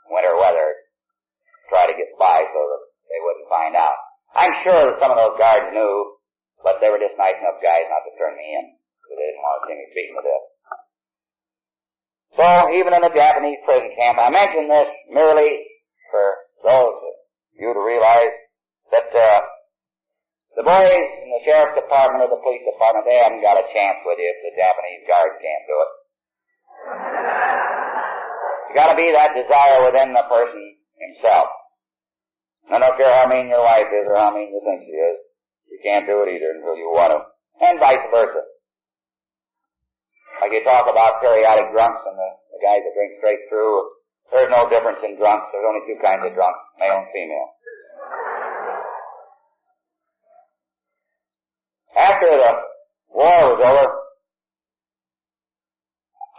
winter 0.09 0.33
weather. 0.33 0.81
Try 1.69 1.87
to 1.87 1.95
get 1.95 2.17
by 2.17 2.41
so 2.41 2.59
that 2.73 2.83
they 3.05 3.21
wouldn't 3.21 3.53
find 3.53 3.77
out. 3.77 4.01
I'm 4.35 4.55
sure 4.67 4.91
that 4.91 4.99
some 4.99 5.13
of 5.13 5.19
those 5.21 5.39
guards 5.39 5.71
knew, 5.71 6.19
but 6.63 6.83
they 6.83 6.91
were 6.91 6.99
just 6.99 7.15
nice 7.15 7.39
enough 7.39 7.63
guys 7.63 7.87
not 7.87 8.03
to 8.03 8.11
turn 8.19 8.35
me 8.35 8.59
in. 8.59 8.74
Because 9.15 9.23
they 9.23 9.31
didn't 9.31 9.47
want 9.47 9.55
to 9.55 9.67
see 9.71 9.79
me 9.79 9.87
beaten 9.95 10.15
to 10.19 10.23
death. 10.27 10.45
So 12.35 12.47
even 12.75 12.91
in 12.91 12.99
the 12.99 13.15
Japanese 13.15 13.63
prison 13.63 13.95
camp, 13.95 14.19
I 14.19 14.27
mention 14.27 14.67
this 14.67 14.91
merely 15.07 15.55
for 16.11 16.25
those 16.67 16.99
of 16.99 17.15
you 17.55 17.71
to 17.71 17.79
realize 17.79 18.35
that 18.91 19.07
uh, 19.07 19.39
the 20.59 20.67
boys 20.67 21.07
in 21.23 21.29
the 21.31 21.41
sheriff's 21.47 21.79
department 21.79 22.27
or 22.27 22.29
the 22.35 22.43
police 22.43 22.63
department, 22.67 23.07
they 23.07 23.23
haven't 23.23 23.39
got 23.39 23.55
a 23.55 23.71
chance 23.71 24.03
with 24.03 24.19
you 24.19 24.27
if 24.27 24.39
the 24.43 24.51
Japanese 24.59 25.03
guards 25.07 25.39
can't 25.39 25.63
do 25.63 25.77
it. 25.79 25.91
You 28.67 28.73
gotta 28.75 28.99
be 28.99 29.15
that 29.15 29.31
desire 29.31 29.87
within 29.87 30.11
the 30.11 30.27
person 30.27 30.59
himself. 30.99 31.47
I 32.67 32.79
don't 32.79 32.97
care 32.99 33.15
how 33.15 33.31
mean 33.31 33.47
your 33.47 33.63
wife 33.63 33.87
is 33.87 34.11
or 34.11 34.19
how 34.19 34.35
mean 34.35 34.51
you 34.51 34.59
think 34.59 34.83
she 34.83 34.91
is. 34.91 35.17
You 35.71 35.79
can't 35.79 36.03
do 36.03 36.19
it 36.23 36.35
either 36.35 36.51
until 36.51 36.75
you 36.75 36.91
want 36.91 37.15
to. 37.15 37.19
And 37.63 37.79
vice 37.79 38.03
versa. 38.11 38.43
Like 40.41 40.51
you 40.51 40.63
talk 40.63 40.89
about 40.89 41.21
periodic 41.21 41.71
drunks 41.71 42.01
and 42.05 42.17
the, 42.17 42.29
the 42.51 42.59
guys 42.61 42.81
that 42.83 42.93
drink 42.93 43.17
straight 43.19 43.39
through, 43.49 43.89
there's 44.33 44.51
no 44.51 44.69
difference 44.69 44.99
in 45.03 45.15
drunks. 45.17 45.47
There's 45.51 45.67
only 45.67 45.85
two 45.87 45.99
kinds 46.01 46.25
of 46.25 46.33
drunks, 46.33 46.59
male 46.79 47.03
and 47.03 47.07
female. 47.13 47.49
After 51.95 52.27
the 52.27 52.51
war 53.09 53.55
was 53.55 53.61
over, 53.63 53.93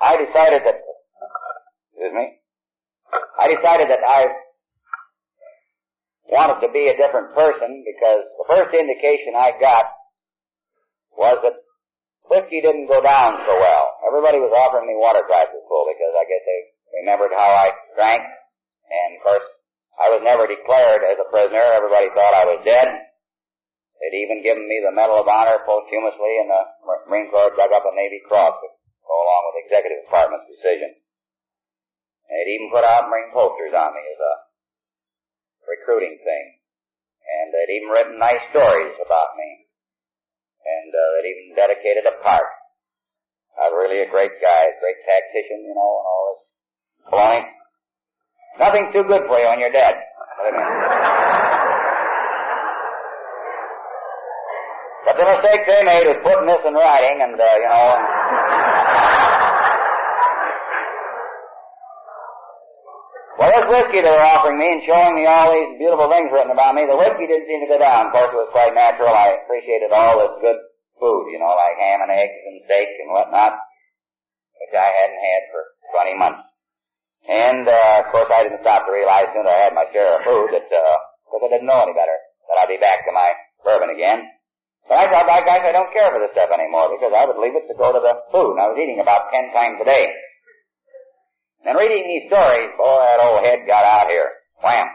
I 0.01 0.17
decided 0.25 0.63
that, 0.67 0.77
excuse 1.91 2.13
me, 2.13 2.37
I 3.41 3.55
decided 3.55 3.89
that 3.89 4.01
I 4.07 4.27
wanted 6.29 6.67
to 6.67 6.73
be 6.73 6.89
a 6.89 6.97
different 6.97 7.35
person 7.35 7.85
because 7.87 8.23
the 8.37 8.45
first 8.49 8.75
indication 8.75 9.33
I 9.35 9.53
got 9.59 9.87
was 11.17 11.39
that 11.43 11.55
whiskey 12.31 12.61
didn't 12.61 12.91
go 12.91 13.03
down 13.03 13.43
so 13.47 13.55
well. 13.59 13.99
Everybody 14.07 14.39
was 14.39 14.55
offering 14.55 14.87
me 14.87 14.99
water 14.99 15.23
glasses 15.27 15.63
full 15.67 15.87
because 15.91 16.15
I 16.15 16.25
guess 16.27 16.45
they 16.47 16.61
remembered 17.03 17.33
how 17.35 17.51
I 17.51 17.67
drank. 17.95 18.23
And 18.23 19.11
of 19.19 19.21
course, 19.23 19.47
I 19.97 20.13
was 20.13 20.23
never 20.23 20.47
declared 20.47 21.03
as 21.03 21.19
a 21.19 21.31
prisoner. 21.31 21.63
Everybody 21.63 22.13
thought 22.13 22.35
I 22.37 22.47
was 22.47 22.63
dead. 22.63 22.87
They'd 22.87 24.23
even 24.29 24.45
given 24.45 24.69
me 24.69 24.85
the 24.85 24.93
Medal 24.93 25.25
of 25.25 25.29
Honor 25.29 25.65
posthumously 25.65 26.33
and 26.45 26.53
the 26.53 26.63
Marine 27.09 27.33
Corps 27.33 27.57
dug 27.57 27.73
up 27.73 27.89
a 27.89 27.97
Navy 27.97 28.21
Cross 28.29 28.55
to 28.61 28.69
go 28.69 29.15
along 29.17 29.43
with 29.49 29.55
the 29.57 29.65
Executive 29.67 30.05
Department's 30.05 30.53
decision. 30.53 31.01
They'd 32.29 32.53
even 32.61 32.69
put 32.75 32.85
out 32.85 33.09
Marine 33.09 33.33
posters 33.33 33.73
on 33.73 33.97
me 33.97 34.03
as 34.05 34.21
a 34.21 34.35
recruiting 35.65 36.21
thing. 36.21 36.47
And 37.27 37.51
they'd 37.51 37.75
even 37.81 37.91
written 37.91 38.23
nice 38.23 38.43
stories 38.55 38.95
about 39.03 39.35
me. 39.35 39.66
And 40.67 40.91
uh, 40.91 40.99
they'd 41.15 41.31
even 41.31 41.55
dedicated 41.55 42.05
a 42.07 42.19
park. 42.23 42.51
Was 43.57 43.73
really 43.73 44.03
a 44.03 44.11
great 44.11 44.33
guy, 44.43 44.67
great 44.83 45.01
tactician, 45.07 45.65
you 45.65 45.73
know, 45.73 45.91
and 45.97 46.07
all 46.11 46.25
this 46.29 46.43
baloney. 47.09 47.47
Nothing 48.59 48.93
too 48.93 49.05
good 49.09 49.25
for 49.27 49.39
you 49.39 49.47
when 49.47 49.61
you're 49.61 49.73
dead. 49.73 49.97
But 55.07 55.19
the 55.19 55.25
mistake 55.39 55.63
they 55.71 55.85
made 55.85 56.03
was 56.03 56.19
putting 56.27 56.51
this 56.51 56.59
in 56.67 56.75
writing 56.75 57.23
and, 57.23 57.39
uh, 57.39 57.47
you 57.63 57.69
know, 57.71 57.95
and 57.95 58.66
Well, 63.37 63.53
this 63.53 63.69
whiskey 63.69 64.01
they 64.01 64.09
were 64.09 64.31
offering 64.33 64.57
me 64.57 64.73
and 64.73 64.83
showing 64.89 65.13
me 65.13 65.29
all 65.29 65.53
these 65.53 65.77
beautiful 65.77 66.09
things 66.09 66.33
written 66.33 66.57
about 66.57 66.73
me, 66.73 66.89
the 66.89 66.97
whiskey 66.97 67.29
didn't 67.29 67.45
seem 67.45 67.61
to 67.69 67.69
go 67.69 67.77
down. 67.77 68.09
Of 68.09 68.13
course, 68.17 68.33
it 68.33 68.41
was 68.41 68.53
quite 68.57 68.73
natural. 68.73 69.13
I 69.13 69.37
appreciated 69.45 69.93
all 69.93 70.25
this 70.25 70.41
good 70.41 70.57
food, 70.97 71.29
you 71.29 71.37
know, 71.37 71.53
like 71.53 71.77
ham 71.77 72.01
and 72.01 72.13
eggs 72.17 72.33
and 72.33 72.65
steak 72.65 72.89
and 73.05 73.13
whatnot, 73.13 73.61
which 74.57 74.73
I 74.73 74.89
hadn't 74.89 75.21
had 75.21 75.43
for 75.53 75.63
20 76.01 76.17
months. 76.17 76.43
And, 77.29 77.69
uh, 77.69 78.01
of 78.01 78.07
course, 78.09 78.31
I 78.33 78.49
didn't 78.49 78.65
stop 78.65 78.89
to 78.89 78.93
realize 78.93 79.29
soon 79.37 79.45
I 79.45 79.69
had 79.69 79.77
my 79.77 79.85
share 79.93 80.17
of 80.17 80.25
food 80.25 80.57
that, 80.57 80.73
uh, 80.73 80.97
because 81.29 81.43
I 81.45 81.53
didn't 81.53 81.69
know 81.69 81.85
any 81.85 81.93
better, 81.93 82.17
that 82.49 82.65
I'd 82.65 82.73
be 82.73 82.81
back 82.81 83.05
to 83.05 83.13
my 83.13 83.37
bourbon 83.61 83.91
again. 83.93 84.25
But 84.89 84.97
I 85.03 85.05
thought, 85.11 85.45
guys, 85.45 85.67
I 85.67 85.75
don't 85.75 85.93
care 85.93 86.09
for 86.09 86.23
this 86.23 86.31
stuff 86.33 86.49
anymore 86.55 86.89
because 86.95 87.13
I 87.13 87.27
would 87.27 87.37
leave 87.43 87.59
it 87.59 87.67
to 87.67 87.75
go 87.75 87.93
to 87.93 87.99
the 87.99 88.15
food. 88.31 88.55
And 88.55 88.63
I 88.63 88.71
was 88.71 88.79
eating 88.79 89.03
about 89.03 89.29
ten 89.35 89.51
times 89.51 89.83
a 89.83 89.85
day. 89.85 90.15
And 91.67 91.75
reading 91.75 92.07
these 92.07 92.31
stories, 92.31 92.71
boy, 92.79 93.03
that 93.03 93.19
old 93.19 93.43
head 93.43 93.67
got 93.67 93.83
out 93.83 94.07
here. 94.07 94.31
Wham. 94.63 94.87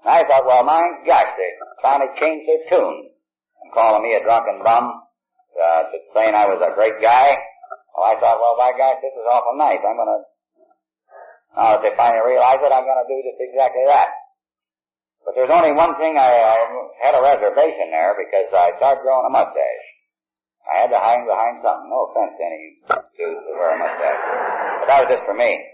And 0.00 0.08
I 0.08 0.24
thought, 0.24 0.48
well, 0.48 0.64
my 0.64 1.04
gosh, 1.04 1.36
they 1.36 1.50
finally 1.84 2.16
changed 2.16 2.48
their 2.48 2.64
tune. 2.72 3.12
And 3.60 3.72
calling 3.76 4.00
me 4.00 4.16
a 4.16 4.24
drunken 4.24 4.64
bum, 4.64 5.04
uh, 5.52 5.82
saying 6.16 6.32
I 6.32 6.48
was 6.48 6.64
a 6.64 6.72
great 6.72 6.96
guy. 6.96 7.36
Well, 7.92 8.08
I 8.08 8.16
thought, 8.16 8.40
well, 8.40 8.56
by 8.56 8.72
gosh, 8.72 9.04
this 9.04 9.12
is 9.12 9.28
awful 9.28 9.52
nice. 9.60 9.84
I'm 9.84 10.00
gonna, 10.00 10.20
now 11.52 11.68
that 11.76 11.82
they 11.84 11.92
finally 11.92 12.24
realize 12.24 12.64
it, 12.64 12.72
I'm 12.72 12.88
gonna 12.88 13.04
do 13.04 13.20
just 13.20 13.44
exactly 13.44 13.84
that. 13.84 14.08
But 15.28 15.36
there's 15.36 15.52
only 15.52 15.76
one 15.76 15.92
thing 16.00 16.16
I, 16.16 16.40
I 16.40 16.56
had 17.04 17.16
a 17.16 17.20
reservation 17.20 17.92
there 17.92 18.16
because 18.16 18.48
I 18.48 18.72
started 18.80 19.04
growing 19.04 19.28
a 19.28 19.32
mustache. 19.32 19.88
I 20.64 20.88
had 20.88 20.90
to 20.92 21.00
hide 21.00 21.28
behind 21.28 21.60
something. 21.60 21.92
No 21.92 22.08
offense 22.08 22.32
to 22.40 22.44
any 22.44 22.80
dudes 23.12 23.44
who 23.44 23.52
wear 23.60 23.76
a 23.76 23.78
mustache. 23.78 24.20
But 24.80 24.86
that 24.88 24.98
was 25.04 25.12
just 25.12 25.28
for 25.28 25.36
me. 25.36 25.73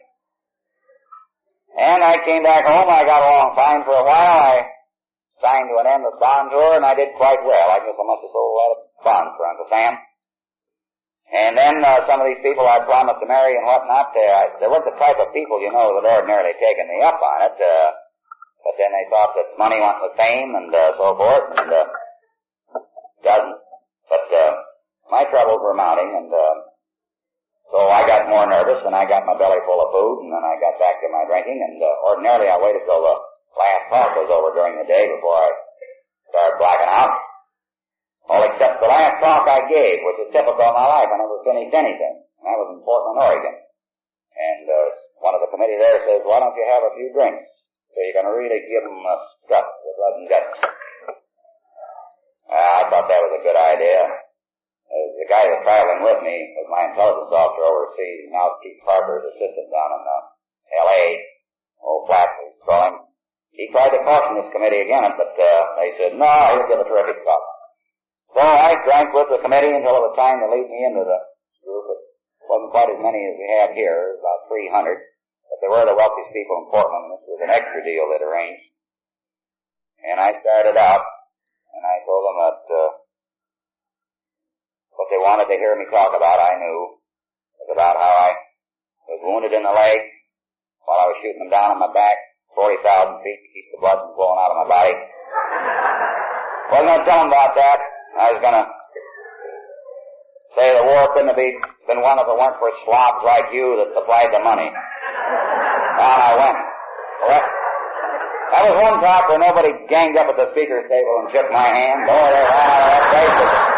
And 1.79 2.03
I 2.03 2.25
came 2.25 2.43
back 2.43 2.66
home. 2.66 2.89
I 2.89 3.05
got 3.05 3.23
along 3.23 3.55
fine 3.55 3.85
for 3.85 3.95
a 3.95 4.05
while. 4.05 4.43
I 4.55 4.66
signed 5.41 5.71
to 5.71 5.81
an 5.81 5.87
endless 5.87 6.18
bond 6.21 6.51
tour 6.51 6.77
and 6.77 6.85
I 6.85 6.95
did 6.95 7.16
quite 7.16 7.41
well. 7.45 7.68
I 7.71 7.81
guess 7.81 7.97
I 7.97 8.05
must 8.05 8.23
have 8.27 8.35
sold 8.35 8.51
a 8.51 8.59
lot 8.59 8.71
of 8.75 8.79
bonds 9.05 9.33
for 9.37 9.45
Uncle 9.47 9.68
Sam. 9.71 9.95
And 11.31 11.55
then 11.57 11.79
uh, 11.79 12.03
some 12.11 12.21
of 12.21 12.27
these 12.27 12.43
people 12.43 12.66
I 12.66 12.83
promised 12.83 13.23
to 13.23 13.29
marry 13.31 13.55
and 13.55 13.64
whatnot, 13.64 14.11
uh, 14.11 14.59
they 14.59 14.66
weren't 14.66 14.85
the 14.85 14.99
type 14.99 15.14
of 15.23 15.31
people, 15.33 15.62
you 15.62 15.71
know, 15.71 15.95
that 15.95 16.11
ordinarily 16.11 16.59
taken 16.59 16.91
me 16.91 16.99
up 17.07 17.23
on 17.23 17.39
it. 17.47 17.55
Uh, 17.55 17.91
but 18.66 18.75
then 18.77 18.91
they 18.91 19.07
thought 19.09 19.33
that 19.39 19.55
money 19.57 19.79
went 19.79 20.03
with 20.03 20.18
fame 20.18 20.53
and 20.59 20.75
uh, 20.75 20.93
so 20.99 21.14
forth, 21.16 21.47
and 21.55 21.71
uh, 21.71 21.87
doesn't. 23.23 23.59
But 24.11 24.27
uh, 24.35 24.53
my 25.11 25.25
troubles 25.31 25.62
were 25.62 25.75
mounting, 25.75 26.12
and 26.18 26.35
uh, 26.35 26.55
so 27.71 27.79
I 27.87 28.03
got 28.03 28.27
more 28.27 28.51
nervous, 28.51 28.83
and 28.83 28.95
I 28.99 29.07
got 29.07 29.23
my 29.27 29.39
belly 29.39 29.62
full 29.62 29.79
of 29.79 29.95
food, 29.95 30.27
and 30.27 30.31
then 30.35 30.43
I 30.43 30.59
got 30.59 30.75
back 30.83 30.99
to 30.99 31.07
my 31.07 31.23
drinking. 31.31 31.62
And 31.62 31.79
uh, 31.79 32.11
ordinarily, 32.11 32.51
I 32.51 32.59
waited 32.59 32.83
till 32.83 32.99
the 32.99 33.16
last 33.55 33.85
talk 33.95 34.11
was 34.18 34.27
over 34.27 34.51
during 34.59 34.75
the 34.75 34.91
day 34.91 35.07
before 35.07 35.39
I 35.39 35.51
started 36.35 36.59
blacking 36.59 36.91
out. 36.91 37.14
All 38.27 38.43
except 38.43 38.83
the 38.83 38.91
last 38.91 39.23
talk 39.23 39.47
I 39.47 39.71
gave, 39.71 40.03
which 40.03 40.18
is 40.27 40.35
typical 40.35 40.66
of 40.66 40.75
my 40.75 40.87
life. 40.87 41.11
I 41.11 41.18
never 41.18 41.43
finished 41.47 41.75
anything. 41.75 42.14
And 42.39 42.45
that 42.47 42.59
was 42.59 42.75
in 42.75 42.83
Portland, 42.83 43.23
Oregon. 43.23 43.55
And 43.55 44.64
uh, 44.66 44.87
one 45.23 45.35
of 45.39 45.43
the 45.43 45.51
committee 45.55 45.79
there 45.79 46.03
says, 46.11 46.27
"Why 46.27 46.43
don't 46.43 46.55
you 46.59 46.66
have 46.66 46.87
a 46.87 46.95
few 46.99 47.14
drinks?" 47.14 47.47
So 47.95 47.99
going 48.14 48.27
to 48.27 48.35
really 48.35 48.62
give 48.71 48.87
them 48.87 49.03
a 49.03 49.16
stuff 49.47 49.66
with 49.83 49.95
blood 49.99 50.14
and 50.18 50.29
guts. 50.31 50.55
Uh, 52.51 52.83
I 52.83 52.91
thought 52.91 53.07
that 53.07 53.23
was 53.23 53.35
a 53.39 53.47
good 53.47 53.55
idea. 53.55 54.30
Uh, 54.91 55.07
the 55.22 55.26
guy 55.30 55.47
that 55.47 55.55
was 55.55 55.62
traveling 55.62 56.03
with 56.03 56.18
me 56.26 56.51
was 56.59 56.66
my 56.66 56.91
intelligence 56.91 57.30
officer 57.30 57.62
overseas, 57.62 58.26
now 58.34 58.59
Keith 58.59 58.82
Parker's 58.82 59.22
assistant 59.30 59.70
down 59.70 59.91
in 59.95 60.03
uh, 60.03 60.22
L.A., 60.82 61.03
old 61.78 62.11
Flack, 62.11 62.26
we 62.43 62.51
call 62.66 62.82
him. 62.91 62.97
He 63.55 63.70
tried 63.70 63.95
to 63.95 64.03
caution 64.03 64.34
this 64.34 64.51
committee 64.51 64.82
against 64.82 65.14
it, 65.14 65.18
but 65.18 65.34
uh, 65.38 65.62
they 65.78 65.91
said, 65.95 66.18
no, 66.18 66.26
he'll 66.26 66.66
give 66.66 66.82
a 66.82 66.91
terrific 66.91 67.22
talk. 67.22 67.45
So 68.34 68.43
I 68.43 68.78
drank 68.82 69.14
with 69.14 69.30
the 69.30 69.43
committee 69.43 69.74
until 69.74 69.95
it 69.99 70.07
was 70.11 70.18
time 70.18 70.43
to 70.43 70.51
lead 70.51 70.66
me 70.66 70.86
into 70.86 71.03
the 71.03 71.20
group. 71.62 71.86
It 72.43 72.47
wasn't 72.47 72.74
quite 72.74 72.91
as 72.91 73.03
many 73.03 73.18
as 73.26 73.34
we 73.38 73.47
have 73.59 73.70
here, 73.74 74.18
about 74.18 74.51
300. 74.51 74.74
But 74.74 75.59
they 75.62 75.70
were 75.70 75.86
the 75.86 75.99
wealthiest 75.99 76.34
people 76.34 76.62
in 76.62 76.70
Portland, 76.70 77.14
this 77.14 77.26
was 77.26 77.43
an 77.43 77.55
extra 77.55 77.82
deal 77.82 78.07
that 78.11 78.22
arranged. 78.22 78.70
And 80.03 80.18
I 80.18 80.34
started 80.43 80.78
out, 80.78 81.05
and 81.74 81.82
I 81.82 82.03
told 82.07 82.22
them 82.26 82.36
that 82.38 82.61
uh, 82.70 82.91
what 85.01 85.09
they 85.09 85.16
wanted 85.16 85.48
to 85.48 85.57
hear 85.57 85.72
me 85.80 85.88
talk 85.88 86.12
about, 86.12 86.44
I 86.44 86.61
knew, 86.61 87.01
was 87.57 87.72
about 87.72 87.96
how 87.96 88.12
I 88.20 88.36
was 89.09 89.20
wounded 89.24 89.57
in 89.57 89.64
the 89.64 89.72
leg 89.72 90.05
while 90.84 91.01
I 91.01 91.07
was 91.09 91.16
shooting 91.24 91.40
them 91.40 91.48
down 91.48 91.72
on 91.72 91.80
my 91.80 91.88
back, 91.88 92.20
40,000 92.53 92.84
feet 93.24 93.40
to 93.40 93.48
keep 93.48 93.66
the 93.72 93.80
blood 93.80 93.96
from 93.96 94.12
flowing 94.12 94.36
out 94.44 94.53
of 94.53 94.61
my 94.61 94.68
body. 94.68 94.94
Wasn't 96.68 96.84
going 96.92 97.01
to 97.01 97.09
tell 97.09 97.24
them 97.24 97.32
about 97.32 97.57
that. 97.57 97.80
I 98.12 98.28
was 98.36 98.44
going 98.44 98.59
to 98.61 98.66
say 100.61 100.76
the 100.76 100.84
war 100.84 101.09
couldn't 101.16 101.32
have 101.32 101.40
been 101.40 102.05
won 102.05 102.20
if 102.20 102.28
it 102.28 102.36
weren't 102.36 102.61
for 102.61 102.68
slobs 102.84 103.24
like 103.24 103.48
you 103.57 103.80
that 103.80 103.96
supplied 103.96 104.36
the 104.36 104.44
money. 104.44 104.68
On 104.68 106.18
I 106.20 106.36
went. 106.36 106.61
Well, 107.24 107.44
That 108.53 108.62
was 108.68 108.76
one 108.84 109.01
talk 109.01 109.32
where 109.32 109.40
nobody 109.40 109.72
ganged 109.88 110.20
up 110.20 110.28
at 110.28 110.36
the 110.36 110.53
speaker's 110.53 110.84
table 110.92 111.24
and 111.24 111.32
shook 111.32 111.48
my 111.48 111.72
hand. 111.72 112.05
Boy, 112.05 112.20
they 112.36 112.44
ran 112.44 112.68
out 112.68 112.84
of 112.84 112.90
that 112.92 113.70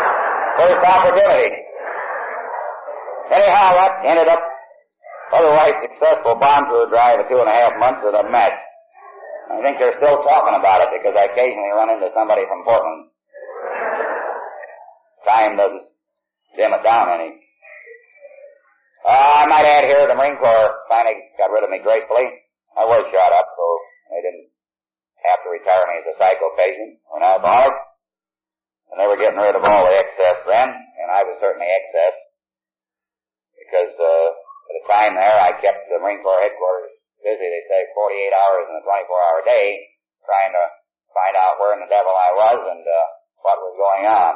first 0.58 0.80
opportunity. 0.84 1.56
Anyhow, 3.32 3.72
that 3.80 4.04
ended 4.04 4.28
up 4.28 4.42
otherwise 5.32 5.72
successful 5.80 6.34
bomb 6.36 6.68
through 6.68 6.86
a 6.86 6.90
drive 6.90 7.20
of 7.20 7.28
two 7.28 7.40
and 7.40 7.48
a 7.48 7.52
half 7.52 7.78
months 7.78 8.00
with 8.04 8.14
a 8.14 8.28
mess. 8.30 8.52
I 9.52 9.60
think 9.60 9.78
they're 9.78 9.96
still 10.00 10.22
talking 10.24 10.56
about 10.56 10.80
it 10.84 10.90
because 10.92 11.16
I 11.16 11.32
occasionally 11.32 11.72
run 11.76 11.90
into 11.90 12.08
somebody 12.14 12.42
from 12.48 12.64
Portland. 12.64 13.08
Time 15.24 15.56
doesn't 15.56 15.86
dim 16.56 16.72
it 16.72 16.82
down 16.82 17.08
any. 17.08 17.40
Uh, 19.04 19.42
I 19.42 19.46
might 19.46 19.66
add 19.66 19.84
here 19.84 20.06
the 20.06 20.14
Marine 20.14 20.38
Corps 20.38 20.74
finally 20.88 21.18
got 21.38 21.50
rid 21.50 21.64
of 21.64 21.70
me 21.70 21.80
gracefully. 21.82 22.28
I 22.78 22.84
was 22.84 23.04
shot 23.12 23.32
up, 23.32 23.48
so 23.50 23.64
they 24.10 24.22
didn't 24.22 24.48
have 25.26 25.42
to 25.44 25.50
retire 25.50 25.84
me 25.90 26.00
as 26.00 26.14
a 26.14 26.18
psycho 26.18 26.48
patient 26.56 26.98
or 27.10 27.18
an 27.18 27.24
alcoholic. 27.24 27.74
And 28.92 29.00
they 29.00 29.08
were 29.08 29.16
getting 29.16 29.40
rid 29.40 29.56
of 29.56 29.64
all 29.64 29.88
the 29.88 29.96
excess 29.96 30.44
then, 30.44 30.68
and 30.68 31.08
I 31.08 31.24
was 31.24 31.40
certainly 31.40 31.64
excess. 31.64 32.14
Because, 33.56 33.92
uh, 33.96 34.28
for 34.68 34.72
the 34.76 34.84
time 34.84 35.16
there, 35.16 35.38
I 35.40 35.56
kept 35.56 35.88
the 35.88 35.96
Marine 35.96 36.20
Corps 36.20 36.44
headquarters 36.44 36.92
busy. 37.24 37.48
They 37.48 37.64
say 37.72 37.88
48 37.96 38.36
hours 38.36 38.64
in 38.68 38.76
a 38.76 38.84
24 38.84 39.08
hour 39.16 39.40
day, 39.48 39.80
trying 40.28 40.52
to 40.52 40.64
find 41.16 41.34
out 41.40 41.56
where 41.56 41.72
in 41.72 41.80
the 41.80 41.88
devil 41.88 42.12
I 42.12 42.36
was 42.36 42.60
and, 42.68 42.84
uh, 42.84 43.06
what 43.40 43.64
was 43.64 43.80
going 43.80 44.04
on. 44.12 44.32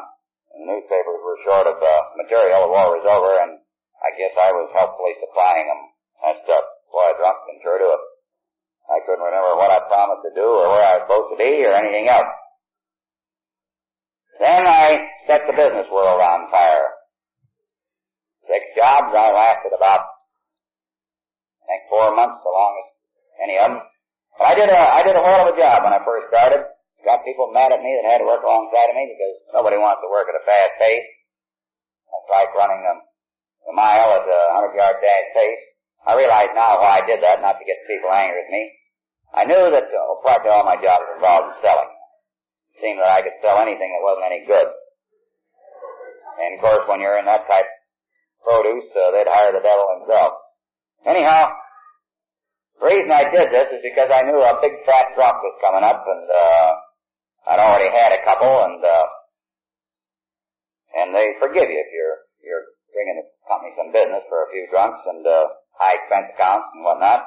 And 0.57 0.65
the 0.65 0.69
newspapers 0.73 1.21
were 1.21 1.37
short 1.45 1.69
of, 1.69 1.77
uh, 1.77 2.03
material. 2.17 2.65
The 2.65 2.73
war 2.73 2.97
was 2.97 3.05
over 3.05 3.37
and 3.45 3.61
I 4.01 4.13
guess 4.17 4.33
I 4.37 4.53
was 4.53 4.73
helpfully 4.73 5.17
supplying 5.21 5.69
them 5.69 5.83
that 6.23 6.43
stuff. 6.45 6.65
Boy, 6.93 7.13
drunk 7.19 7.39
can 7.47 7.61
sure 7.63 7.79
do 7.79 7.89
it. 7.93 8.03
I 8.87 9.03
couldn't 9.05 9.25
remember 9.25 9.57
what 9.59 9.71
I 9.71 9.83
promised 9.91 10.25
to 10.31 10.33
do 10.33 10.47
or 10.47 10.71
where 10.71 10.87
I 10.87 10.97
was 10.99 11.05
supposed 11.05 11.31
to 11.35 11.39
be 11.43 11.67
or 11.67 11.75
anything 11.75 12.09
else. 12.09 12.31
Then 14.41 14.67
I 14.67 15.09
set 15.27 15.43
the 15.47 15.57
business 15.57 15.87
world 15.91 16.21
on 16.21 16.51
fire. 16.51 16.89
Six 18.47 18.63
jobs, 18.77 19.11
I 19.11 19.33
lasted 19.33 19.73
about, 19.77 20.07
I 21.61 21.65
think 21.67 21.83
four 21.91 22.15
months, 22.15 22.41
the 22.45 22.53
longest 22.53 22.97
any 23.43 23.59
of 23.59 23.69
them. 23.71 23.83
But 24.39 24.45
I 24.45 24.55
did 24.55 24.69
a, 24.69 24.81
I 24.81 25.01
did 25.03 25.17
a 25.17 25.25
whole 25.25 25.49
of 25.49 25.53
a 25.53 25.59
job 25.59 25.85
when 25.85 25.93
I 25.93 26.01
first 26.05 26.29
started. 26.29 26.65
Got 27.05 27.25
people 27.25 27.53
mad 27.55 27.73
at 27.73 27.81
me 27.81 27.95
that 28.03 28.11
had 28.11 28.19
to 28.19 28.27
work 28.27 28.43
alongside 28.43 28.91
of 28.91 28.97
me 28.99 29.15
because 29.15 29.35
nobody 29.55 29.79
wants 29.79 30.03
to 30.03 30.11
work 30.11 30.27
at 30.27 30.35
a 30.35 30.43
fast 30.43 30.75
pace. 30.81 31.07
That's 32.11 32.29
like 32.31 32.51
running 32.55 32.83
them 32.83 33.07
the 33.67 33.75
mile 33.75 34.15
at 34.15 34.27
a 34.27 34.41
hundred 34.55 34.79
yard 34.79 34.97
dash 35.03 35.29
pace. 35.35 35.63
I 36.07 36.15
realize 36.15 36.55
now 36.55 36.79
why 36.79 37.03
I 37.03 37.07
did 37.07 37.23
that, 37.23 37.43
not 37.43 37.59
to 37.59 37.67
get 37.67 37.83
people 37.91 38.15
angry 38.15 38.47
with 38.47 38.51
me. 38.55 38.63
I 39.35 39.43
knew 39.45 39.71
that 39.75 39.91
uh, 39.91 40.23
practically 40.23 40.55
all 40.55 40.65
my 40.65 40.79
jobs 40.79 41.03
involved 41.15 41.51
in 41.51 41.63
selling. 41.67 41.91
Seemed 42.81 43.01
that 43.01 43.09
I 43.09 43.23
could 43.23 43.41
sell 43.41 43.59
anything 43.59 43.89
that 43.89 44.05
wasn't 44.05 44.29
any 44.29 44.45
good. 44.45 44.69
And 46.37 46.51
of 46.57 46.61
course, 46.61 46.85
when 46.89 47.01
you're 47.01 47.19
in 47.19 47.25
that 47.25 47.49
type 47.49 47.65
of 47.65 48.45
produce, 48.45 48.93
uh, 48.93 49.11
they'd 49.17 49.29
hire 49.29 49.53
the 49.53 49.65
devil 49.65 49.89
himself. 49.97 50.33
Anyhow, 51.07 51.57
the 52.81 52.87
reason 52.87 53.11
I 53.11 53.33
did 53.33 53.49
this 53.49 53.73
is 53.73 53.81
because 53.81 54.13
I 54.13 54.23
knew 54.29 54.37
a 54.37 54.61
big 54.61 54.85
fat 54.85 55.17
drunk 55.17 55.41
was 55.41 55.57
coming 55.65 55.85
up, 55.85 56.05
and 56.05 56.29
uh, 56.29 56.73
I'd 57.49 57.65
already 57.65 57.89
had 57.89 58.13
a 58.13 58.25
couple, 58.25 58.53
and 58.69 58.85
uh, 58.85 59.07
and 61.01 61.15
they 61.15 61.33
forgive 61.41 61.69
you 61.69 61.81
if 61.81 61.91
you're 61.93 62.19
you're 62.45 62.67
bringing 62.93 63.23
the 63.23 63.27
company 63.49 63.73
some 63.77 63.93
business 63.93 64.25
for 64.29 64.45
a 64.45 64.51
few 64.53 64.69
drunks 64.69 65.01
and 65.09 65.25
uh, 65.25 65.49
high 65.81 65.97
expense 65.97 66.37
accounts 66.37 66.69
and 66.75 66.85
whatnot. 66.85 67.25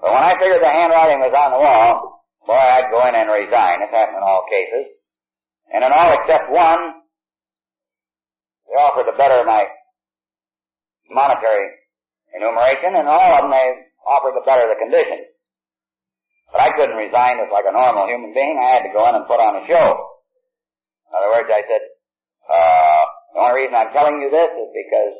But 0.00 0.12
when 0.12 0.22
I 0.22 0.38
figured 0.38 0.62
the 0.62 0.70
handwriting 0.70 1.18
was 1.18 1.34
on 1.34 1.50
the 1.50 1.62
wall, 1.62 2.15
boy, 2.46 2.54
I'd 2.54 2.90
go 2.90 3.06
in 3.06 3.14
and 3.14 3.28
resign. 3.28 3.82
It's 3.82 3.92
happened 3.92 4.18
in 4.18 4.22
all 4.22 4.46
cases. 4.48 4.86
And 5.72 5.84
in 5.84 5.90
all 5.92 6.14
except 6.14 6.50
one, 6.50 7.02
they 8.66 8.78
offered 8.78 9.10
to 9.10 9.18
better 9.18 9.44
my 9.44 9.66
monetary 11.10 11.70
enumeration, 12.34 12.94
and 12.94 13.08
all 13.08 13.34
of 13.34 13.42
them 13.42 13.50
they 13.50 13.66
offered 14.06 14.38
to 14.38 14.46
better 14.46 14.68
the 14.68 14.78
conditions. 14.78 15.26
But 16.52 16.60
I 16.60 16.70
couldn't 16.76 16.96
resign 16.96 17.42
just 17.42 17.52
like 17.52 17.66
a 17.66 17.74
normal 17.74 18.06
human 18.06 18.32
being. 18.32 18.58
I 18.62 18.78
had 18.78 18.86
to 18.86 18.94
go 18.94 19.08
in 19.08 19.14
and 19.14 19.26
put 19.26 19.42
on 19.42 19.62
a 19.62 19.66
show. 19.66 19.86
In 21.06 21.12
other 21.14 21.30
words, 21.34 21.50
I 21.50 21.62
said, 21.66 21.82
uh, 22.46 23.04
the 23.34 23.40
only 23.42 23.54
reason 23.62 23.74
I'm 23.74 23.92
telling 23.92 24.22
you 24.22 24.30
this 24.30 24.50
is 24.54 24.70
because 24.70 25.14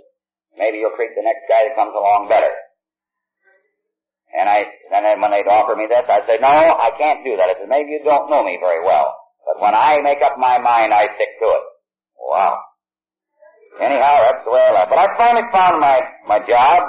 maybe 0.57 0.79
you'll 0.79 0.95
treat 0.95 1.18
the 1.18 1.27
next 1.27 1.51
guy 1.51 1.66
that 1.66 1.74
comes 1.74 1.95
along 1.95 2.29
better. 2.29 2.55
And 4.37 4.49
I, 4.49 4.68
and 4.93 5.05
then 5.05 5.20
when 5.20 5.30
they'd 5.30 5.49
offer 5.49 5.74
me 5.74 5.89
this, 5.89 6.05
I'd 6.05 6.28
say, 6.28 6.37
no, 6.37 6.76
I 6.76 6.93
can't 6.99 7.24
do 7.24 7.37
that. 7.41 7.49
I 7.49 7.55
said, 7.57 7.72
maybe 7.72 7.97
you 7.97 8.05
don't 8.05 8.28
know 8.28 8.45
me 8.45 8.59
very 8.61 8.84
well. 8.84 9.16
But 9.49 9.62
when 9.62 9.74
I 9.74 10.03
make 10.03 10.20
up 10.20 10.37
my 10.37 10.59
mind, 10.59 10.93
I 10.93 11.09
stick 11.16 11.41
to 11.41 11.49
it. 11.49 11.64
Wow. 12.20 12.61
Anyhow, 13.80 14.28
that's 14.28 14.45
the 14.45 14.53
way 14.53 14.61
I 14.61 14.72
left. 14.72 14.91
But 14.91 14.99
I 14.99 15.16
finally 15.16 15.49
found 15.53 15.80
my, 15.80 16.01
my 16.28 16.39
job. 16.45 16.84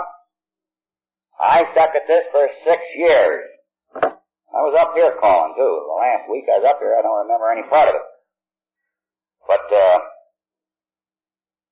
I 1.40 1.64
stuck 1.72 1.96
at 1.96 2.04
this 2.08 2.28
for 2.32 2.50
six 2.66 2.82
years. 2.98 3.48
I 3.96 4.60
was 4.68 4.76
up 4.76 4.92
here 4.96 5.16
calling 5.22 5.56
too. 5.56 5.74
The 5.88 5.96
last 5.96 6.28
week 6.28 6.52
I 6.52 6.60
was 6.60 6.68
up 6.68 6.80
here, 6.84 7.00
I 7.00 7.02
don't 7.02 7.32
remember 7.32 7.48
any 7.48 7.64
part 7.70 7.88
of 7.88 7.96
it. 7.96 8.08
But, 9.48 9.72
uh, 9.72 10.00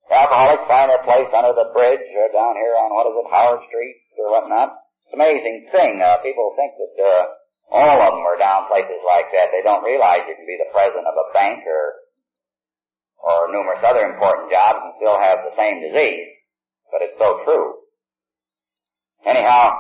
alcoholics 0.08 0.70
find 0.70 0.88
their 0.88 1.04
place 1.04 1.28
under 1.36 1.52
the 1.52 1.74
bridge 1.76 2.00
or 2.00 2.32
down 2.32 2.56
here 2.56 2.80
on, 2.80 2.96
what 2.96 3.12
is 3.12 3.20
it, 3.20 3.28
Howard 3.28 3.60
Street 3.68 4.00
or 4.24 4.32
whatnot. 4.32 4.85
Amazing 5.16 5.72
thing. 5.72 6.04
Uh, 6.04 6.20
people 6.20 6.52
think 6.60 6.76
that, 6.76 6.96
uh, 7.00 7.24
all 7.72 7.98
of 8.04 8.12
them 8.12 8.28
are 8.28 8.38
down 8.38 8.68
places 8.68 9.00
like 9.08 9.32
that. 9.32 9.50
They 9.56 9.64
don't 9.64 9.84
realize 9.84 10.28
you 10.28 10.36
can 10.36 10.46
be 10.46 10.60
the 10.60 10.70
president 10.76 11.08
of 11.08 11.16
a 11.16 11.32
bank 11.34 11.64
or, 11.64 11.84
or 13.24 13.52
numerous 13.52 13.80
other 13.82 14.06
important 14.06 14.52
jobs 14.52 14.84
and 14.84 14.94
still 15.00 15.18
have 15.18 15.40
the 15.48 15.56
same 15.56 15.80
disease. 15.82 16.36
But 16.92 17.02
it's 17.02 17.18
so 17.18 17.42
true. 17.48 17.80
Anyhow, 19.26 19.72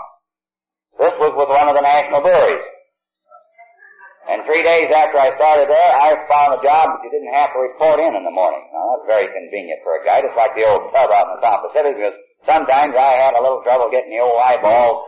this 0.98 1.14
was 1.20 1.36
with 1.36 1.52
one 1.52 1.68
of 1.68 1.76
the 1.76 1.84
national 1.84 2.22
breweries. 2.22 2.64
And 4.26 4.42
three 4.48 4.64
days 4.64 4.90
after 4.90 5.20
I 5.20 5.36
started 5.36 5.70
there, 5.70 5.92
I 5.94 6.16
found 6.26 6.58
a 6.58 6.64
job 6.66 6.96
that 6.96 7.04
you 7.06 7.12
didn't 7.14 7.36
have 7.36 7.54
to 7.54 7.60
report 7.60 8.00
in 8.00 8.16
in 8.16 8.24
the 8.26 8.34
morning. 8.34 8.66
Now, 8.74 8.98
that's 8.98 9.06
very 9.06 9.30
convenient 9.30 9.84
for 9.84 10.00
a 10.00 10.02
guy, 10.02 10.26
just 10.26 10.34
like 10.34 10.56
the 10.56 10.66
old 10.66 10.90
tub 10.90 11.12
out 11.14 11.30
in 11.30 11.38
the 11.38 11.44
South 11.46 11.62
Pacific, 11.70 11.94
because 11.94 12.18
sometimes 12.48 12.98
I 12.98 13.22
had 13.22 13.38
a 13.38 13.44
little 13.44 13.62
trouble 13.62 13.94
getting 13.94 14.10
the 14.10 14.24
old 14.26 14.42
eyeballs 14.42 15.06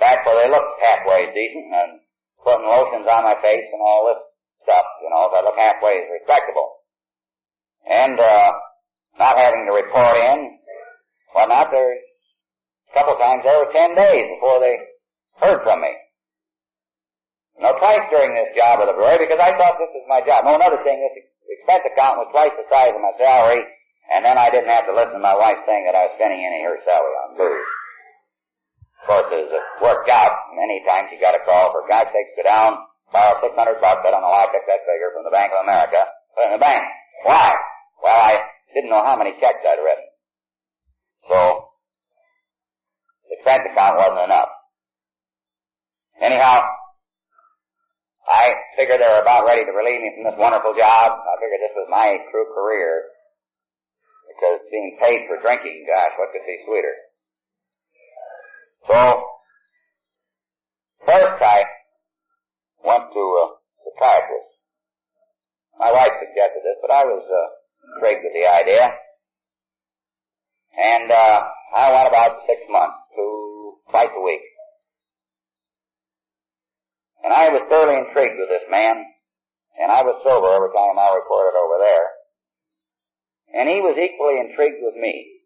back 0.00 0.24
where 0.24 0.44
they 0.44 0.50
looked 0.50 0.82
halfway 0.82 1.26
decent 1.32 1.72
and 1.72 2.00
putting 2.44 2.66
lotions 2.66 3.06
on 3.06 3.24
my 3.24 3.36
face 3.42 3.66
and 3.72 3.82
all 3.82 4.06
this 4.06 4.22
stuff, 4.62 4.84
you 5.02 5.10
know, 5.10 5.28
so 5.30 5.36
I 5.36 5.42
look 5.42 5.58
halfway 5.58 6.06
respectable. 6.10 6.68
And, 7.88 8.18
uh, 8.18 8.52
not 9.18 9.36
having 9.36 9.66
to 9.66 9.72
report 9.74 10.16
in, 10.16 10.58
whatnot, 11.32 11.70
there's 11.70 11.98
a 12.90 12.94
couple 12.94 13.16
times 13.16 13.42
there 13.44 13.58
were 13.58 13.72
ten 13.72 13.94
days 13.94 14.24
before 14.36 14.60
they 14.60 14.76
heard 15.40 15.62
from 15.64 15.80
me. 15.80 15.92
No, 17.60 17.72
twice 17.78 18.02
during 18.10 18.34
this 18.34 18.56
job 18.56 18.80
of 18.80 18.88
the 18.88 18.96
brewery 18.96 19.26
because 19.26 19.40
I 19.40 19.52
thought 19.56 19.76
this 19.78 19.92
was 19.92 20.06
my 20.08 20.24
job. 20.24 20.44
No, 20.44 20.56
another 20.56 20.82
thing, 20.82 20.98
this 20.98 21.24
expense 21.60 21.84
account 21.92 22.18
was 22.18 22.32
twice 22.32 22.54
the 22.56 22.66
size 22.72 22.96
of 22.96 23.02
my 23.04 23.12
salary, 23.20 23.62
and 24.10 24.24
then 24.24 24.38
I 24.38 24.50
didn't 24.50 24.72
have 24.72 24.86
to 24.88 24.94
listen 24.96 25.20
to 25.20 25.22
my 25.22 25.36
wife 25.36 25.60
saying 25.66 25.84
that 25.86 25.94
I 25.94 26.08
was 26.08 26.16
spending 26.16 26.40
any 26.40 26.64
of 26.64 26.72
her 26.72 26.80
salary 26.82 27.16
on 27.28 27.36
booze. 27.36 27.70
Of 29.02 29.10
course, 29.10 29.26
it 29.34 29.50
worked 29.82 30.08
out, 30.08 30.30
many 30.54 30.78
times 30.86 31.10
you 31.10 31.18
got 31.18 31.34
a 31.34 31.42
call 31.42 31.74
for 31.74 31.82
God's 31.90 32.14
sakes, 32.14 32.38
go 32.38 32.46
down, 32.46 32.78
borrow 33.10 33.34
600 33.42 33.82
bucks, 33.82 34.06
I 34.06 34.14
don't 34.14 34.22
know 34.22 34.30
why 34.30 34.46
I 34.46 34.54
that 34.54 34.86
figure 34.86 35.10
from 35.10 35.26
the 35.26 35.34
Bank 35.34 35.50
of 35.50 35.66
America, 35.66 36.06
put 36.38 36.46
it 36.46 36.54
in 36.54 36.58
the 36.58 36.62
bank. 36.62 36.86
Why? 37.26 37.50
Well, 37.98 38.14
I 38.14 38.46
didn't 38.74 38.90
know 38.90 39.02
how 39.02 39.18
many 39.18 39.34
checks 39.42 39.66
I'd 39.66 39.82
written. 39.82 40.06
So, 41.26 41.66
the 43.26 43.42
expense 43.42 43.66
account 43.74 43.98
wasn't 43.98 44.30
enough. 44.30 44.50
Anyhow, 46.22 46.62
I 48.28 48.54
figured 48.78 49.00
they 49.02 49.10
were 49.10 49.22
about 49.22 49.46
ready 49.46 49.66
to 49.66 49.74
relieve 49.74 49.98
me 49.98 50.14
from 50.14 50.30
this 50.30 50.38
wonderful 50.38 50.78
job. 50.78 51.10
I 51.10 51.34
figured 51.42 51.58
this 51.58 51.74
was 51.74 51.90
my 51.90 52.22
true 52.30 52.46
career. 52.54 53.10
Because 54.30 54.62
being 54.70 54.96
paid 55.02 55.26
for 55.26 55.42
drinking, 55.42 55.84
gosh, 55.90 56.14
what 56.16 56.30
could 56.30 56.46
be 56.46 56.62
sweeter? 56.64 57.11
So, 58.88 59.24
first 61.06 61.42
I 61.42 61.64
went 62.84 63.04
to 63.12 63.20
a 63.20 63.46
psychiatrist. 63.84 64.52
My 65.78 65.92
wife 65.92 66.12
suggested 66.18 66.62
this, 66.62 66.78
but 66.82 66.90
I 66.90 67.04
was 67.04 67.22
uh, 67.22 67.94
intrigued 67.94 68.24
with 68.24 68.34
the 68.34 68.48
idea. 68.48 68.90
And 70.82 71.10
uh, 71.10 71.42
I 71.74 71.92
went 71.92 72.08
about 72.08 72.42
six 72.46 72.60
months 72.70 72.96
to 73.16 73.74
twice 73.90 74.10
a 74.16 74.22
week. 74.22 74.40
And 77.24 77.32
I 77.32 77.50
was 77.50 77.62
thoroughly 77.68 77.98
intrigued 77.98 78.38
with 78.38 78.48
this 78.48 78.66
man, 78.70 79.04
and 79.78 79.92
I 79.92 80.02
was 80.02 80.20
sober 80.24 80.48
every 80.48 80.74
time 80.74 80.98
I 80.98 81.14
reported 81.14 81.54
over 81.56 81.78
there. 81.78 82.06
And 83.54 83.68
he 83.68 83.80
was 83.80 83.96
equally 83.96 84.40
intrigued 84.40 84.82
with 84.82 84.96
me. 84.96 85.41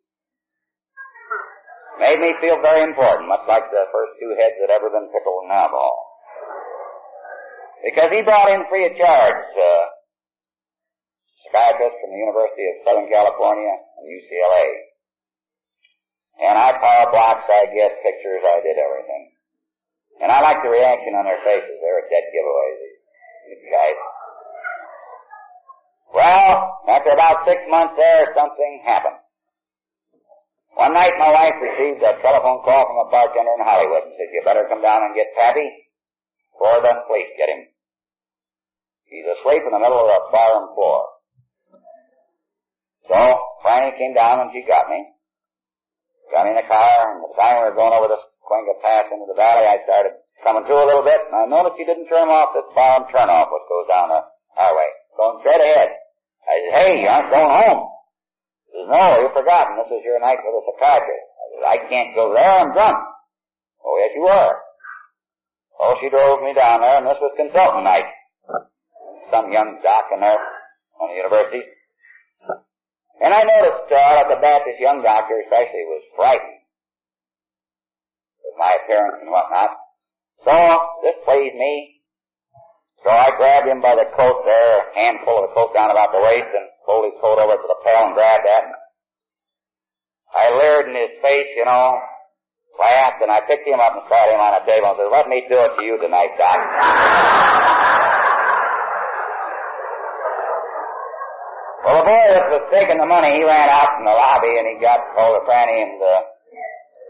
Made 1.98 2.20
me 2.20 2.34
feel 2.40 2.60
very 2.60 2.82
important, 2.84 3.28
much 3.28 3.48
like 3.48 3.70
the 3.72 3.88
first 3.88 4.12
two 4.20 4.36
heads 4.36 4.56
that 4.60 4.68
ever 4.68 4.90
been 4.90 5.08
pickled 5.08 5.44
in 5.44 5.50
alcohol. 5.50 5.96
Because 7.84 8.12
he 8.12 8.20
brought 8.20 8.50
in 8.52 8.68
free 8.68 8.84
of 8.84 8.96
charge, 9.00 9.48
uh, 9.56 9.84
psychiatrist 11.40 11.96
from 12.02 12.10
the 12.12 12.20
University 12.20 12.68
of 12.68 12.74
Southern 12.84 13.08
California 13.08 13.72
and 13.72 14.04
UCLA. 14.04 14.66
And 16.44 16.58
I 16.58 16.76
power 16.76 17.10
blocks, 17.10 17.48
I 17.48 17.64
guess 17.72 17.96
pictures, 18.04 18.44
I 18.44 18.60
did 18.60 18.76
everything. 18.76 19.32
And 20.20 20.32
I 20.32 20.40
like 20.40 20.62
the 20.62 20.68
reaction 20.68 21.16
on 21.16 21.24
their 21.24 21.40
faces. 21.44 21.80
They're 21.80 22.04
a 22.04 22.08
dead 22.12 22.28
giveaway, 22.28 22.70
these 23.48 23.64
guys. 23.72 23.98
Well, 26.12 26.80
after 26.88 27.10
about 27.10 27.46
six 27.46 27.60
months 27.68 27.94
there, 27.96 28.32
something 28.36 28.82
happened. 28.84 29.16
One 30.76 30.92
night 30.92 31.16
my 31.16 31.32
wife 31.32 31.56
received 31.56 32.04
a 32.04 32.20
telephone 32.20 32.60
call 32.60 32.84
from 32.84 33.00
a 33.00 33.08
bartender 33.08 33.48
in 33.56 33.64
Hollywood 33.64 34.04
and 34.04 34.12
said, 34.12 34.28
you 34.28 34.44
better 34.44 34.68
come 34.68 34.84
down 34.84 35.08
and 35.08 35.16
get 35.16 35.32
Pappy 35.32 35.64
before 36.52 36.84
the 36.84 36.92
police 37.08 37.32
get 37.40 37.48
him. 37.48 37.64
He's 39.08 39.24
asleep 39.24 39.64
in 39.64 39.72
the 39.72 39.80
middle 39.80 39.96
of 39.96 40.04
the 40.04 40.20
barroom 40.36 40.76
floor. 40.76 41.00
So, 43.08 43.16
Franny 43.64 43.96
came 43.96 44.12
down 44.12 44.44
and 44.44 44.50
she 44.52 44.68
got 44.68 44.92
me. 44.92 45.00
Got 46.28 46.44
me 46.44 46.52
in 46.52 46.60
the 46.60 46.68
car, 46.68 47.08
and 47.08 47.24
by 47.24 47.28
the 47.32 47.36
time 47.40 47.54
we 47.56 47.64
were 47.72 47.78
going 47.80 47.96
over 47.96 48.12
the 48.12 48.20
Cahuenga 48.44 48.76
Pass 48.84 49.08
into 49.08 49.32
the 49.32 49.38
valley, 49.38 49.64
I 49.64 49.80
started 49.88 50.12
coming 50.44 50.68
to 50.68 50.74
a 50.76 50.84
little 50.84 51.06
bit, 51.06 51.24
and 51.24 51.32
I 51.32 51.46
noticed 51.48 51.80
she 51.80 51.88
didn't 51.88 52.12
turn 52.12 52.28
off 52.28 52.52
this 52.52 52.68
barroom 52.76 53.08
turnoff 53.08 53.48
which 53.48 53.64
goes 53.64 53.88
down 53.88 54.12
the 54.12 54.20
highway. 54.52 54.90
Going 55.16 55.40
straight 55.40 55.64
ahead. 55.64 55.88
I 56.44 56.54
said, 56.68 56.74
hey, 56.76 56.92
you 57.00 57.08
aren't 57.08 57.32
going 57.32 57.48
home. 57.48 57.95
Says, 58.76 58.92
no, 58.92 59.20
you've 59.24 59.32
forgotten. 59.32 59.80
This 59.80 59.88
is 59.96 60.04
your 60.04 60.20
night 60.20 60.36
with 60.44 60.52
a 60.52 60.62
psychiatrist. 60.68 61.26
I 61.32 61.44
said, 61.48 61.64
I 61.64 61.76
can't 61.88 62.14
go 62.14 62.34
there. 62.36 62.60
I'm 62.60 62.72
drunk. 62.72 62.96
Oh, 63.80 63.96
yes, 64.04 64.12
you 64.14 64.26
are. 64.28 64.56
Oh, 65.80 65.96
she 66.00 66.10
drove 66.10 66.42
me 66.42 66.52
down 66.52 66.80
there, 66.80 66.98
and 66.98 67.06
this 67.06 67.16
was 67.20 67.32
consultant 67.36 67.84
night. 67.84 68.04
Some 69.32 69.50
young 69.52 69.80
doc 69.82 70.04
in 70.12 70.20
there 70.20 70.44
on 71.00 71.08
the 71.08 71.16
university. 71.16 71.64
And 73.20 73.32
I 73.32 73.42
noticed 73.44 73.88
uh, 73.90 74.20
at 74.20 74.28
the 74.28 74.36
bat 74.36 74.62
this 74.66 74.78
young 74.78 75.02
doctor 75.02 75.40
especially 75.40 75.88
was 75.88 76.04
frightened 76.16 76.60
with 78.44 78.54
my 78.58 78.76
appearance 78.84 79.16
and 79.22 79.30
whatnot. 79.30 79.70
So 80.44 80.52
this 81.02 81.16
pleased 81.24 81.56
me. 81.56 82.02
So 83.04 83.10
I 83.10 83.30
grabbed 83.36 83.68
him 83.68 83.80
by 83.80 83.94
the 83.94 84.08
coat 84.16 84.42
there, 84.44 84.90
a 84.90 84.98
handful 84.98 85.42
of 85.42 85.48
the 85.48 85.54
coat 85.54 85.74
down 85.74 85.90
about 85.90 86.12
the 86.12 86.20
waist, 86.20 86.52
and 86.52 86.68
pulled 86.86 87.10
his 87.10 87.18
coat 87.20 87.42
over 87.42 87.58
to 87.58 87.66
the 87.66 87.74
pail 87.84 88.06
and 88.06 88.14
grabbed 88.14 88.46
that. 88.46 88.62
I 90.32 90.54
leered 90.54 90.88
in 90.88 90.94
his 90.94 91.10
face, 91.22 91.48
you 91.56 91.64
know, 91.66 91.98
laughed, 92.78 93.20
and 93.22 93.30
I 93.30 93.40
picked 93.40 93.66
him 93.66 93.80
up 93.80 93.94
and 93.98 94.04
sat 94.08 94.28
him 94.30 94.40
on 94.40 94.62
a 94.62 94.66
table 94.66 94.90
and 94.94 94.98
said, 95.00 95.10
let 95.10 95.28
me 95.28 95.44
do 95.48 95.58
it 95.58 95.74
to 95.76 95.82
you 95.82 95.98
tonight, 95.98 96.38
Doc. 96.38 96.54
well, 101.84 101.98
the 101.98 102.04
boy 102.06 102.26
that 102.36 102.50
was 102.52 102.62
taking 102.70 102.98
the 102.98 103.06
money, 103.06 103.34
he 103.34 103.44
ran 103.44 103.68
out 103.68 103.98
in 103.98 104.04
the 104.04 104.12
lobby 104.12 104.58
and 104.60 104.68
he 104.68 104.74
got 104.80 105.00
hold 105.16 105.42
of 105.42 105.48
Franny 105.48 105.82
and 105.82 106.02
uh, 106.02 106.22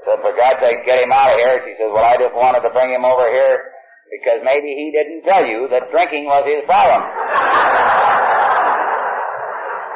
said, 0.06 0.20
for 0.22 0.32
God's 0.38 0.60
sake, 0.60 0.84
get 0.86 1.02
him 1.02 1.12
out 1.12 1.32
of 1.34 1.38
here. 1.38 1.60
She 1.66 1.74
says, 1.82 1.90
well, 1.90 2.06
I 2.06 2.16
just 2.16 2.34
wanted 2.34 2.60
to 2.62 2.70
bring 2.70 2.92
him 2.94 3.04
over 3.04 3.28
here 3.28 3.72
because 4.06 4.40
maybe 4.46 4.68
he 4.70 4.92
didn't 4.94 5.24
tell 5.26 5.44
you 5.44 5.66
that 5.74 5.90
drinking 5.90 6.26
was 6.26 6.46
his 6.46 6.62
problem. 6.64 7.02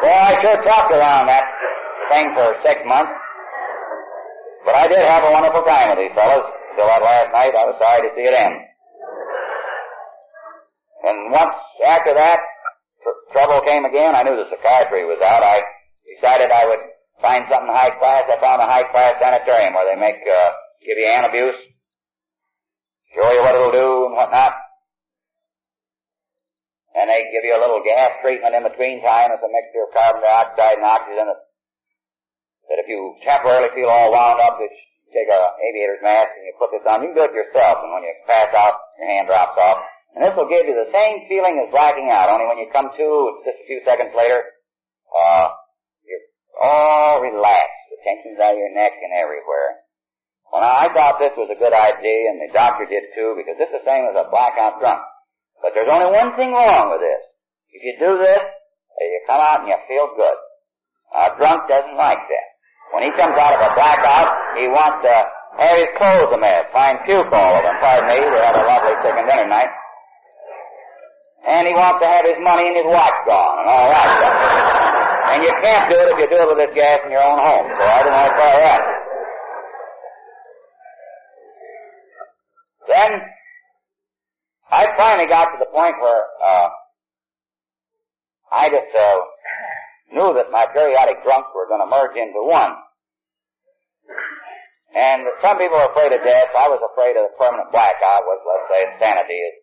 well, 0.03 0.21
I 0.25 0.41
sure 0.43 0.63
talked 0.65 0.93
around 0.93 1.27
that 1.29 1.45
thing 2.11 2.33
for 2.35 2.57
six 2.63 2.81
months. 2.87 3.13
But 4.65 4.75
I 4.75 4.89
did 4.89 4.99
have 4.99 5.25
a 5.25 5.31
wonderful 5.33 5.63
time 5.63 5.91
with 5.91 5.99
these 5.99 6.15
fellows. 6.15 6.45
Till 6.77 6.87
that 6.87 7.03
last 7.03 7.33
night, 7.33 7.55
I 7.55 7.65
was 7.67 7.77
sorry 7.81 8.09
to 8.09 8.15
see 8.15 8.23
it 8.23 8.35
end. 8.35 8.55
And 11.03 11.33
once 11.33 11.57
after 11.85 12.15
that, 12.15 12.39
tr- 13.03 13.33
trouble 13.33 13.61
came 13.67 13.85
again. 13.85 14.15
I 14.15 14.23
knew 14.23 14.37
the 14.37 14.49
psychiatry 14.51 15.05
was 15.05 15.21
out. 15.25 15.43
I 15.43 15.63
decided 16.15 16.51
I 16.51 16.67
would 16.67 16.85
find 17.21 17.45
something 17.49 17.73
high 17.73 17.91
class. 17.99 18.25
I 18.29 18.39
found 18.39 18.61
a 18.63 18.67
high 18.67 18.85
class 18.93 19.17
sanitarium 19.21 19.75
where 19.75 19.89
they 19.89 20.01
make, 20.01 20.21
uh, 20.29 20.51
give 20.85 20.99
you 20.99 21.07
antabuse, 21.09 21.57
show 23.17 23.33
you 23.33 23.41
what 23.41 23.55
it'll 23.55 23.73
do 23.73 24.07
and 24.07 24.15
whatnot. 24.15 24.55
And 27.01 27.09
they 27.09 27.33
give 27.33 27.49
you 27.49 27.57
a 27.57 27.63
little 27.65 27.81
gas 27.81 28.21
treatment 28.21 28.53
in 28.53 28.63
between 28.69 29.01
time. 29.01 29.33
It's 29.33 29.41
a 29.41 29.49
mixture 29.49 29.89
of 29.89 29.97
carbon 29.97 30.21
dioxide 30.21 30.77
and 30.77 30.85
oxygen 30.85 31.33
that 31.33 32.79
if 32.85 32.87
you 32.87 33.17
temporarily 33.25 33.73
feel 33.73 33.89
all 33.89 34.13
wound 34.13 34.39
up, 34.39 34.61
it's 34.61 34.77
take 35.11 35.27
a 35.27 35.43
aviator's 35.59 36.03
mask 36.07 36.31
and 36.39 36.47
you 36.47 36.55
put 36.55 36.71
this 36.71 36.87
on. 36.87 37.03
You 37.03 37.11
can 37.11 37.19
do 37.19 37.27
it 37.27 37.35
yourself, 37.35 37.83
and 37.83 37.91
when 37.91 38.07
you 38.07 38.15
pass 38.31 38.55
out, 38.55 38.79
your 38.99 39.11
hand 39.11 39.27
drops 39.27 39.59
off. 39.59 39.83
And 40.15 40.23
this 40.23 40.35
will 40.39 40.47
give 40.47 40.67
you 40.67 40.75
the 40.75 40.91
same 40.95 41.27
feeling 41.27 41.59
as 41.59 41.71
blacking 41.71 42.11
out, 42.11 42.31
only 42.31 42.47
when 42.47 42.59
you 42.59 42.71
come 42.71 42.91
to, 42.95 43.09
just 43.43 43.59
a 43.59 43.67
few 43.67 43.83
seconds 43.83 44.15
later, 44.15 44.43
uh, 45.11 45.51
you're 46.07 46.27
all 46.63 47.23
relaxed. 47.23 47.83
The 47.91 47.99
tension's 48.07 48.39
out 48.39 48.55
of 48.55 48.59
your 48.59 48.75
neck 48.75 48.95
and 49.03 49.15
everywhere. 49.19 49.83
Well, 50.51 50.63
now, 50.63 50.79
I 50.79 50.91
thought 50.95 51.19
this 51.19 51.35
was 51.39 51.51
a 51.51 51.59
good 51.59 51.75
idea, 51.75 52.31
and 52.31 52.43
the 52.43 52.51
doctor 52.55 52.87
did 52.87 53.11
too, 53.15 53.35
because 53.39 53.55
this 53.59 53.71
is 53.71 53.83
the 53.83 53.87
same 53.87 54.07
as 54.07 54.19
a 54.19 54.31
blackout 54.31 54.79
drunk. 54.79 55.03
But 55.63 55.73
there's 55.75 55.89
only 55.93 56.09
one 56.09 56.37
thing 56.37 56.53
wrong 56.53 56.91
with 56.91 57.01
this. 57.05 57.23
If 57.71 57.81
you 57.85 57.95
do 58.01 58.19
this, 58.19 58.41
you 59.01 59.21
come 59.27 59.41
out 59.41 59.61
and 59.61 59.69
you 59.69 59.77
feel 59.89 60.09
good. 60.17 60.39
A 61.15 61.37
drunk 61.39 61.69
doesn't 61.69 61.97
like 61.97 62.19
that. 62.19 62.47
When 62.93 63.03
he 63.05 63.11
comes 63.11 63.39
out 63.39 63.55
of 63.55 63.61
a 63.61 63.75
blackout, 63.75 64.59
he 64.59 64.67
wants 64.69 65.07
uh, 65.07 65.11
to 65.11 65.63
have 65.63 65.77
his 65.79 65.91
clothes 65.97 66.33
a 66.35 66.39
mess, 66.39 66.67
find 66.73 66.99
puke 67.05 67.31
all 67.33 67.55
over 67.55 67.69
him. 67.69 67.79
Pardon 67.81 68.09
me, 68.09 68.19
we 68.19 68.39
had 68.39 68.57
a 68.57 68.67
lovely 68.67 68.95
chicken 69.03 69.27
dinner 69.29 69.47
night. 69.47 69.71
And 71.47 71.67
he 71.67 71.75
wants 71.75 72.03
to 72.03 72.07
have 72.07 72.25
his 72.25 72.37
money 72.41 72.69
and 72.69 72.77
his 72.77 72.87
watch 72.87 73.15
gone 73.27 73.59
and 73.61 73.69
all 73.69 73.89
that 73.89 74.09
stuff. 74.19 74.37
And 75.31 75.43
you 75.45 75.55
can't 75.63 75.89
do 75.89 75.97
it 75.97 76.09
if 76.13 76.19
you 76.19 76.29
do 76.29 76.43
it 76.43 76.49
with 76.49 76.59
this 76.59 76.75
gas 76.75 77.01
in 77.05 77.11
your 77.11 77.23
own 77.23 77.39
home. 77.39 77.67
So 77.79 77.85
I 77.85 78.03
don't 78.03 78.13
want 78.13 78.29
to 78.29 78.37
try 78.37 78.55
that. 78.61 78.83
Then, 82.91 83.11
I 84.71 84.95
finally 84.97 85.29
got 85.29 85.51
to 85.51 85.59
the 85.59 85.71
point 85.71 86.01
where, 86.01 86.25
uh, 86.43 86.69
I 88.53 88.71
just, 88.71 88.95
uh, 88.95 89.19
knew 90.13 90.35
that 90.35 90.51
my 90.51 90.67
periodic 90.67 91.23
drunks 91.23 91.51
were 91.55 91.67
going 91.67 91.83
to 91.83 91.91
merge 91.91 92.17
into 92.17 92.43
one. 92.43 92.75
And 94.95 95.23
some 95.43 95.59
people 95.59 95.79
are 95.79 95.91
afraid 95.91 96.11
of 96.11 96.23
death. 96.27 96.51
I 96.51 96.67
was 96.67 96.83
afraid 96.83 97.15
of 97.15 97.31
the 97.31 97.35
permanent 97.39 97.71
blackout 97.71 98.27
was, 98.27 98.43
let's 98.43 98.67
say, 98.75 98.81
insanity 98.91 99.39
is, 99.39 99.57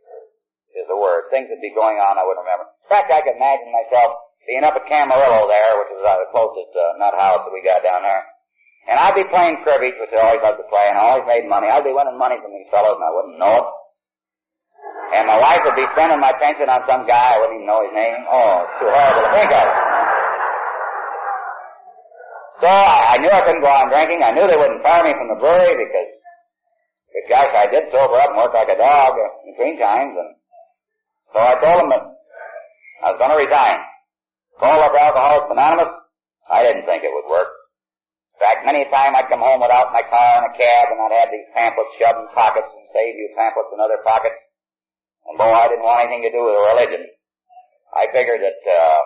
is 0.84 0.88
the 0.88 0.96
word. 0.96 1.28
Things 1.28 1.52
would 1.52 1.60
be 1.60 1.76
going 1.76 2.00
on 2.00 2.16
I 2.16 2.24
wouldn't 2.24 2.48
remember. 2.48 2.72
In 2.72 2.88
fact, 2.88 3.12
I 3.12 3.20
could 3.20 3.36
imagine 3.36 3.68
myself 3.76 4.16
being 4.48 4.64
up 4.64 4.80
at 4.80 4.88
Camarillo 4.88 5.44
there, 5.52 5.72
which 5.84 5.92
is 6.00 6.02
uh, 6.08 6.16
the 6.24 6.32
closest 6.32 6.72
uh, 6.72 6.96
nut 6.96 7.20
house 7.20 7.44
that 7.44 7.52
we 7.52 7.60
got 7.60 7.84
down 7.84 8.08
there. 8.08 8.24
And 8.88 8.96
I'd 8.96 9.20
be 9.20 9.28
playing 9.28 9.60
cribbage, 9.68 10.00
which 10.00 10.16
I 10.16 10.24
always 10.24 10.40
loved 10.40 10.64
to 10.64 10.68
play, 10.72 10.88
and 10.88 10.96
I 10.96 11.12
always 11.12 11.28
made 11.28 11.44
money. 11.44 11.68
I'd 11.68 11.84
be 11.84 11.92
winning 11.92 12.16
money 12.16 12.40
from 12.40 12.56
these 12.56 12.72
fellows, 12.72 12.96
and 12.96 13.04
I 13.04 13.12
wouldn't 13.12 13.36
know 13.36 13.56
it. 13.60 13.68
And 15.14 15.28
my 15.28 15.40
wife 15.40 15.64
would 15.64 15.76
be 15.76 15.88
spending 15.96 16.20
my 16.20 16.34
pension 16.36 16.68
on 16.68 16.84
some 16.84 17.08
guy, 17.08 17.36
I 17.36 17.40
wouldn't 17.40 17.64
even 17.64 17.68
know 17.68 17.80
his 17.86 17.96
name. 17.96 18.20
Oh, 18.28 18.68
it's 18.68 18.76
too 18.84 18.92
horrible 18.92 19.24
to 19.24 19.32
think 19.32 19.52
of. 19.56 19.68
So 22.60 22.68
I, 22.68 23.16
I 23.16 23.18
knew 23.22 23.30
I 23.30 23.42
couldn't 23.46 23.62
go 23.62 23.72
on 23.72 23.88
drinking. 23.88 24.26
I 24.26 24.32
knew 24.34 24.44
they 24.50 24.58
wouldn't 24.58 24.84
fire 24.84 25.06
me 25.06 25.14
from 25.14 25.30
the 25.30 25.40
brewery 25.40 25.78
because, 25.78 26.10
but 27.14 27.24
gosh, 27.30 27.54
I 27.54 27.66
did 27.70 27.88
sober 27.94 28.18
up 28.18 28.34
and 28.34 28.40
work 28.42 28.54
like 28.54 28.68
a 28.68 28.78
dog 28.78 29.14
between 29.46 29.78
times. 29.80 30.18
And 30.18 30.36
so 31.32 31.40
I 31.40 31.54
told 31.62 31.86
them 31.86 31.90
that 31.94 32.04
I 33.06 33.14
was 33.14 33.20
going 33.22 33.32
to 33.32 33.40
resign. 33.40 33.78
Call 34.60 34.82
up 34.82 34.92
Alcoholics 34.92 35.54
Anonymous. 35.54 35.94
I 36.50 36.66
didn't 36.66 36.90
think 36.90 37.06
it 37.06 37.14
would 37.14 37.30
work. 37.30 37.54
In 38.36 38.40
fact, 38.42 38.66
many 38.66 38.82
a 38.84 38.90
time 38.90 39.14
I'd 39.14 39.30
come 39.30 39.42
home 39.42 39.62
without 39.62 39.94
my 39.94 40.02
car 40.02 40.42
in 40.42 40.50
a 40.50 40.54
cab 40.58 40.90
and 40.90 40.98
I'd 40.98 41.20
have 41.22 41.30
these 41.30 41.46
pamphlets 41.54 41.94
shoved 42.02 42.26
in 42.26 42.28
pockets 42.34 42.70
and 42.74 42.90
save 42.90 43.16
you 43.16 43.34
pamphlets 43.38 43.70
in 43.70 43.80
other 43.80 44.02
pockets. 44.02 44.47
And 45.28 45.38
boy, 45.38 45.52
I 45.52 45.68
didn't 45.68 45.84
want 45.84 46.08
anything 46.08 46.24
to 46.24 46.32
do 46.32 46.44
with 46.44 46.56
religion. 46.56 47.04
I 47.96 48.08
figured 48.12 48.42
that, 48.42 48.60
uh, 48.64 49.02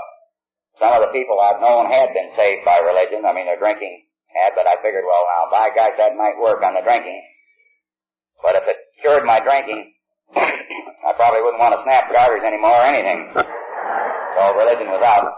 some 0.79 0.93
of 0.93 1.01
the 1.01 1.13
people 1.13 1.37
I've 1.39 1.61
known 1.61 1.85
had 1.85 2.13
been 2.13 2.33
saved 2.35 2.65
by 2.65 2.79
religion. 2.79 3.25
I 3.25 3.33
mean, 3.33 3.45
their 3.45 3.59
drinking 3.59 4.05
had, 4.33 4.53
but 4.55 4.65
I 4.65 4.81
figured, 4.81 5.03
well, 5.05 5.25
now, 5.29 5.51
by 5.51 5.69
gosh, 5.75 5.93
that 5.97 6.15
might 6.15 6.41
work 6.41 6.63
on 6.63 6.73
the 6.73 6.81
drinking. 6.81 7.21
But 8.41 8.55
if 8.55 8.63
it 8.65 8.77
cured 9.01 9.25
my 9.25 9.39
drinking, 9.39 9.93
I 10.35 11.13
probably 11.13 11.41
wouldn't 11.41 11.61
want 11.61 11.77
to 11.77 11.83
snap 11.83 12.11
garters 12.11 12.41
anymore 12.41 12.81
or 12.81 12.89
anything. 12.89 13.29
So 13.35 14.41
religion 14.57 14.89
was 14.89 15.03
out. 15.03 15.29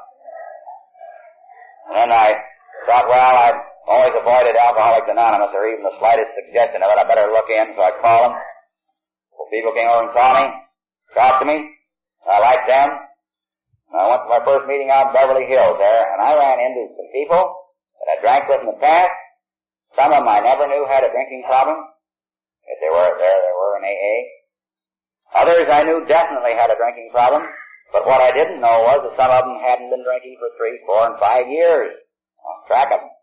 And 1.90 1.96
then 1.98 2.12
I 2.12 2.40
thought, 2.88 3.08
well, 3.10 3.36
I've 3.44 3.62
always 3.88 4.16
avoided 4.16 4.56
Alcoholics 4.56 5.12
Anonymous 5.12 5.52
or 5.52 5.68
even 5.68 5.84
the 5.84 6.00
slightest 6.00 6.32
suggestion 6.40 6.84
of 6.84 6.92
it. 6.92 7.00
I 7.00 7.04
better 7.04 7.28
look 7.28 7.50
in, 7.50 7.76
so 7.76 7.82
I 7.84 7.92
called 8.00 8.32
them. 8.32 8.40
Well, 9.36 9.52
people 9.52 9.74
came 9.76 9.90
over 9.90 10.08
and 10.08 10.16
saw 10.16 10.40
me, 10.40 10.63
talked 11.14 11.42
to 11.42 11.46
me. 11.46 11.70
I 12.26 12.40
liked 12.40 12.68
them. 12.68 12.90
I 13.94 14.10
went 14.10 14.26
to 14.26 14.30
my 14.30 14.42
first 14.42 14.66
meeting 14.66 14.90
out 14.90 15.14
in 15.14 15.14
Beverly 15.14 15.46
Hills 15.46 15.78
there, 15.78 16.04
and 16.14 16.20
I 16.22 16.34
ran 16.34 16.58
into 16.58 16.98
some 16.98 17.10
people 17.14 17.38
that 17.38 18.08
I 18.10 18.16
drank 18.22 18.50
with 18.50 18.62
in 18.66 18.74
the 18.74 18.82
past. 18.82 19.14
Some 19.96 20.10
of 20.10 20.26
them 20.26 20.28
I 20.28 20.42
never 20.42 20.66
knew 20.66 20.86
had 20.90 21.06
a 21.06 21.14
drinking 21.14 21.46
problem. 21.46 21.78
If 22.66 22.78
they 22.82 22.90
were 22.90 23.14
there, 23.14 23.38
they 23.38 23.54
were 23.54 23.78
in 23.78 23.86
AA. 23.86 24.18
Others 25.46 25.70
I 25.70 25.84
knew 25.84 26.06
definitely 26.06 26.58
had 26.58 26.74
a 26.74 26.78
drinking 26.78 27.10
problem, 27.14 27.44
but 27.92 28.06
what 28.06 28.22
I 28.22 28.34
didn't 28.34 28.62
know 28.62 28.82
was 28.82 29.06
that 29.06 29.18
some 29.18 29.30
of 29.30 29.46
them 29.46 29.62
hadn't 29.62 29.90
been 29.94 30.04
drinking 30.04 30.38
for 30.42 30.50
three, 30.58 30.82
four, 30.86 31.06
and 31.06 31.20
five 31.20 31.46
years. 31.48 31.94
Lost 32.42 32.68
track 32.68 32.90
of 32.94 33.02
them. 33.02 33.14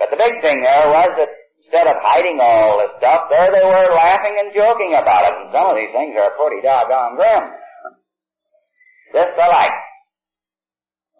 But 0.00 0.10
the 0.10 0.20
big 0.20 0.40
thing 0.40 0.60
there 0.60 0.88
was 0.88 1.12
that 1.16 1.35
instead 1.66 1.86
of 1.90 1.96
hiding 1.98 2.38
all 2.40 2.78
this 2.78 2.94
stuff, 2.98 3.28
there 3.28 3.50
they 3.50 3.64
were 3.64 3.90
laughing 3.94 4.38
and 4.38 4.54
joking 4.54 4.94
about 4.94 5.26
it. 5.26 5.34
And 5.34 5.52
some 5.52 5.66
of 5.66 5.76
these 5.76 5.90
things 5.90 6.14
are 6.14 6.30
pretty 6.38 6.62
doggone 6.62 7.16
grim. 7.16 7.44
This 9.12 9.34
I 9.34 9.48
like. 9.48 9.78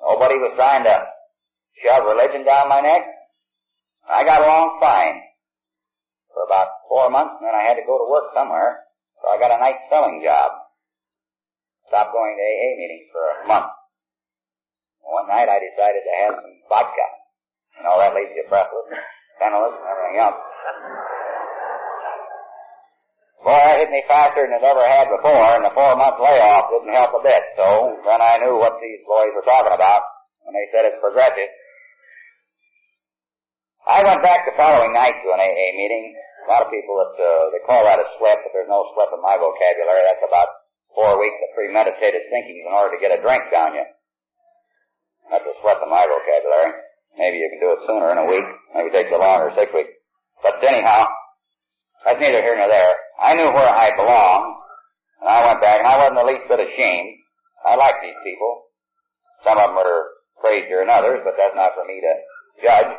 Nobody 0.01 0.39
was 0.39 0.55
trying 0.55 0.85
to 0.85 1.07
shove 1.83 2.07
religion 2.07 2.45
down 2.45 2.69
my 2.69 2.81
neck. 2.81 3.03
I 4.07 4.23
got 4.23 4.43
along 4.43 4.79
fine 4.81 5.19
for 6.31 6.47
about 6.47 6.69
four 6.89 7.11
months, 7.11 7.35
and 7.41 7.47
then 7.47 7.55
I 7.59 7.67
had 7.67 7.75
to 7.75 7.87
go 7.87 7.99
to 7.99 8.11
work 8.11 8.31
somewhere. 8.35 8.87
So 9.19 9.35
I 9.35 9.39
got 9.39 9.51
a 9.51 9.59
night 9.59 9.83
selling 9.91 10.23
job. 10.23 10.53
Stopped 11.89 12.13
going 12.13 12.39
to 12.39 12.47
AA 12.47 12.71
meetings 12.79 13.11
for 13.11 13.23
a 13.43 13.49
month. 13.49 13.71
One 15.03 15.27
night 15.27 15.51
I 15.51 15.59
decided 15.59 16.03
to 16.03 16.15
have 16.23 16.35
some 16.39 16.55
vodka. 16.69 17.07
You 17.79 17.83
know, 17.83 17.99
that 17.99 18.15
leaves 18.15 18.35
you 18.35 18.47
breathless, 18.49 18.91
penniless, 19.39 19.77
and 19.77 19.89
everything 19.89 20.17
else. 20.21 20.41
Boy, 23.47 23.63
that 23.63 23.79
hit 23.79 23.95
me 23.95 24.03
faster 24.11 24.43
than 24.43 24.59
it 24.59 24.67
ever 24.67 24.83
had 24.83 25.07
before, 25.07 25.55
and 25.55 25.63
the 25.63 25.71
four-month 25.71 26.19
layoff 26.19 26.67
didn't 26.75 26.91
help 26.91 27.15
a 27.15 27.23
bit. 27.23 27.43
So 27.55 27.95
then 28.03 28.19
I 28.19 28.43
knew 28.43 28.59
what 28.59 28.83
these 28.83 29.07
boys 29.07 29.31
were 29.39 29.47
talking 29.47 29.71
about 29.71 30.03
when 30.43 30.51
they 30.51 30.67
said 30.75 30.83
it's 30.91 30.99
progressive. 30.99 31.47
I 33.87 34.03
went 34.03 34.27
back 34.27 34.43
the 34.51 34.59
following 34.59 34.91
night 34.91 35.15
to 35.15 35.29
an 35.31 35.39
AA 35.39 35.69
meeting. 35.79 36.19
A 36.43 36.51
lot 36.51 36.67
of 36.67 36.75
people 36.75 36.99
that 36.99 37.15
uh, 37.15 37.55
they 37.55 37.63
call 37.63 37.87
that 37.87 38.03
a 38.03 38.07
slip, 38.19 38.43
but 38.43 38.51
there's 38.51 38.67
no 38.67 38.83
slip 38.99 39.15
in 39.15 39.23
my 39.23 39.39
vocabulary. 39.39 40.03
That's 40.11 40.27
about 40.27 40.51
four 40.91 41.15
weeks 41.23 41.39
of 41.39 41.55
premeditated 41.55 42.27
thinking 42.27 42.67
in 42.67 42.75
order 42.75 42.99
to 42.99 43.03
get 43.03 43.15
a 43.15 43.23
drink 43.23 43.47
down 43.55 43.79
you. 43.79 43.87
That's 45.31 45.47
a 45.47 45.55
slip 45.63 45.79
in 45.83 45.91
my 45.91 46.03
vocabulary. 46.03 46.86
Maybe 47.19 47.39
you 47.39 47.49
can 47.49 47.61
do 47.61 47.73
it 47.73 47.87
sooner 47.89 48.13
in 48.13 48.19
a 48.19 48.27
week. 48.29 48.45
Maybe 48.75 48.89
it 48.89 48.93
takes 48.93 49.11
you 49.11 49.19
longer, 49.19 49.53
six 49.57 49.73
weeks. 49.73 49.91
But 50.43 50.63
anyhow, 50.63 51.09
that's 52.05 52.21
neither 52.21 52.43
here 52.43 52.57
nor 52.57 52.69
there. 52.69 52.95
I 53.21 53.35
knew 53.35 53.49
where 53.49 53.69
I 53.69 53.97
belonged, 53.97 54.55
and 55.21 55.29
I 55.29 55.47
went 55.49 55.61
back, 55.61 55.79
and 55.81 55.89
I 55.89 55.97
wasn't 55.97 56.21
the 56.21 56.29
least 56.29 56.49
bit 56.49 56.61
ashamed. 56.61 57.17
I 57.65 57.77
like 57.77 57.97
these 58.03 58.21
people. 58.23 58.69
Some 59.45 59.57
of 59.57 59.73
them 59.73 59.79
are 59.81 60.05
crazier 60.41 60.85
than 60.85 60.93
others, 60.93 61.21
but 61.25 61.35
that's 61.37 61.57
not 61.57 61.73
for 61.73 61.85
me 61.89 62.05
to 62.05 62.13
judge. 62.63 62.93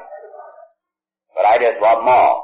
But 1.36 1.46
I 1.46 1.58
just 1.62 1.82
love 1.82 2.02
them 2.02 2.10
all. 2.10 2.44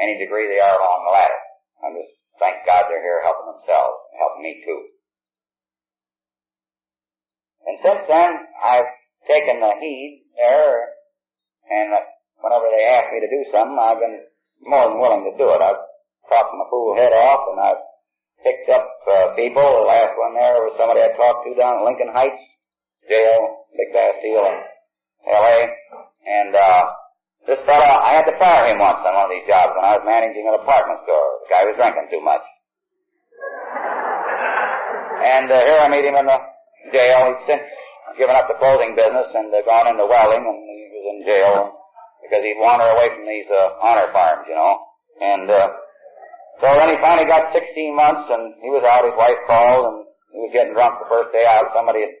Any 0.00 0.18
degree 0.18 0.48
they 0.48 0.58
are 0.58 0.74
along 0.74 1.04
the 1.06 1.12
ladder. 1.12 1.40
I'm 1.84 1.94
just, 1.94 2.16
thank 2.40 2.66
God 2.66 2.88
they're 2.88 3.04
here 3.04 3.20
helping 3.22 3.52
themselves, 3.52 4.00
helping 4.18 4.42
me 4.42 4.64
too. 4.64 4.80
And 7.68 7.78
since 7.84 8.08
then, 8.08 8.32
I've 8.64 8.90
taken 9.28 9.60
the 9.60 9.72
heed 9.80 10.23
there, 10.36 10.94
and 11.70 11.90
whenever 12.40 12.66
they 12.70 12.84
ask 12.84 13.12
me 13.12 13.20
to 13.20 13.30
do 13.30 13.42
something, 13.50 13.78
I've 13.80 14.00
been 14.00 14.20
more 14.62 14.88
than 14.88 15.00
willing 15.00 15.24
to 15.30 15.34
do 15.38 15.48
it. 15.50 15.60
I've 15.60 15.82
talked 16.28 16.54
my 16.54 16.66
fool 16.70 16.96
head 16.96 17.12
off, 17.12 17.42
and 17.52 17.60
I've 17.60 17.82
picked 18.44 18.68
up 18.70 18.88
uh, 19.10 19.26
people. 19.36 19.62
The 19.62 19.88
last 19.88 20.12
one 20.18 20.34
there 20.36 20.60
was 20.64 20.76
somebody 20.76 21.00
I 21.00 21.16
talked 21.16 21.48
to 21.48 21.56
down 21.56 21.80
in 21.80 21.84
Lincoln 21.84 22.12
Heights 22.12 22.42
jail, 23.08 23.68
Big 23.76 23.92
Bastille 23.92 24.46
in 24.48 24.56
L.A. 25.32 25.68
And 26.24 26.54
uh, 26.54 26.84
this 27.46 27.60
fellow, 27.66 28.00
I 28.00 28.16
had 28.16 28.24
to 28.24 28.38
fire 28.38 28.72
him 28.72 28.78
once 28.78 29.04
on 29.04 29.14
one 29.14 29.28
of 29.28 29.32
these 29.32 29.48
jobs 29.48 29.72
when 29.76 29.84
I 29.84 29.96
was 30.00 30.04
managing 30.04 30.48
an 30.48 30.56
apartment 30.56 31.00
store. 31.04 31.28
The 31.44 31.48
guy 31.52 31.64
was 31.64 31.76
drinking 31.76 32.08
too 32.10 32.24
much. 32.24 32.44
And 35.24 35.50
uh, 35.50 35.60
here 35.60 35.80
I 35.80 35.88
meet 35.88 36.04
him 36.04 36.16
in 36.16 36.26
the 36.26 36.40
jail. 36.92 37.36
He's 37.48 37.60
given 38.18 38.36
up 38.36 38.48
the 38.48 38.58
clothing 38.60 38.94
business 38.94 39.28
and 39.34 39.48
uh, 39.48 39.62
gone 39.64 39.88
into 39.88 40.06
welding, 40.06 40.44
and 40.44 40.58
he 40.64 40.88
was 40.92 41.04
in 41.10 41.18
jail 41.26 41.72
because 42.22 42.42
he'd 42.44 42.60
wander 42.60 42.84
away 42.84 43.08
from 43.12 43.26
these 43.26 43.48
uh, 43.50 43.80
honor 43.80 44.08
farms, 44.12 44.46
you 44.48 44.54
know. 44.54 44.78
And 45.20 45.50
uh, 45.50 45.68
so 46.60 46.66
then 46.78 46.94
he 46.94 46.98
finally 47.00 47.26
got 47.26 47.52
16 47.52 47.64
months, 47.96 48.30
and 48.30 48.54
he 48.62 48.70
was 48.70 48.84
out. 48.84 49.04
His 49.04 49.16
wife 49.16 49.40
called, 49.46 49.84
and 49.84 49.98
he 50.32 50.40
was 50.46 50.52
getting 50.52 50.74
drunk 50.74 51.00
the 51.02 51.10
first 51.10 51.32
day 51.32 51.44
out. 51.48 51.74
Somebody 51.74 52.06
had 52.06 52.14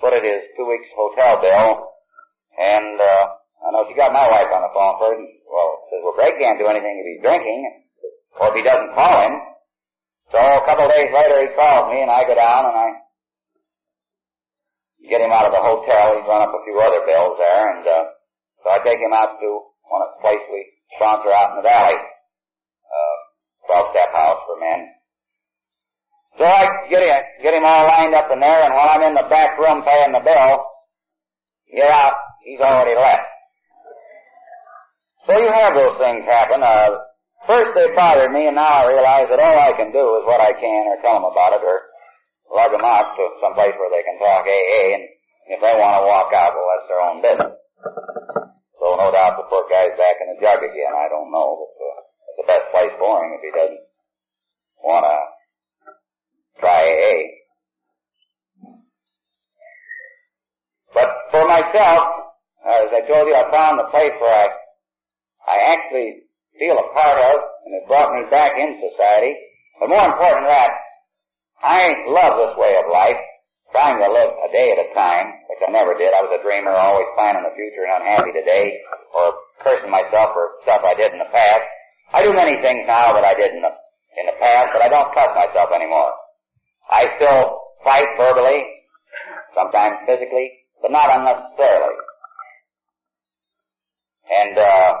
put 0.00 0.12
in 0.12 0.22
his 0.24 0.42
two 0.56 0.66
weeks 0.68 0.88
hotel 0.94 1.40
bill, 1.40 1.90
and 2.58 3.00
uh, 3.00 3.24
I 3.62 3.66
know 3.72 3.86
she 3.88 3.96
got 3.96 4.12
my 4.12 4.26
wife 4.28 4.50
on 4.52 4.62
the 4.62 4.72
phone 4.74 4.96
first. 5.00 5.18
And, 5.18 5.28
well, 5.48 5.84
says, 5.90 6.00
well, 6.02 6.16
Greg 6.16 6.38
can't 6.38 6.58
do 6.58 6.66
anything 6.66 6.98
if 6.98 7.06
he's 7.08 7.22
drinking, 7.24 7.60
or 8.40 8.50
if 8.50 8.54
he 8.54 8.62
doesn't 8.62 8.94
call 8.94 9.16
him. 9.26 9.34
So 10.30 10.38
a 10.40 10.64
couple 10.64 10.86
of 10.88 10.92
days 10.92 11.12
later, 11.12 11.44
he 11.44 11.52
calls 11.54 11.92
me, 11.92 12.00
and 12.00 12.10
I 12.10 12.24
go 12.24 12.34
down 12.34 12.64
and 12.66 12.76
I 12.76 13.01
get 15.08 15.20
him 15.20 15.32
out 15.32 15.46
of 15.46 15.52
the 15.52 15.62
hotel. 15.62 16.16
He's 16.16 16.28
run 16.28 16.42
up 16.42 16.54
a 16.54 16.64
few 16.64 16.78
other 16.78 17.02
bills 17.06 17.38
there, 17.38 17.76
and 17.76 17.86
uh, 17.86 18.04
so 18.62 18.70
I 18.70 18.78
take 18.84 19.00
him 19.00 19.12
out 19.12 19.38
to 19.40 19.48
one 19.90 20.02
of 20.02 20.08
the 20.16 20.20
places 20.22 20.46
we 20.50 20.62
sponsor 20.96 21.30
out 21.32 21.50
in 21.50 21.56
the 21.62 21.68
valley, 21.68 21.98
uh, 21.98 23.16
12-step 23.70 24.10
house 24.14 24.40
for 24.46 24.56
men. 24.60 24.88
So 26.38 26.44
I 26.44 26.88
get 26.88 27.02
him, 27.02 27.22
get 27.42 27.54
him 27.54 27.64
all 27.64 27.86
lined 27.86 28.14
up 28.14 28.30
in 28.32 28.40
there, 28.40 28.64
and 28.64 28.74
while 28.74 28.88
I'm 28.88 29.02
in 29.02 29.14
the 29.14 29.28
back 29.28 29.58
room 29.58 29.82
paying 29.82 30.12
the 30.12 30.20
bill, 30.20 30.64
get 31.74 31.90
out, 31.90 32.14
he's 32.44 32.60
already 32.60 32.96
left. 32.96 33.26
So 35.26 35.38
you 35.38 35.52
have 35.52 35.74
those 35.74 35.98
things 35.98 36.24
happen. 36.24 36.62
Uh, 36.62 36.90
first 37.46 37.74
they 37.74 37.94
bothered 37.94 38.32
me, 38.32 38.46
and 38.46 38.56
now 38.56 38.82
I 38.82 38.88
realize 38.88 39.26
that 39.28 39.40
all 39.40 39.58
I 39.60 39.72
can 39.76 39.92
do 39.92 40.18
is 40.18 40.26
what 40.26 40.40
I 40.40 40.52
can, 40.52 40.86
or 40.88 41.02
tell 41.02 41.14
them 41.14 41.30
about 41.30 41.52
it, 41.52 41.62
or 41.62 41.91
lug 42.52 42.70
them 42.72 42.84
out 42.84 43.16
to 43.16 43.24
some 43.40 43.56
place 43.56 43.72
where 43.80 43.90
they 43.90 44.04
can 44.04 44.20
talk 44.20 44.44
AA, 44.44 45.00
and 45.00 45.04
if 45.48 45.58
they 45.60 45.74
want 45.74 45.96
to 45.98 46.06
walk 46.06 46.30
out, 46.36 46.52
well, 46.52 46.68
that's 46.68 46.88
their 46.88 47.02
own 47.02 47.18
business. 47.24 47.54
So 48.78 48.84
no 48.96 49.08
doubt 49.10 49.40
the 49.40 49.48
poor 49.48 49.64
guy's 49.68 49.96
back 49.96 50.20
in 50.20 50.36
the 50.36 50.38
jug 50.40 50.60
again. 50.60 50.92
I 50.92 51.08
don't 51.08 51.32
know, 51.32 51.64
but 51.64 51.72
uh, 51.80 52.00
it's 52.28 52.38
the 52.44 52.46
best 52.46 52.66
place 52.70 52.94
for 52.98 53.24
him 53.24 53.32
if 53.34 53.42
he 53.42 53.50
doesn't 53.56 53.84
want 54.84 55.04
to 55.08 55.18
try 56.60 56.80
AA. 56.84 57.42
But 60.92 61.08
for 61.30 61.48
myself, 61.48 62.04
as 62.68 62.88
I 62.92 63.00
told 63.08 63.26
you, 63.26 63.34
I 63.34 63.50
found 63.50 63.80
the 63.80 63.88
place 63.90 64.12
where 64.20 64.34
I 64.34 64.48
I 65.46 65.74
actually 65.74 66.22
feel 66.58 66.78
a 66.78 66.92
part 66.94 67.18
of, 67.18 67.34
and 67.66 67.74
it 67.74 67.88
brought 67.88 68.12
me 68.14 68.30
back 68.30 68.58
in 68.58 68.78
society. 68.78 69.34
But 69.80 69.88
more 69.88 70.06
important 70.06 70.46
than 70.46 70.54
that, 70.54 70.70
I 71.62 71.94
love 72.08 72.34
this 72.42 72.58
way 72.58 72.74
of 72.76 72.90
life, 72.90 73.16
trying 73.70 73.98
to 74.02 74.08
live 74.10 74.30
a 74.34 74.52
day 74.52 74.72
at 74.72 74.82
a 74.82 74.94
time, 74.94 75.32
which 75.48 75.62
I 75.66 75.70
never 75.70 75.94
did. 75.94 76.12
I 76.12 76.22
was 76.22 76.34
a 76.34 76.42
dreamer, 76.42 76.72
always 76.72 77.06
planning 77.14 77.46
the 77.46 77.54
future 77.54 77.86
and 77.86 78.02
unhappy 78.02 78.32
today, 78.32 78.82
or 79.14 79.34
cursing 79.62 79.90
myself 79.90 80.34
for 80.34 80.58
stuff 80.62 80.82
I 80.84 80.94
did 80.94 81.12
in 81.12 81.18
the 81.18 81.30
past. 81.32 81.62
I 82.12 82.24
do 82.24 82.34
many 82.34 82.60
things 82.60 82.82
now 82.86 83.12
that 83.14 83.24
I 83.24 83.34
did 83.34 83.54
in 83.54 83.62
the, 83.62 83.72
in 84.18 84.26
the 84.26 84.36
past, 84.40 84.68
but 84.72 84.82
I 84.82 84.88
don't 84.88 85.14
cuss 85.14 85.30
myself 85.38 85.70
anymore. 85.72 86.12
I 86.90 87.06
still 87.16 87.60
fight 87.84 88.08
verbally, 88.18 88.66
sometimes 89.54 90.02
physically, 90.04 90.50
but 90.82 90.90
not 90.90 91.14
unnecessarily. 91.14 91.94
And, 94.34 94.58
uh, 94.58 94.94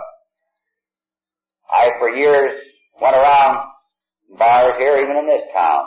I 1.72 1.90
for 1.98 2.10
years 2.10 2.52
went 3.00 3.16
around 3.16 3.66
bars 4.38 4.74
here, 4.78 4.98
even 4.98 5.16
in 5.16 5.26
this 5.26 5.42
town. 5.56 5.86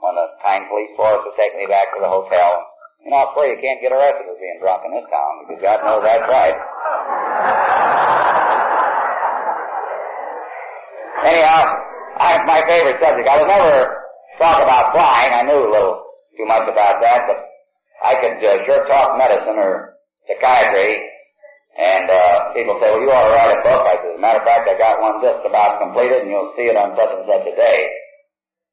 When 0.00 0.16
the 0.16 0.26
kind 0.40 0.64
police 0.68 0.96
force 0.96 1.20
would 1.24 1.36
take 1.36 1.52
me 1.56 1.68
back 1.68 1.92
to 1.92 2.00
the 2.00 2.08
hotel. 2.08 2.64
You 3.04 3.12
know, 3.12 3.20
I 3.20 3.32
swear 3.32 3.52
you 3.52 3.60
can't 3.60 3.80
get 3.80 3.92
arrested 3.92 4.24
for 4.24 4.36
being 4.36 4.60
drunk 4.60 4.84
in 4.84 4.92
this 4.96 5.08
town, 5.12 5.44
because 5.44 5.60
God 5.60 5.78
knows 5.84 6.04
that's 6.04 6.24
right. 6.28 6.56
Anyhow, 11.24 11.64
I, 12.16 12.40
my 12.44 12.60
favorite 12.64 12.96
subject. 13.00 13.28
I 13.28 13.36
was 13.40 13.48
never 13.48 13.76
talk 14.40 14.64
about 14.64 14.92
flying. 14.92 15.32
I 15.36 15.42
knew 15.44 15.68
a 15.68 15.72
little 15.72 16.04
too 16.36 16.46
much 16.48 16.64
about 16.68 17.00
that, 17.00 17.28
but 17.28 17.38
I 18.00 18.16
could 18.20 18.40
uh, 18.40 18.64
sure 18.64 18.86
talk 18.88 19.16
medicine 19.16 19.56
or 19.60 19.96
psychiatry 20.28 21.10
and 21.78 22.10
uh, 22.10 22.52
people 22.52 22.76
say, 22.82 22.90
well, 22.90 23.00
you 23.00 23.10
ought 23.10 23.28
to 23.28 23.34
write 23.34 23.54
a 23.54 23.62
book. 23.62 23.82
I 23.86 23.94
said, 24.02 24.12
as 24.12 24.18
a 24.18 24.20
matter 24.20 24.40
of 24.40 24.46
fact, 24.46 24.68
I 24.68 24.76
got 24.76 25.00
one 25.00 25.22
just 25.22 25.46
about 25.46 25.80
completed, 25.80 26.26
and 26.26 26.30
you'll 26.30 26.52
see 26.56 26.66
it 26.66 26.76
on 26.76 26.96
such 26.96 27.08
and 27.08 27.24
such 27.24 27.46
a 27.46 27.54
day. 27.54 27.78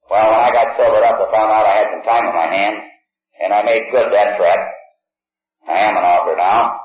Well, 0.10 0.32
when 0.32 0.40
I 0.40 0.52
got 0.56 0.78
sobered 0.80 1.04
up, 1.04 1.20
I 1.20 1.28
found 1.36 1.52
out 1.52 1.68
I 1.68 1.76
had 1.84 1.92
some 1.92 2.04
time 2.08 2.26
on 2.32 2.36
my 2.36 2.48
hands, 2.48 2.80
and 3.44 3.54
I 3.54 3.64
made 3.64 3.92
good 3.92 4.08
that 4.14 4.38
threat. 4.40 4.60
I 5.68 5.80
am 5.92 5.98
an 5.98 6.04
author 6.04 6.36
now. 6.36 6.80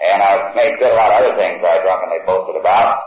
And 0.00 0.22
I've 0.22 0.56
made 0.56 0.78
good 0.80 0.92
a 0.92 0.96
lot 0.96 1.12
of 1.12 1.20
other 1.20 1.36
things 1.36 1.60
I 1.60 1.84
drunkenly 1.84 2.24
boasted 2.24 2.56
about. 2.56 2.98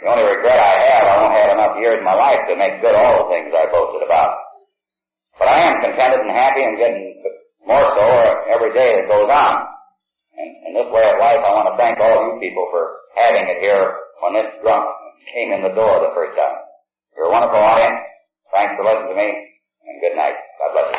The 0.00 0.08
only 0.08 0.24
regret 0.24 0.58
I 0.58 0.74
have, 0.88 1.04
I 1.04 1.16
won't 1.20 1.36
have 1.38 1.52
enough 1.52 1.76
years 1.78 1.98
in 1.98 2.04
my 2.04 2.14
life 2.14 2.40
to 2.48 2.56
make 2.56 2.80
good 2.82 2.96
all 2.96 3.22
the 3.22 3.30
things 3.30 3.52
I 3.54 3.70
boasted 3.70 4.02
about. 4.02 4.34
But 5.38 5.48
I 5.48 5.58
am 5.68 5.80
contented 5.84 6.20
and 6.20 6.30
happy 6.32 6.64
and 6.64 6.76
getting 6.76 7.22
more 7.66 7.86
so 7.94 8.06
every 8.50 8.72
day 8.72 8.96
that 8.96 9.06
goes 9.06 9.30
on. 9.30 9.54
And 10.34 10.50
in 10.66 10.72
this 10.74 10.90
way 10.90 11.06
of 11.12 11.20
life, 11.20 11.44
I 11.44 11.54
want 11.54 11.70
to 11.70 11.76
thank 11.76 12.00
all 12.00 12.24
you 12.24 12.40
people 12.40 12.66
for 12.72 13.04
having 13.14 13.46
it 13.46 13.60
here 13.60 13.94
when 14.24 14.34
this 14.34 14.50
drunk 14.64 14.88
came 15.36 15.52
in 15.52 15.62
the 15.62 15.76
door 15.76 16.00
the 16.00 16.16
first 16.16 16.34
time. 16.34 16.58
You're 17.14 17.28
a 17.28 17.30
wonderful 17.30 17.60
audience. 17.60 18.11
Thanks 18.52 18.74
for 18.76 18.84
listening 18.84 19.08
to 19.08 19.14
me, 19.16 19.48
and 19.86 20.00
good 20.00 20.16
night. 20.16 20.34
God 20.58 20.72
bless 20.72 20.94
you. 20.94 20.98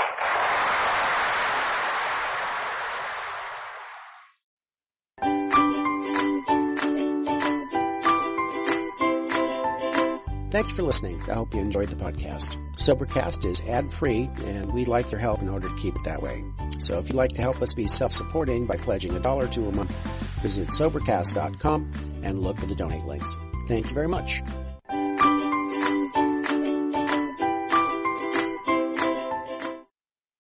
Thanks 10.54 10.72
for 10.72 10.84
listening. 10.84 11.20
I 11.30 11.34
hope 11.34 11.54
you 11.56 11.62
enjoyed 11.62 11.90
the 11.90 11.96
podcast. 11.96 12.58
Sobercast 12.76 13.44
is 13.44 13.62
ad 13.62 13.90
free 13.90 14.30
and 14.46 14.72
we'd 14.72 14.88
like 14.88 15.12
your 15.12 15.20
help 15.20 15.42
in 15.42 15.50
order 15.50 15.68
to 15.68 15.76
keep 15.78 15.96
it 15.96 16.04
that 16.04 16.22
way. 16.22 16.44
So 16.78 17.00
if 17.00 17.10
you'd 17.10 17.16
like 17.16 17.32
to 17.32 17.42
help 17.42 17.60
us 17.64 17.74
be 17.74 17.88
self-supporting 17.88 18.68
by 18.68 18.78
pledging 18.78 19.16
a 19.16 19.20
dollar 19.20 19.48
to 19.48 19.68
a 19.68 19.72
month, 19.72 19.96
visit 20.44 20.68
Sobercast.com 20.68 21.92
and 22.22 22.38
look 22.38 22.60
for 22.60 22.68
the 22.68 22.76
donate 22.76 23.04
links. 23.06 23.36
Thank 23.68 23.88
you 23.88 23.96
very 23.96 24.08
much. 24.08 24.44